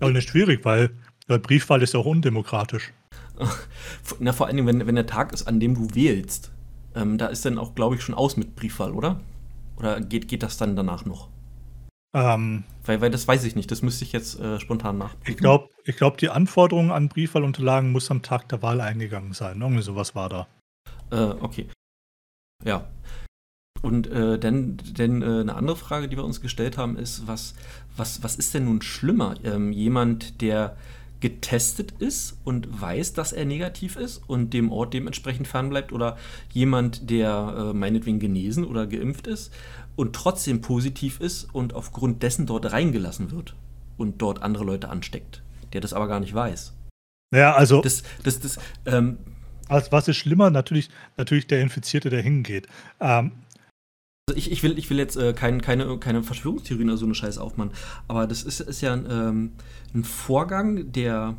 [0.02, 0.92] ja, nicht schwierig, weil
[1.32, 2.94] der Briefwahl ist ja auch undemokratisch.
[4.20, 6.52] Na, vor allen Dingen, wenn, wenn der Tag ist, an dem du wählst,
[6.96, 9.20] ähm, da ist dann auch, glaube ich, schon aus mit Briefwahl, oder?
[9.78, 11.30] Oder geht, geht das dann danach noch?
[12.14, 15.32] Ähm, weil, weil das weiß ich nicht, das müsste ich jetzt äh, spontan nachprüfen.
[15.32, 19.62] Ich glaube, ich glaub, die Anforderungen an Briefwahlunterlagen muss am Tag der Wahl eingegangen sein.
[19.62, 20.48] Irgendwie sowas war da.
[21.12, 21.68] Äh, okay.
[22.64, 22.88] Ja.
[23.82, 27.56] Und äh, dann, dann äh, eine andere Frage, die wir uns gestellt haben, ist, was,
[27.96, 29.36] was, was ist denn nun schlimmer?
[29.44, 30.78] Ähm, jemand, der
[31.22, 36.18] getestet ist und weiß, dass er negativ ist und dem Ort dementsprechend fernbleibt oder
[36.52, 39.54] jemand, der äh, meinetwegen genesen oder geimpft ist
[39.96, 43.56] und trotzdem positiv ist und aufgrund dessen dort reingelassen wird
[43.98, 45.42] und dort andere Leute ansteckt,
[45.74, 46.74] der das aber gar nicht weiß.
[47.34, 47.82] Ja, also.
[47.82, 49.20] Das, das, das, ähm,
[49.70, 50.50] also was ist schlimmer?
[50.50, 52.68] Natürlich, natürlich der Infizierte, der hingeht.
[53.00, 53.32] Ähm,
[54.36, 57.42] ich, ich, will, ich will jetzt äh, kein, keine, keine Verschwörungstheorien oder so eine Scheiße
[57.42, 57.72] aufmachen,
[58.08, 59.52] aber das ist, ist ja ein, ähm,
[59.94, 61.36] ein Vorgang, der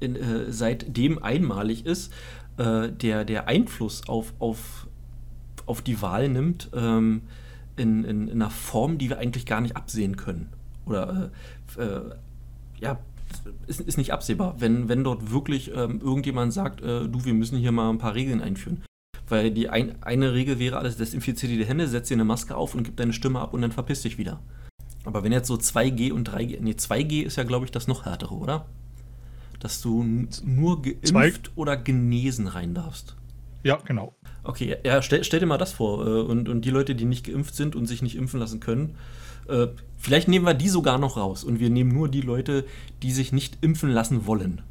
[0.00, 2.12] in, äh, seitdem einmalig ist,
[2.56, 4.86] äh, der, der Einfluss auf, auf,
[5.66, 7.22] auf die Wahl nimmt, ähm,
[7.76, 10.48] in, in, in einer Form, die wir eigentlich gar nicht absehen können.
[10.86, 11.30] Oder
[11.76, 12.14] äh, äh,
[12.80, 12.98] ja,
[13.66, 17.58] ist, ist nicht absehbar, wenn, wenn dort wirklich ähm, irgendjemand sagt, äh, du, wir müssen
[17.58, 18.82] hier mal ein paar Regeln einführen.
[19.30, 22.74] Weil die ein, eine Regel wäre alles, desinfiziere die Hände, setz dir eine Maske auf
[22.74, 24.40] und gib deine Stimme ab und dann verpiss dich wieder.
[25.04, 28.04] Aber wenn jetzt so 2G und 3G, nee, 2G ist ja, glaube ich, das noch
[28.04, 28.66] härtere, oder?
[29.60, 30.02] Dass du
[30.44, 31.32] nur geimpft Zwei.
[31.54, 33.16] oder genesen rein darfst.
[33.62, 34.14] Ja, genau.
[34.42, 36.06] Okay, ja, stell, stell dir mal das vor.
[36.06, 38.96] Äh, und, und die Leute, die nicht geimpft sind und sich nicht impfen lassen können,
[39.48, 42.64] äh, vielleicht nehmen wir die sogar noch raus und wir nehmen nur die Leute,
[43.02, 44.62] die sich nicht impfen lassen wollen.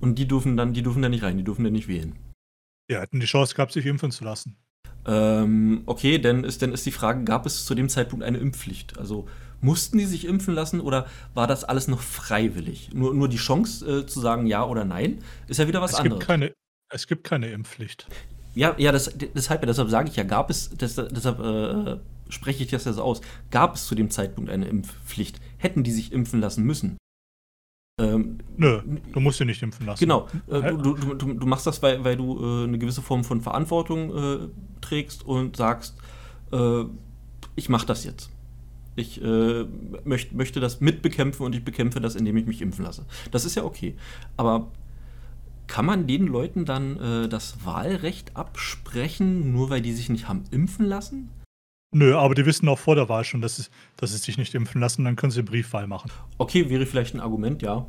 [0.00, 2.14] Und die dürfen dann, die dürfen da nicht rein, die dürfen da nicht wählen.
[2.90, 4.56] Ja, hätten die Chance gehabt, sich impfen zu lassen.
[5.06, 8.98] Ähm, okay, dann ist, dann ist die Frage, gab es zu dem Zeitpunkt eine Impfpflicht?
[8.98, 9.26] Also
[9.60, 12.90] mussten die sich impfen lassen oder war das alles noch freiwillig?
[12.92, 15.98] Nur, nur die Chance äh, zu sagen ja oder nein, ist ja wieder was es
[15.98, 16.18] anderes.
[16.18, 16.54] Gibt keine,
[16.90, 18.06] es gibt keine Impfpflicht.
[18.54, 22.70] Ja, ja, das, deshalb, deshalb sage ich ja, gab es, das, deshalb äh, spreche ich
[22.70, 23.20] das ja so aus,
[23.50, 25.40] gab es zu dem Zeitpunkt eine Impfpflicht?
[25.58, 26.98] Hätten die sich impfen lassen müssen?
[27.98, 28.80] Ähm, Nö,
[29.12, 30.00] du musst dich nicht impfen lassen.
[30.00, 33.24] Genau, äh, du, du, du, du, machst das, weil, weil du äh, eine gewisse Form
[33.24, 34.38] von Verantwortung äh,
[34.80, 35.96] trägst und sagst,
[36.52, 36.84] äh,
[37.56, 38.30] ich mache das jetzt.
[38.94, 39.64] Ich äh,
[40.04, 43.04] möcht, möchte das mitbekämpfen und ich bekämpfe das, indem ich mich impfen lasse.
[43.30, 43.94] Das ist ja okay.
[44.36, 44.70] Aber
[45.66, 50.44] kann man den Leuten dann äh, das Wahlrecht absprechen, nur weil die sich nicht haben
[50.50, 51.30] impfen lassen?
[51.90, 54.54] Nö, aber die wissen auch vor der Wahl schon, dass, es, dass sie sich nicht
[54.54, 56.10] impfen lassen, dann können sie Briefwahl machen.
[56.36, 57.86] Okay, wäre vielleicht ein Argument, ja.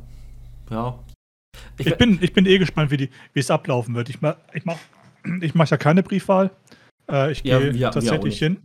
[0.70, 0.98] Ja.
[1.76, 4.08] Ich, ich bin, ich bin eh gespannt, wie, die, wie es ablaufen wird.
[4.08, 4.78] Ich mache ich mach,
[5.42, 6.50] ich mach ja keine Briefwahl.
[7.10, 8.58] Äh, ich gehe ja, tatsächlich hin.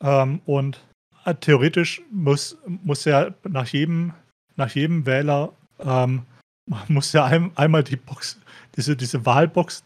[0.00, 0.80] Ähm, und
[1.24, 4.14] äh, theoretisch muss, muss ja nach jedem,
[4.56, 6.22] nach jedem Wähler ähm,
[6.88, 8.40] muss ja ein, einmal die Box,
[8.76, 9.84] diese, diese Wahlbox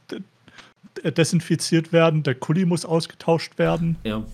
[1.02, 3.96] desinfiziert werden, der Kuli muss ausgetauscht werden.
[4.04, 4.24] Ja,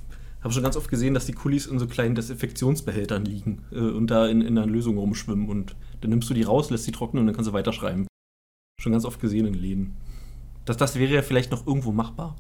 [0.43, 4.09] habe schon ganz oft gesehen, dass die Kulis in so kleinen Desinfektionsbehältern liegen äh, und
[4.09, 5.49] da in, in einer Lösung rumschwimmen.
[5.49, 8.07] Und dann nimmst du die raus, lässt sie trocknen und dann kannst du weiterschreiben.
[8.81, 9.97] Schon ganz oft gesehen in Läden.
[10.65, 12.37] Das, das wäre ja vielleicht noch irgendwo machbar.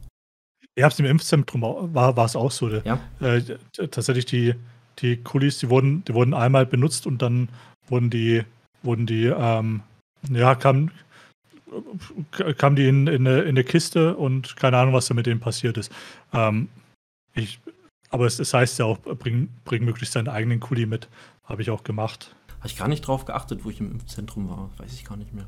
[0.78, 2.68] Ja, im Impfzentrum war, war es auch so.
[2.70, 3.00] Ja.
[3.20, 3.42] Äh,
[3.72, 4.54] tatsächlich die,
[5.00, 7.48] die Kulis, die wurden, die wurden einmal benutzt und dann
[7.88, 8.44] wurden die,
[8.82, 9.82] wurden die, ähm,
[10.30, 10.90] ja, kamen
[12.56, 15.38] kam die in, in, eine, in, eine, Kiste und keine Ahnung, was da mit denen
[15.38, 15.92] passiert ist.
[16.32, 16.68] Ähm,
[17.34, 17.60] ich
[18.10, 21.08] aber es, es heißt ja auch, bring, bring möglichst deinen eigenen Kuli mit.
[21.44, 22.34] Habe ich auch gemacht.
[22.58, 24.70] Habe ich gar nicht drauf geachtet, wo ich im Impfzentrum war.
[24.76, 25.46] Weiß ich gar nicht mehr.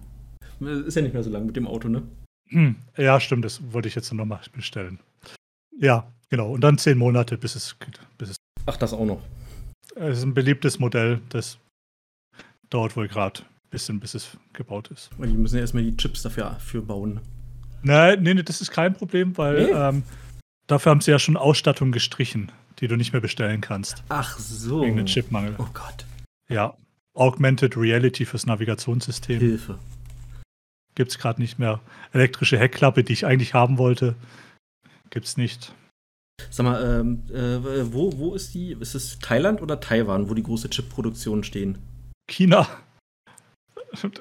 [0.86, 2.02] Ist ja nicht mehr so lang mit dem Auto, ne?
[2.48, 3.44] Hm, ja, stimmt.
[3.44, 5.00] Das wollte ich jetzt nochmal bestellen.
[5.78, 6.52] Ja, genau.
[6.52, 7.76] Und dann zehn Monate, bis es,
[8.16, 8.36] bis es.
[8.66, 9.22] Ach, das auch noch.
[9.96, 11.20] Es ist ein beliebtes Modell.
[11.30, 11.58] Das
[12.70, 15.10] dauert wohl gerade ein bisschen, bis es gebaut ist.
[15.18, 17.20] Und die müssen ja erstmal die Chips dafür für bauen.
[17.82, 19.72] Nein, nee, nee, das ist kein Problem, weil nee?
[19.72, 20.02] ähm,
[20.66, 24.02] Dafür haben sie ja schon Ausstattung gestrichen, die du nicht mehr bestellen kannst.
[24.08, 24.82] Ach so.
[24.82, 25.54] Wegen dem Chipmangel.
[25.58, 26.06] Oh Gott.
[26.48, 26.74] Ja.
[27.14, 29.38] Augmented Reality fürs Navigationssystem.
[29.38, 29.78] Hilfe.
[30.94, 31.80] Gibt es gerade nicht mehr.
[32.12, 34.14] Elektrische Heckklappe, die ich eigentlich haben wollte,
[35.10, 35.74] gibt es nicht.
[36.50, 38.72] Sag mal, ähm, äh, wo, wo ist die?
[38.72, 41.78] Ist es Thailand oder Taiwan, wo die große Chip-Produktionen stehen?
[42.28, 42.66] China.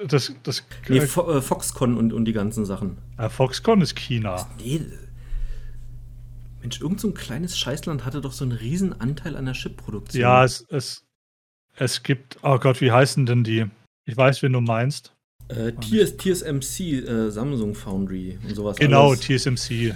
[0.06, 2.98] Das, das, nee, Fo äh, Foxconn und, und die ganzen Sachen.
[3.18, 4.46] Ja, Foxconn ist China.
[4.58, 4.82] Nee,
[6.62, 10.20] Mensch, irgend so ein kleines Scheißland hatte doch so einen riesen Anteil an der Chip-Produktion.
[10.20, 11.04] Ja, es, es,
[11.76, 13.66] es gibt, oh Gott, wie heißen denn die?
[14.04, 15.12] Ich weiß, wen du meinst.
[15.48, 18.76] Äh, TS, TSMC, äh, Samsung Foundry und sowas.
[18.76, 19.20] Genau, alles.
[19.20, 19.94] TSMC,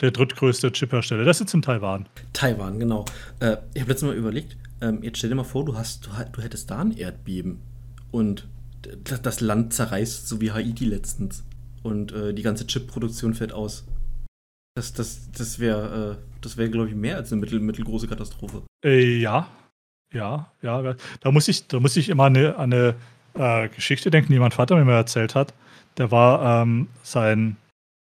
[0.00, 1.24] der drittgrößte Chiphersteller.
[1.24, 2.08] Das sitzt in Taiwan.
[2.34, 3.06] Taiwan, genau.
[3.40, 6.10] Äh, ich habe letztes Mal überlegt, ähm, jetzt stell dir mal vor, du, hast, du,
[6.30, 7.62] du hättest da ein Erdbeben
[8.10, 8.48] und
[9.04, 11.44] das Land zerreißt, so wie Haiti letztens.
[11.82, 13.84] Und äh, die ganze Chip-Produktion fällt aus.
[14.74, 18.62] Das, das, das wäre, äh, das wäre, glaube ich, mehr als eine mittel, mittelgroße Katastrophe.
[18.84, 19.48] Äh, ja.
[20.12, 20.94] Ja, ja.
[21.20, 22.94] Da muss ich, da muss ich immer an eine, eine
[23.34, 25.54] äh, Geschichte denken, die mein Vater mir mal erzählt hat.
[25.98, 27.56] Der war ähm, sein,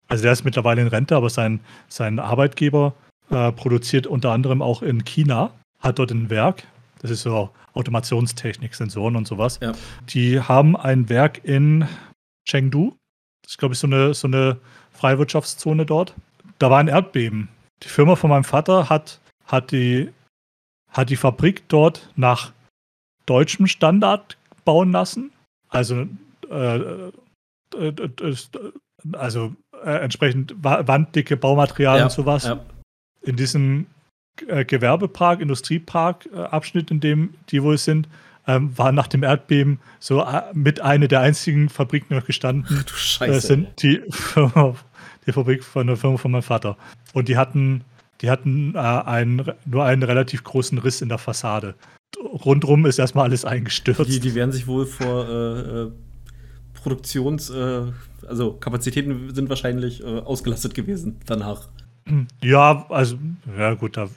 [0.07, 1.59] also der ist mittlerweile in Rente, aber sein,
[1.89, 2.93] sein Arbeitgeber
[3.29, 6.63] äh, produziert unter anderem auch in China, hat dort ein Werk,
[7.01, 9.59] das ist so Automationstechnik, Sensoren und sowas.
[9.61, 9.73] Ja.
[10.09, 11.87] Die haben ein Werk in
[12.45, 12.95] Chengdu.
[13.41, 14.57] Das ist, glaube ich, so eine, so eine
[14.93, 16.13] Freiwirtschaftszone dort
[16.63, 17.49] da war ein Erdbeben.
[17.83, 20.09] Die Firma von meinem Vater hat, hat, die,
[20.89, 22.53] hat die Fabrik dort nach
[23.25, 25.33] deutschem Standard bauen lassen.
[25.67, 26.07] Also,
[26.49, 27.07] äh, äh,
[27.75, 28.35] äh
[29.11, 29.53] also
[29.83, 32.45] äh, entsprechend wanddicke Baumaterialien ja, und sowas.
[32.45, 32.61] Ja.
[33.23, 33.87] In diesem
[34.47, 38.07] äh, Gewerbepark, Industriepark-Abschnitt, in dem die wohl sind,
[38.47, 42.65] ähm, war nach dem Erdbeben so mit einer der einzigen Fabriken noch gestanden.
[42.79, 43.41] Ach, du Scheiße.
[43.47, 44.75] sind die Firma
[45.25, 46.77] die Fabrik von der Firma von meinem Vater.
[47.13, 47.83] Und die hatten,
[48.21, 51.75] die hatten äh, einen, nur einen relativ großen Riss in der Fassade.
[52.21, 54.07] Rundrum ist erstmal alles eingestürzt.
[54.07, 55.91] Die, die werden sich wohl vor äh, äh
[56.83, 57.91] Produktions-, äh,
[58.27, 61.69] also Kapazitäten sind wahrscheinlich äh, ausgelastet gewesen danach.
[62.41, 63.17] Ja, also,
[63.57, 64.09] ja gut, da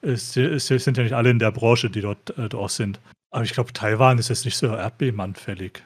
[0.00, 3.00] es, es, sind ja nicht alle in der Branche, die dort, äh, dort sind.
[3.30, 5.82] Aber ich glaube, Taiwan ist jetzt nicht so erdbebenanfällig.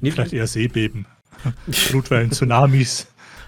[0.00, 1.06] Nee, Vielleicht eher Seebeben.
[1.70, 3.06] Flutwellen, Tsunamis.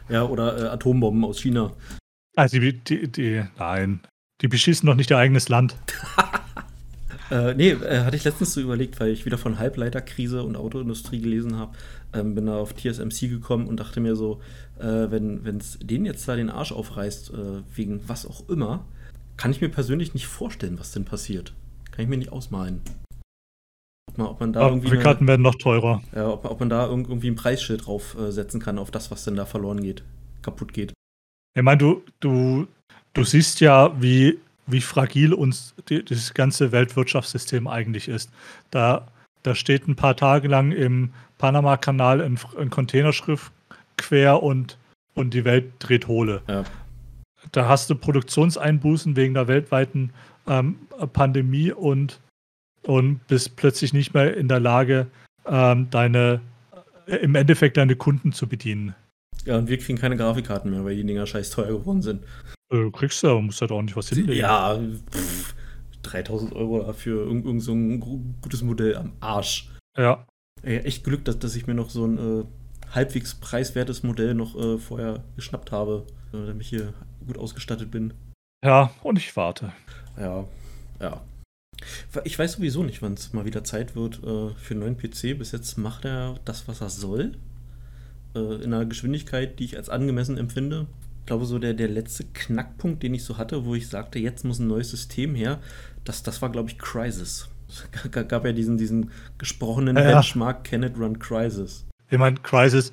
[0.08, 1.72] Ja, oder äh, Atombomben aus China.
[2.36, 4.00] Also die, die, die, nein,
[4.40, 5.76] die beschießen doch nicht ihr eigenes Land.
[7.30, 11.20] äh, nee, äh, hatte ich letztens so überlegt, weil ich wieder von Halbleiterkrise und Autoindustrie
[11.20, 11.76] gelesen habe,
[12.12, 14.40] ähm, bin da auf TSMC gekommen und dachte mir so,
[14.78, 18.84] äh, wenn es denen jetzt da den Arsch aufreißt, äh, wegen was auch immer,
[19.36, 21.54] kann ich mir persönlich nicht vorstellen, was denn passiert.
[21.90, 22.80] Kann ich mir nicht ausmalen.
[24.08, 24.98] Ob man, ob man da irgendwie.
[24.98, 26.02] Karten werden noch teurer.
[26.14, 29.36] Ja, ob, ob man da irgendwie ein Preisschild draufsetzen äh, kann auf das, was denn
[29.36, 30.02] da verloren geht,
[30.42, 30.92] kaputt geht.
[31.54, 32.66] Ich meine, du, du,
[33.12, 38.30] du siehst ja, wie, wie fragil uns die, dieses ganze Weltwirtschaftssystem eigentlich ist.
[38.70, 39.08] Da,
[39.42, 43.52] da steht ein paar Tage lang im Panama-Kanal ein, ein Containerschrift
[43.96, 44.78] quer und,
[45.14, 46.42] und die Welt dreht Hohle.
[46.48, 46.64] Ja.
[47.50, 50.12] Da hast du Produktionseinbußen wegen der weltweiten
[50.46, 50.76] ähm,
[51.12, 52.20] Pandemie und,
[52.86, 55.06] und bist plötzlich nicht mehr in der Lage,
[55.46, 56.40] ähm, deine,
[57.06, 58.94] äh, im Endeffekt deine Kunden zu bedienen.
[59.44, 62.24] Ja, und wir kriegen keine Grafikkarten mehr, weil die Dinger scheiß teuer geworden sind.
[62.70, 64.38] Du kriegst ja, musst halt auch nicht was hinlegen.
[64.38, 64.78] Ja,
[65.10, 65.54] pff,
[66.02, 68.00] 3000 Euro dafür irgend, irgend so ein
[68.40, 69.70] gutes Modell am Arsch.
[69.98, 70.26] Ja.
[70.62, 72.44] Ey, echt Glück, dass, dass ich mir noch so ein äh,
[72.94, 76.94] halbwegs preiswertes Modell noch äh, vorher geschnappt habe, äh, damit ich hier
[77.26, 78.14] gut ausgestattet bin.
[78.64, 79.72] Ja, und ich warte.
[80.16, 80.44] Ja,
[81.00, 81.20] ja.
[82.24, 85.38] Ich weiß sowieso nicht, wann es mal wieder Zeit wird äh, für einen neuen PC.
[85.38, 87.32] Bis jetzt macht er das, was er soll.
[88.34, 90.86] Äh, in einer Geschwindigkeit, die ich als angemessen empfinde.
[91.20, 94.44] Ich glaube, so der, der letzte Knackpunkt, den ich so hatte, wo ich sagte, jetzt
[94.44, 95.60] muss ein neues System her,
[96.04, 97.48] das, das war, glaube ich, Crisis.
[98.04, 100.02] Es gab ja diesen, diesen gesprochenen ja.
[100.02, 101.86] Benchmark Can it run Crisis.
[102.10, 102.92] Ich meine, Crisis,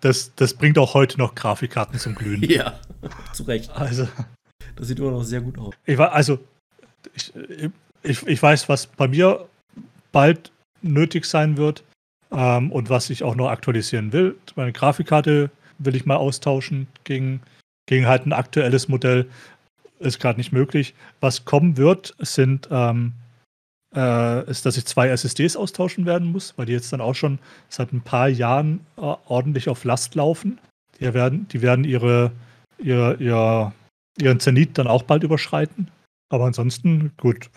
[0.00, 2.42] das, das bringt auch heute noch Grafikkarten zum Glühen.
[2.50, 2.80] Ja,
[3.32, 3.70] zu Recht.
[3.70, 4.08] Also,
[4.76, 5.74] das sieht immer noch sehr gut aus.
[5.86, 6.40] Ich war, also,
[7.14, 7.70] ich, ich,
[8.02, 9.46] ich weiß, was bei mir
[10.12, 11.84] bald nötig sein wird
[12.32, 14.36] ähm, und was ich auch noch aktualisieren will.
[14.56, 17.40] Meine Grafikkarte will ich mal austauschen gegen,
[17.86, 19.28] gegen halt ein aktuelles Modell.
[19.98, 20.94] Ist gerade nicht möglich.
[21.20, 23.12] Was kommen wird, sind ähm,
[23.94, 27.38] äh, ist, dass ich zwei SSDs austauschen werden muss, weil die jetzt dann auch schon
[27.68, 30.58] seit ein paar Jahren äh, ordentlich auf Last laufen.
[30.98, 32.30] Die werden, die werden ihre,
[32.78, 33.72] ihr, ihr,
[34.18, 35.88] ihren Zenit dann auch bald überschreiten.
[36.30, 37.50] Aber ansonsten, gut,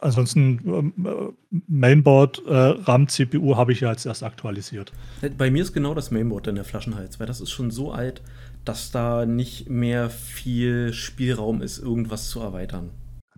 [0.00, 1.34] ansonsten ähm,
[1.66, 4.92] Mainboard, äh, RAM, CPU habe ich ja jetzt erst aktualisiert.
[5.36, 8.22] Bei mir ist genau das Mainboard dann der Flaschenhals, weil das ist schon so alt,
[8.64, 12.90] dass da nicht mehr viel Spielraum ist, irgendwas zu erweitern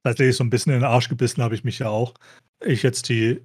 [0.02, 2.14] tatsächlich so ein bisschen in den Arsch gebissen habe ich mich ja auch.
[2.64, 3.40] Ich jetzt die,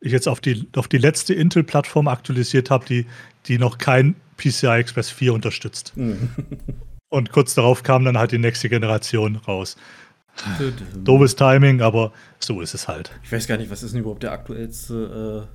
[0.00, 3.06] ich jetzt auf die, auf die letzte Intel-Plattform aktualisiert habe, die,
[3.46, 5.92] die noch kein PCI Express 4 unterstützt.
[5.96, 6.30] Mhm.
[7.10, 9.76] Und kurz darauf kam dann halt die nächste Generation raus.
[11.04, 13.10] Doofes Timing, aber so ist es halt.
[13.22, 15.48] Ich weiß gar nicht, was ist denn überhaupt der aktuellste,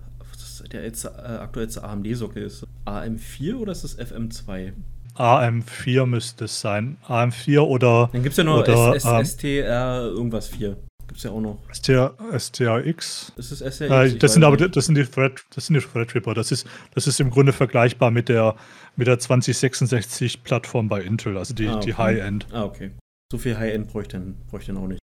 [0.63, 2.67] äh, der äh, aktuellste AMD-Sockel ist?
[2.85, 4.73] AM4 oder ist das FM2?
[5.15, 6.97] AM4 müsste es sein.
[7.07, 8.09] AM4 oder.
[8.11, 10.75] Dann gibt es ja noch oder, STR irgendwas 4.
[11.07, 11.59] Gibt es ja auch noch.
[11.71, 13.33] STR, STRX.
[13.35, 14.13] Ist das STRX?
[14.13, 16.33] Äh, das sind aber das sind die Thread, das sind die Threadripper.
[16.33, 16.65] Das ist,
[16.95, 18.55] das ist im Grunde vergleichbar mit der,
[18.95, 21.85] mit der 2066 Plattform bei Intel, also die, ah, okay.
[21.85, 22.47] die High-End.
[22.51, 22.91] Ah, okay.
[23.31, 24.99] So viel High-End bräuchte ich dann auch nicht.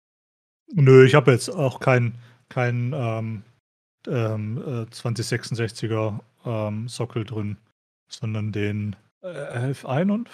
[0.75, 2.15] Nö, ich habe jetzt auch kein,
[2.49, 3.43] kein ähm,
[4.07, 7.57] ähm, 2066er äh, ähm, Sockel drin,
[8.09, 10.29] sondern den F1 und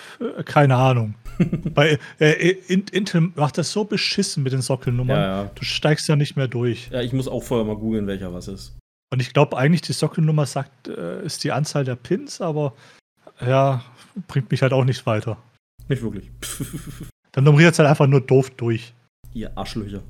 [0.44, 1.14] keine Ahnung.
[1.74, 5.16] Bei äh, Intel macht das so beschissen mit den Sockelnummern.
[5.16, 5.50] Ja, ja.
[5.54, 6.90] Du steigst ja nicht mehr durch.
[6.90, 8.76] Ja, ich muss auch vorher mal googeln, welcher was ist.
[9.10, 12.74] Und ich glaube eigentlich, die Sockelnummer sagt, äh, ist die Anzahl der Pins, aber
[13.40, 13.82] ja,
[14.28, 15.38] bringt mich halt auch nicht weiter.
[15.88, 16.30] Nicht wirklich.
[17.34, 18.94] Dann nummeriert es halt einfach nur doof durch.
[19.32, 20.02] Ihr Arschlöcher.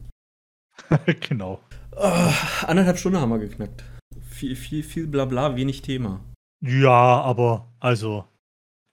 [1.20, 1.60] genau.
[1.96, 2.32] Oh,
[2.66, 3.82] anderthalb Stunden haben wir geknackt.
[4.28, 6.20] Viel, viel, viel Blabla, wenig Thema.
[6.60, 8.24] Ja, aber also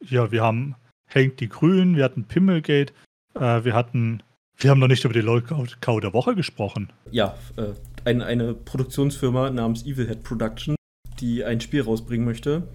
[0.08, 0.76] ja, wir haben
[1.14, 2.94] Hank die Grünen, wir hatten Pimmelgate,
[3.36, 4.24] äh, wir hatten,
[4.58, 6.94] wir haben noch nicht über die Lolcow der Woche gesprochen.
[7.12, 7.74] Ja, äh,
[8.06, 10.76] ein, eine Produktionsfirma namens Evilhead Production,
[11.20, 12.68] die ein Spiel rausbringen möchte.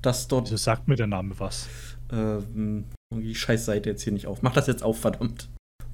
[0.00, 0.46] Das dort.
[0.46, 1.68] Wieso sagt mir der Name was?
[2.10, 2.86] Ähm,
[3.20, 4.42] die Scheißseite jetzt hier nicht auf.
[4.42, 5.48] Mach das jetzt auf, verdammt.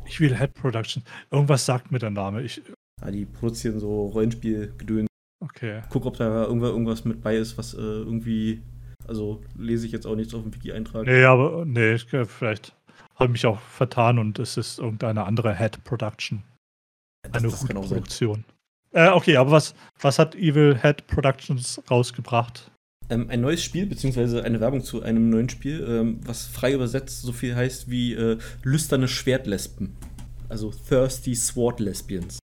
[0.07, 1.03] Evilhead Production.
[1.31, 2.43] Irgendwas sagt mir der Name.
[2.43, 2.63] Ich,
[3.03, 5.09] ja, die produzieren so Rollenspielgedöns.
[5.41, 5.83] Okay.
[5.91, 8.63] Guck, ob da irgendwas mit bei ist, was äh, irgendwie
[9.09, 11.07] also lese ich jetzt auch nichts auf dem Wiki-Eintrag.
[11.07, 12.77] Nee, aber nee, vielleicht.
[13.15, 16.45] habe mich auch vertan und es ist irgendeine andere Head Production.
[17.33, 18.03] Eine das kann auch sein.
[18.03, 18.45] Produktion.
[18.93, 22.71] Äh, okay, aber was, was hat Evil Head Productions rausgebracht?
[23.11, 27.23] Ähm, ein neues Spiel, beziehungsweise eine Werbung zu einem neuen Spiel, ähm, was frei übersetzt
[27.23, 29.97] so viel heißt wie äh, lüsterne Schwertlespen.
[30.49, 32.39] Also Thirsty Sword Lesbians.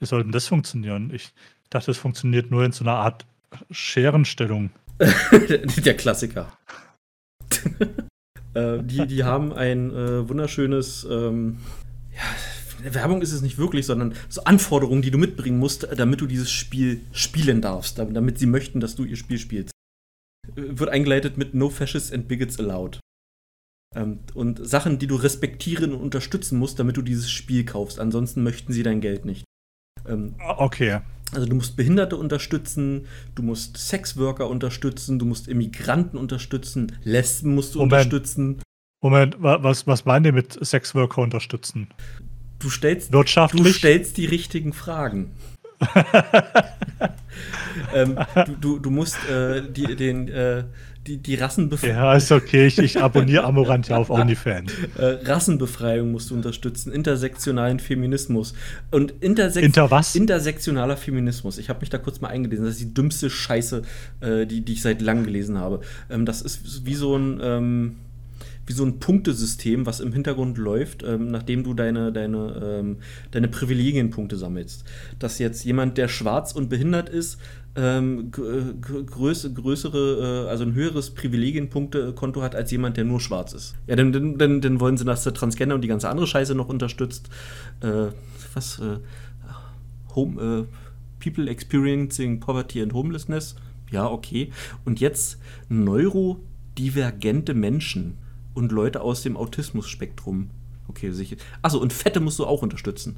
[0.00, 1.10] Wie soll denn das funktionieren?
[1.14, 1.32] Ich
[1.70, 3.24] dachte, das funktioniert nur in so einer Art
[3.70, 4.70] Scherenstellung.
[5.84, 6.52] Der Klassiker.
[8.54, 11.58] äh, die, die haben ein äh, wunderschönes, ähm,
[12.14, 16.26] ja, Werbung ist es nicht wirklich, sondern so Anforderungen, die du mitbringen musst, damit du
[16.26, 19.72] dieses Spiel spielen darfst, damit sie möchten, dass du ihr Spiel spielst.
[20.54, 22.98] Wird eingeleitet mit No Fascists and Bigots Allowed.
[23.94, 28.00] Ähm, und Sachen, die du respektieren und unterstützen musst, damit du dieses Spiel kaufst.
[28.00, 29.44] Ansonsten möchten sie dein Geld nicht.
[30.08, 31.00] Ähm, Okay.
[31.32, 37.74] also du musst Behinderte unterstützen, du musst Sexworker unterstützen, du musst Immigranten unterstützen, Lesben musst
[37.74, 38.06] du Moment.
[38.06, 38.60] unterstützen.
[39.04, 41.88] Moment, wa- was, was meint ihr mit Sexworker unterstützen?
[42.58, 43.76] Du stellst, du Wirtschaftlich?
[43.76, 45.30] stellst die richtigen Fragen.
[47.94, 48.18] ähm,
[48.60, 50.64] du, du, musst äh, die, den, äh,
[51.06, 52.66] die, die Rassenbefreiung, ja, ist okay.
[52.66, 54.72] Ich, ich abonniere Amorant ja auf OnlyFans.
[54.98, 58.54] äh, Rassenbefreiung musst du unterstützen, intersektionalen Feminismus
[58.90, 60.14] und Intersex Inter was?
[60.14, 61.58] intersektionaler Feminismus.
[61.58, 62.64] Ich habe mich da kurz mal eingelesen.
[62.64, 63.82] Das ist die dümmste Scheiße,
[64.20, 65.80] äh, die, die ich seit langem gelesen habe.
[66.08, 67.96] Ähm, das ist wie so ein ähm,
[68.72, 72.96] wie so ein Punktesystem, was im Hintergrund läuft, ähm, nachdem du deine, deine, ähm,
[73.30, 74.84] deine Privilegienpunkte sammelst.
[75.18, 77.38] Dass jetzt jemand, der schwarz und behindert ist,
[77.76, 83.20] ähm, gr- gr- größ, größere, äh, also ein höheres Privilegienpunktekonto hat als jemand, der nur
[83.20, 83.74] schwarz ist.
[83.86, 86.54] Ja, dann, dann, dann, dann wollen sie, dass der Transgender und die ganze andere Scheiße
[86.54, 87.28] noch unterstützt.
[87.80, 88.06] Äh,
[88.54, 88.78] was?
[88.78, 88.98] Äh,
[90.14, 90.64] Home, äh,
[91.22, 93.56] People experiencing poverty and homelessness.
[93.90, 94.50] Ja, okay.
[94.84, 95.38] Und jetzt
[95.68, 98.18] neurodivergente Menschen
[98.54, 100.50] und Leute aus dem Autismus-Spektrum.
[100.88, 101.36] Okay, sicher.
[101.62, 103.16] Achso, und Fette musst du auch unterstützen.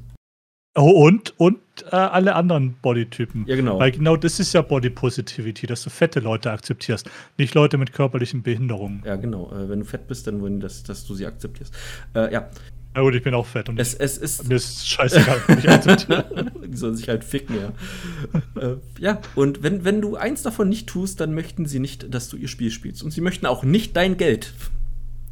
[0.77, 1.57] Oh, und, und
[1.89, 3.45] äh, alle anderen Bodytypen.
[3.47, 3.79] Ja, genau.
[3.79, 7.93] Weil genau das ist ja Body Positivity, dass du fette Leute akzeptierst, nicht Leute mit
[7.93, 9.01] körperlichen Behinderungen.
[9.05, 9.51] Ja, genau.
[9.53, 11.73] Äh, wenn du fett bist, dann wollen die, dass, dass du sie akzeptierst.
[12.13, 12.49] Äh, ja,
[12.93, 14.49] Na gut, ich bin auch fett und es, es ist.
[14.49, 16.51] mir ist scheißegal, ich akzeptiere.
[16.67, 18.61] die sollen sich halt ficken, ja.
[18.61, 22.27] äh, ja, und wenn, wenn du eins davon nicht tust, dann möchten sie nicht, dass
[22.27, 23.01] du ihr Spiel spielst.
[23.01, 24.53] Und sie möchten auch nicht dein Geld.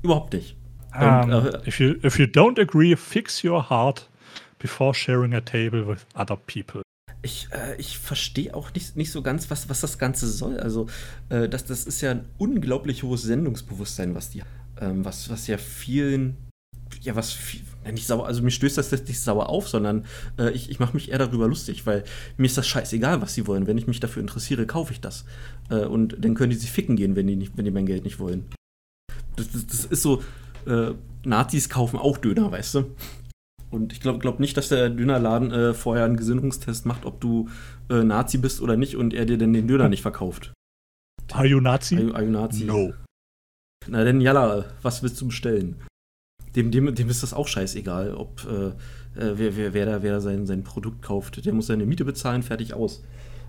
[0.03, 0.55] Überhaupt nicht.
[0.95, 4.09] Um, Und, äh, if, you, if you don't agree, fix your heart
[4.59, 6.83] before sharing a table with other people.
[7.23, 10.59] Ich, äh, ich verstehe auch nicht, nicht so ganz, was, was das Ganze soll.
[10.59, 10.87] Also,
[11.29, 14.43] äh, das, das ist ja ein unglaublich hohes Sendungsbewusstsein, was die
[14.81, 16.37] ähm, was, was ja vielen,
[17.01, 17.61] ja, was viel,
[17.91, 20.05] nicht sauer, also mir stößt das jetzt nicht sauer auf, sondern
[20.37, 22.03] äh, ich, ich mache mich eher darüber lustig, weil
[22.37, 23.67] mir ist das scheißegal, was sie wollen.
[23.67, 25.25] Wenn ich mich dafür interessiere, kaufe ich das.
[25.69, 28.03] Äh, und dann können die sich ficken gehen, wenn die, nicht, wenn die mein Geld
[28.03, 28.45] nicht wollen.
[29.35, 30.21] Das, das, ist so,
[30.65, 30.91] äh,
[31.25, 32.95] Nazis kaufen auch Döner, weißt du?
[33.71, 37.49] Und ich glaube glaub nicht, dass der Dönerladen äh, vorher einen Gesinnungstest macht, ob du
[37.89, 40.53] äh, Nazi bist oder nicht und er dir denn den Döner nicht verkauft.
[41.31, 41.95] Are you Nazi?
[41.95, 42.65] Are you, are you Nazi?
[42.65, 42.93] No.
[43.87, 45.81] Na denn, jalla, was willst du bestellen?
[46.55, 48.67] Dem, dem, dem ist das auch scheißegal, ob äh,
[49.19, 51.43] äh, wer, wer, wer da, wer da sein, sein Produkt kauft.
[51.43, 53.03] Der muss seine Miete bezahlen, fertig aus.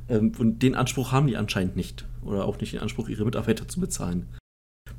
[0.08, 2.06] Ähm, und den Anspruch haben die anscheinend nicht.
[2.22, 4.26] Oder auch nicht den Anspruch, ihre Mitarbeiter zu bezahlen.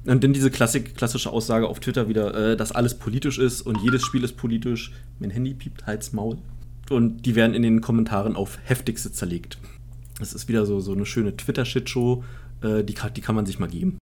[0.06, 3.82] Und dann diese Klassik, klassische Aussage auf Twitter wieder, äh, dass alles politisch ist und
[3.82, 4.92] jedes Spiel ist politisch.
[5.20, 6.38] Mein Handy piept, halt's Maul.
[6.90, 9.58] Und die werden in den Kommentaren auf heftigste zerlegt.
[10.20, 12.24] Das ist wieder so, so eine schöne Twitter-Shitshow,
[12.62, 13.98] äh, die, kann- die kann man sich mal geben.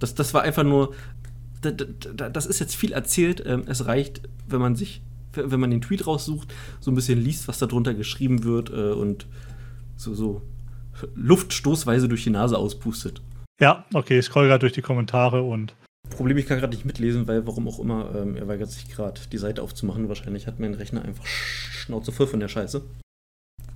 [0.00, 0.94] Das, das war einfach nur,
[1.62, 3.42] da, da, da, das ist jetzt viel erzählt.
[3.46, 5.00] Ähm, es reicht, wenn man sich,
[5.34, 8.90] wenn man den Tweet raussucht, so ein bisschen liest, was da drunter geschrieben wird äh,
[8.90, 9.26] und
[9.96, 10.42] so, so
[11.14, 13.22] luftstoßweise durch die Nase auspustet.
[13.60, 15.74] Ja, okay, ich scroll gerade durch die Kommentare und
[16.10, 19.20] Problem, ich kann gerade nicht mitlesen, weil warum auch immer, ähm, er weigert sich gerade,
[19.30, 20.08] die Seite aufzumachen.
[20.08, 22.82] Wahrscheinlich hat mein Rechner einfach Schnauze voll von der Scheiße.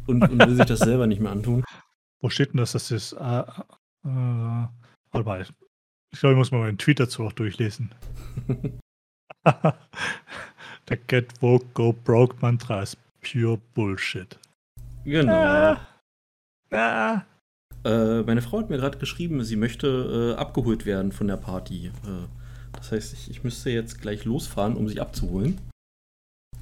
[0.07, 1.63] Und, und will sich das selber nicht mehr antun.
[2.21, 2.73] wo steht denn das?
[2.73, 3.13] Das ist.
[3.13, 3.47] Äh, äh,
[4.05, 5.47] warte mal.
[6.13, 7.91] Ich glaube, ich muss mal meinen Tweet dazu auch durchlesen.
[10.89, 14.39] Der Get Woke Go Broke Mantra ist pure Bullshit.
[15.05, 15.33] Genau.
[15.33, 15.87] Ah.
[16.71, 17.23] Ah.
[17.85, 21.87] Äh, meine Frau hat mir gerade geschrieben, sie möchte äh, abgeholt werden von der Party.
[21.87, 22.29] Äh,
[22.73, 25.61] das heißt, ich, ich müsste jetzt gleich losfahren, um sie abzuholen.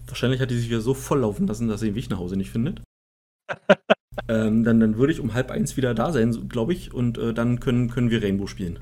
[0.07, 2.51] Wahrscheinlich hat die sich wieder so volllaufen lassen, dass sie den Weg nach Hause nicht
[2.51, 2.83] findet.
[4.29, 7.33] ähm, dann, dann würde ich um halb eins wieder da sein, glaube ich, und äh,
[7.33, 8.79] dann können, können wir Rainbow spielen.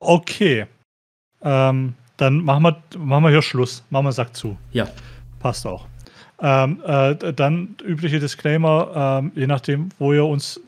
[0.00, 0.66] Okay.
[1.42, 3.84] Ähm, dann machen wir, machen wir hier Schluss.
[3.90, 4.56] Machen wir Sack zu.
[4.72, 4.88] Ja.
[5.40, 5.86] Passt auch.
[6.38, 10.60] Ähm, äh, dann übliche Disclaimer, ähm, je nachdem, wo ihr uns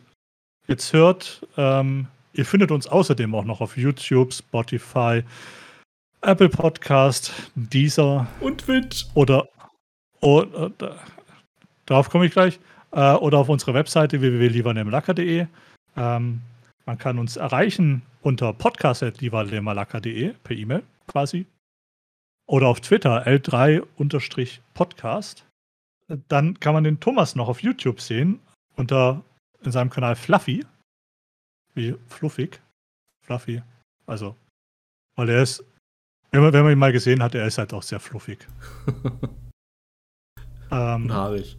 [0.68, 1.44] jetzt hört.
[1.56, 5.24] Ähm, ihr findet uns außerdem auch noch auf YouTube, Spotify,
[6.20, 9.06] Apple Podcast, Deezer Und Twitch.
[9.14, 9.48] oder,
[10.20, 10.70] oder
[11.86, 12.58] darauf komme ich gleich,
[12.92, 15.46] äh, oder auf unserer Webseite www.liebernemlacker.de.
[15.96, 16.40] Ähm,
[16.86, 21.46] man kann uns erreichen unter podcast.lieberlemalacker.de per E-Mail quasi.
[22.46, 25.44] Oder auf Twitter L3-Podcast.
[26.28, 28.40] Dann kann man den Thomas noch auf YouTube sehen
[28.76, 29.22] unter
[29.62, 30.64] in seinem Kanal Fluffy.
[31.74, 32.60] Wie fluffig.
[33.24, 33.62] Fluffy.
[34.06, 34.36] Also,
[35.16, 35.62] weil er ist,
[36.30, 38.46] wenn man, wenn man ihn mal gesehen hat, er ist halt auch sehr fluffig.
[40.70, 41.58] ähm, Haarig.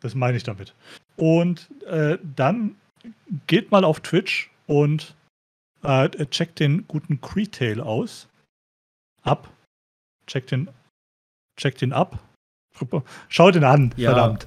[0.00, 0.74] das meine ich damit.
[1.16, 2.76] Und äh, dann
[3.46, 5.14] geht mal auf Twitch und
[5.82, 8.28] äh, checkt den guten Cretail aus.
[9.22, 9.50] Ab.
[10.26, 10.68] Checkt den,
[11.56, 12.18] checkt den ab.
[13.28, 14.12] Schaut ihn an, Ja.
[14.12, 14.46] verdammt.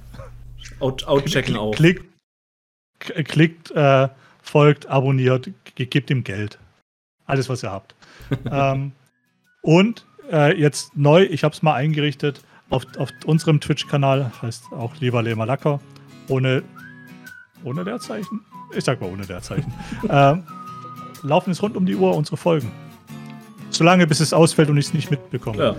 [0.80, 1.76] Out, outchecken auch.
[1.76, 2.06] Klickt,
[3.05, 4.09] klickt äh,
[4.41, 6.59] folgt, abonniert, ge- gebt ihm Geld.
[7.25, 7.95] Alles, was ihr habt.
[8.51, 8.91] ähm,
[9.61, 14.95] und äh, jetzt neu, ich habe es mal eingerichtet, auf, auf unserem Twitch-Kanal, heißt auch
[14.99, 15.80] Lieber Lehmer Lacker,
[16.27, 16.63] ohne,
[17.63, 18.41] ohne Leerzeichen?
[18.75, 19.71] Ich sag mal ohne Leerzeichen.
[20.09, 20.43] ähm,
[21.21, 22.71] laufen es rund um die Uhr unsere Folgen.
[23.69, 25.63] Solange bis es ausfällt und ich es nicht mitbekomme.
[25.63, 25.75] Ja.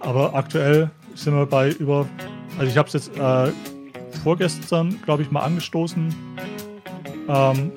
[0.00, 2.06] Aber aktuell sind wir bei über,
[2.58, 3.50] also ich habe es jetzt äh,
[4.22, 6.14] vorgestern, glaube ich, mal angestoßen.
[7.28, 7.72] Ähm,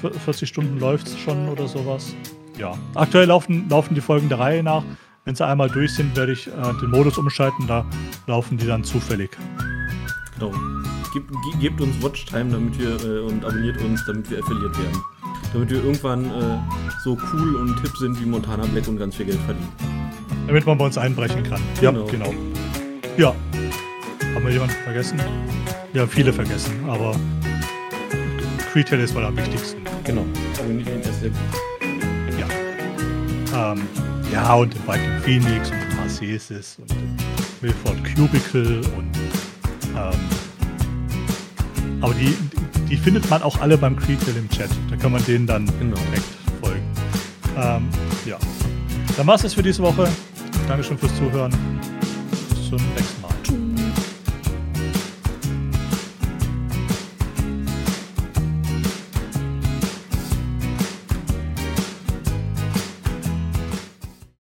[0.00, 2.14] vier- 40 Stunden läuft es schon oder sowas.
[2.58, 4.84] Ja, aktuell laufen, laufen die Folgen der Reihe nach.
[5.24, 6.50] Wenn sie einmal durch sind, werde ich äh,
[6.80, 7.66] den Modus umschalten.
[7.66, 7.84] Da
[8.26, 9.30] laufen die dann zufällig.
[10.38, 10.52] Genau.
[11.12, 15.02] Gebt, ge- gebt uns Watchtime damit wir, äh, und abonniert uns, damit wir affiliiert werden.
[15.52, 16.58] Damit wir irgendwann äh,
[17.04, 19.68] so cool und hip sind wie Montana Black und ganz viel Geld verdienen.
[20.46, 21.60] Damit man bei uns einbrechen kann.
[21.80, 22.06] Ja, Genau.
[22.06, 22.34] genau.
[23.16, 23.34] Ja.
[24.34, 25.20] Haben wir jemanden vergessen?
[25.92, 27.14] Wir haben viele vergessen, aber
[28.74, 29.82] Retail ist wohl am wichtigsten.
[30.04, 30.24] Genau.
[30.58, 31.40] Abonniert ihn erst selbst.
[32.38, 33.72] Ja.
[33.72, 33.82] Ähm,
[34.32, 37.16] ja, und den Viking Phoenix und den Marcesis und den
[37.60, 39.10] Milford Cubicle und
[39.94, 40.18] ähm,
[42.00, 42.36] aber die,
[42.88, 44.70] die findet man auch alle beim Creedville im Chat.
[44.90, 45.96] Da kann man denen dann Genau.
[46.08, 46.24] direkt
[46.60, 46.82] folgen.
[47.56, 47.88] Ähm,
[48.26, 48.38] ja.
[49.16, 50.08] Dann war es das für diese Woche.
[50.66, 51.52] Dankeschön fürs Zuhören.
[52.30, 53.21] Bis zum nächsten Mal.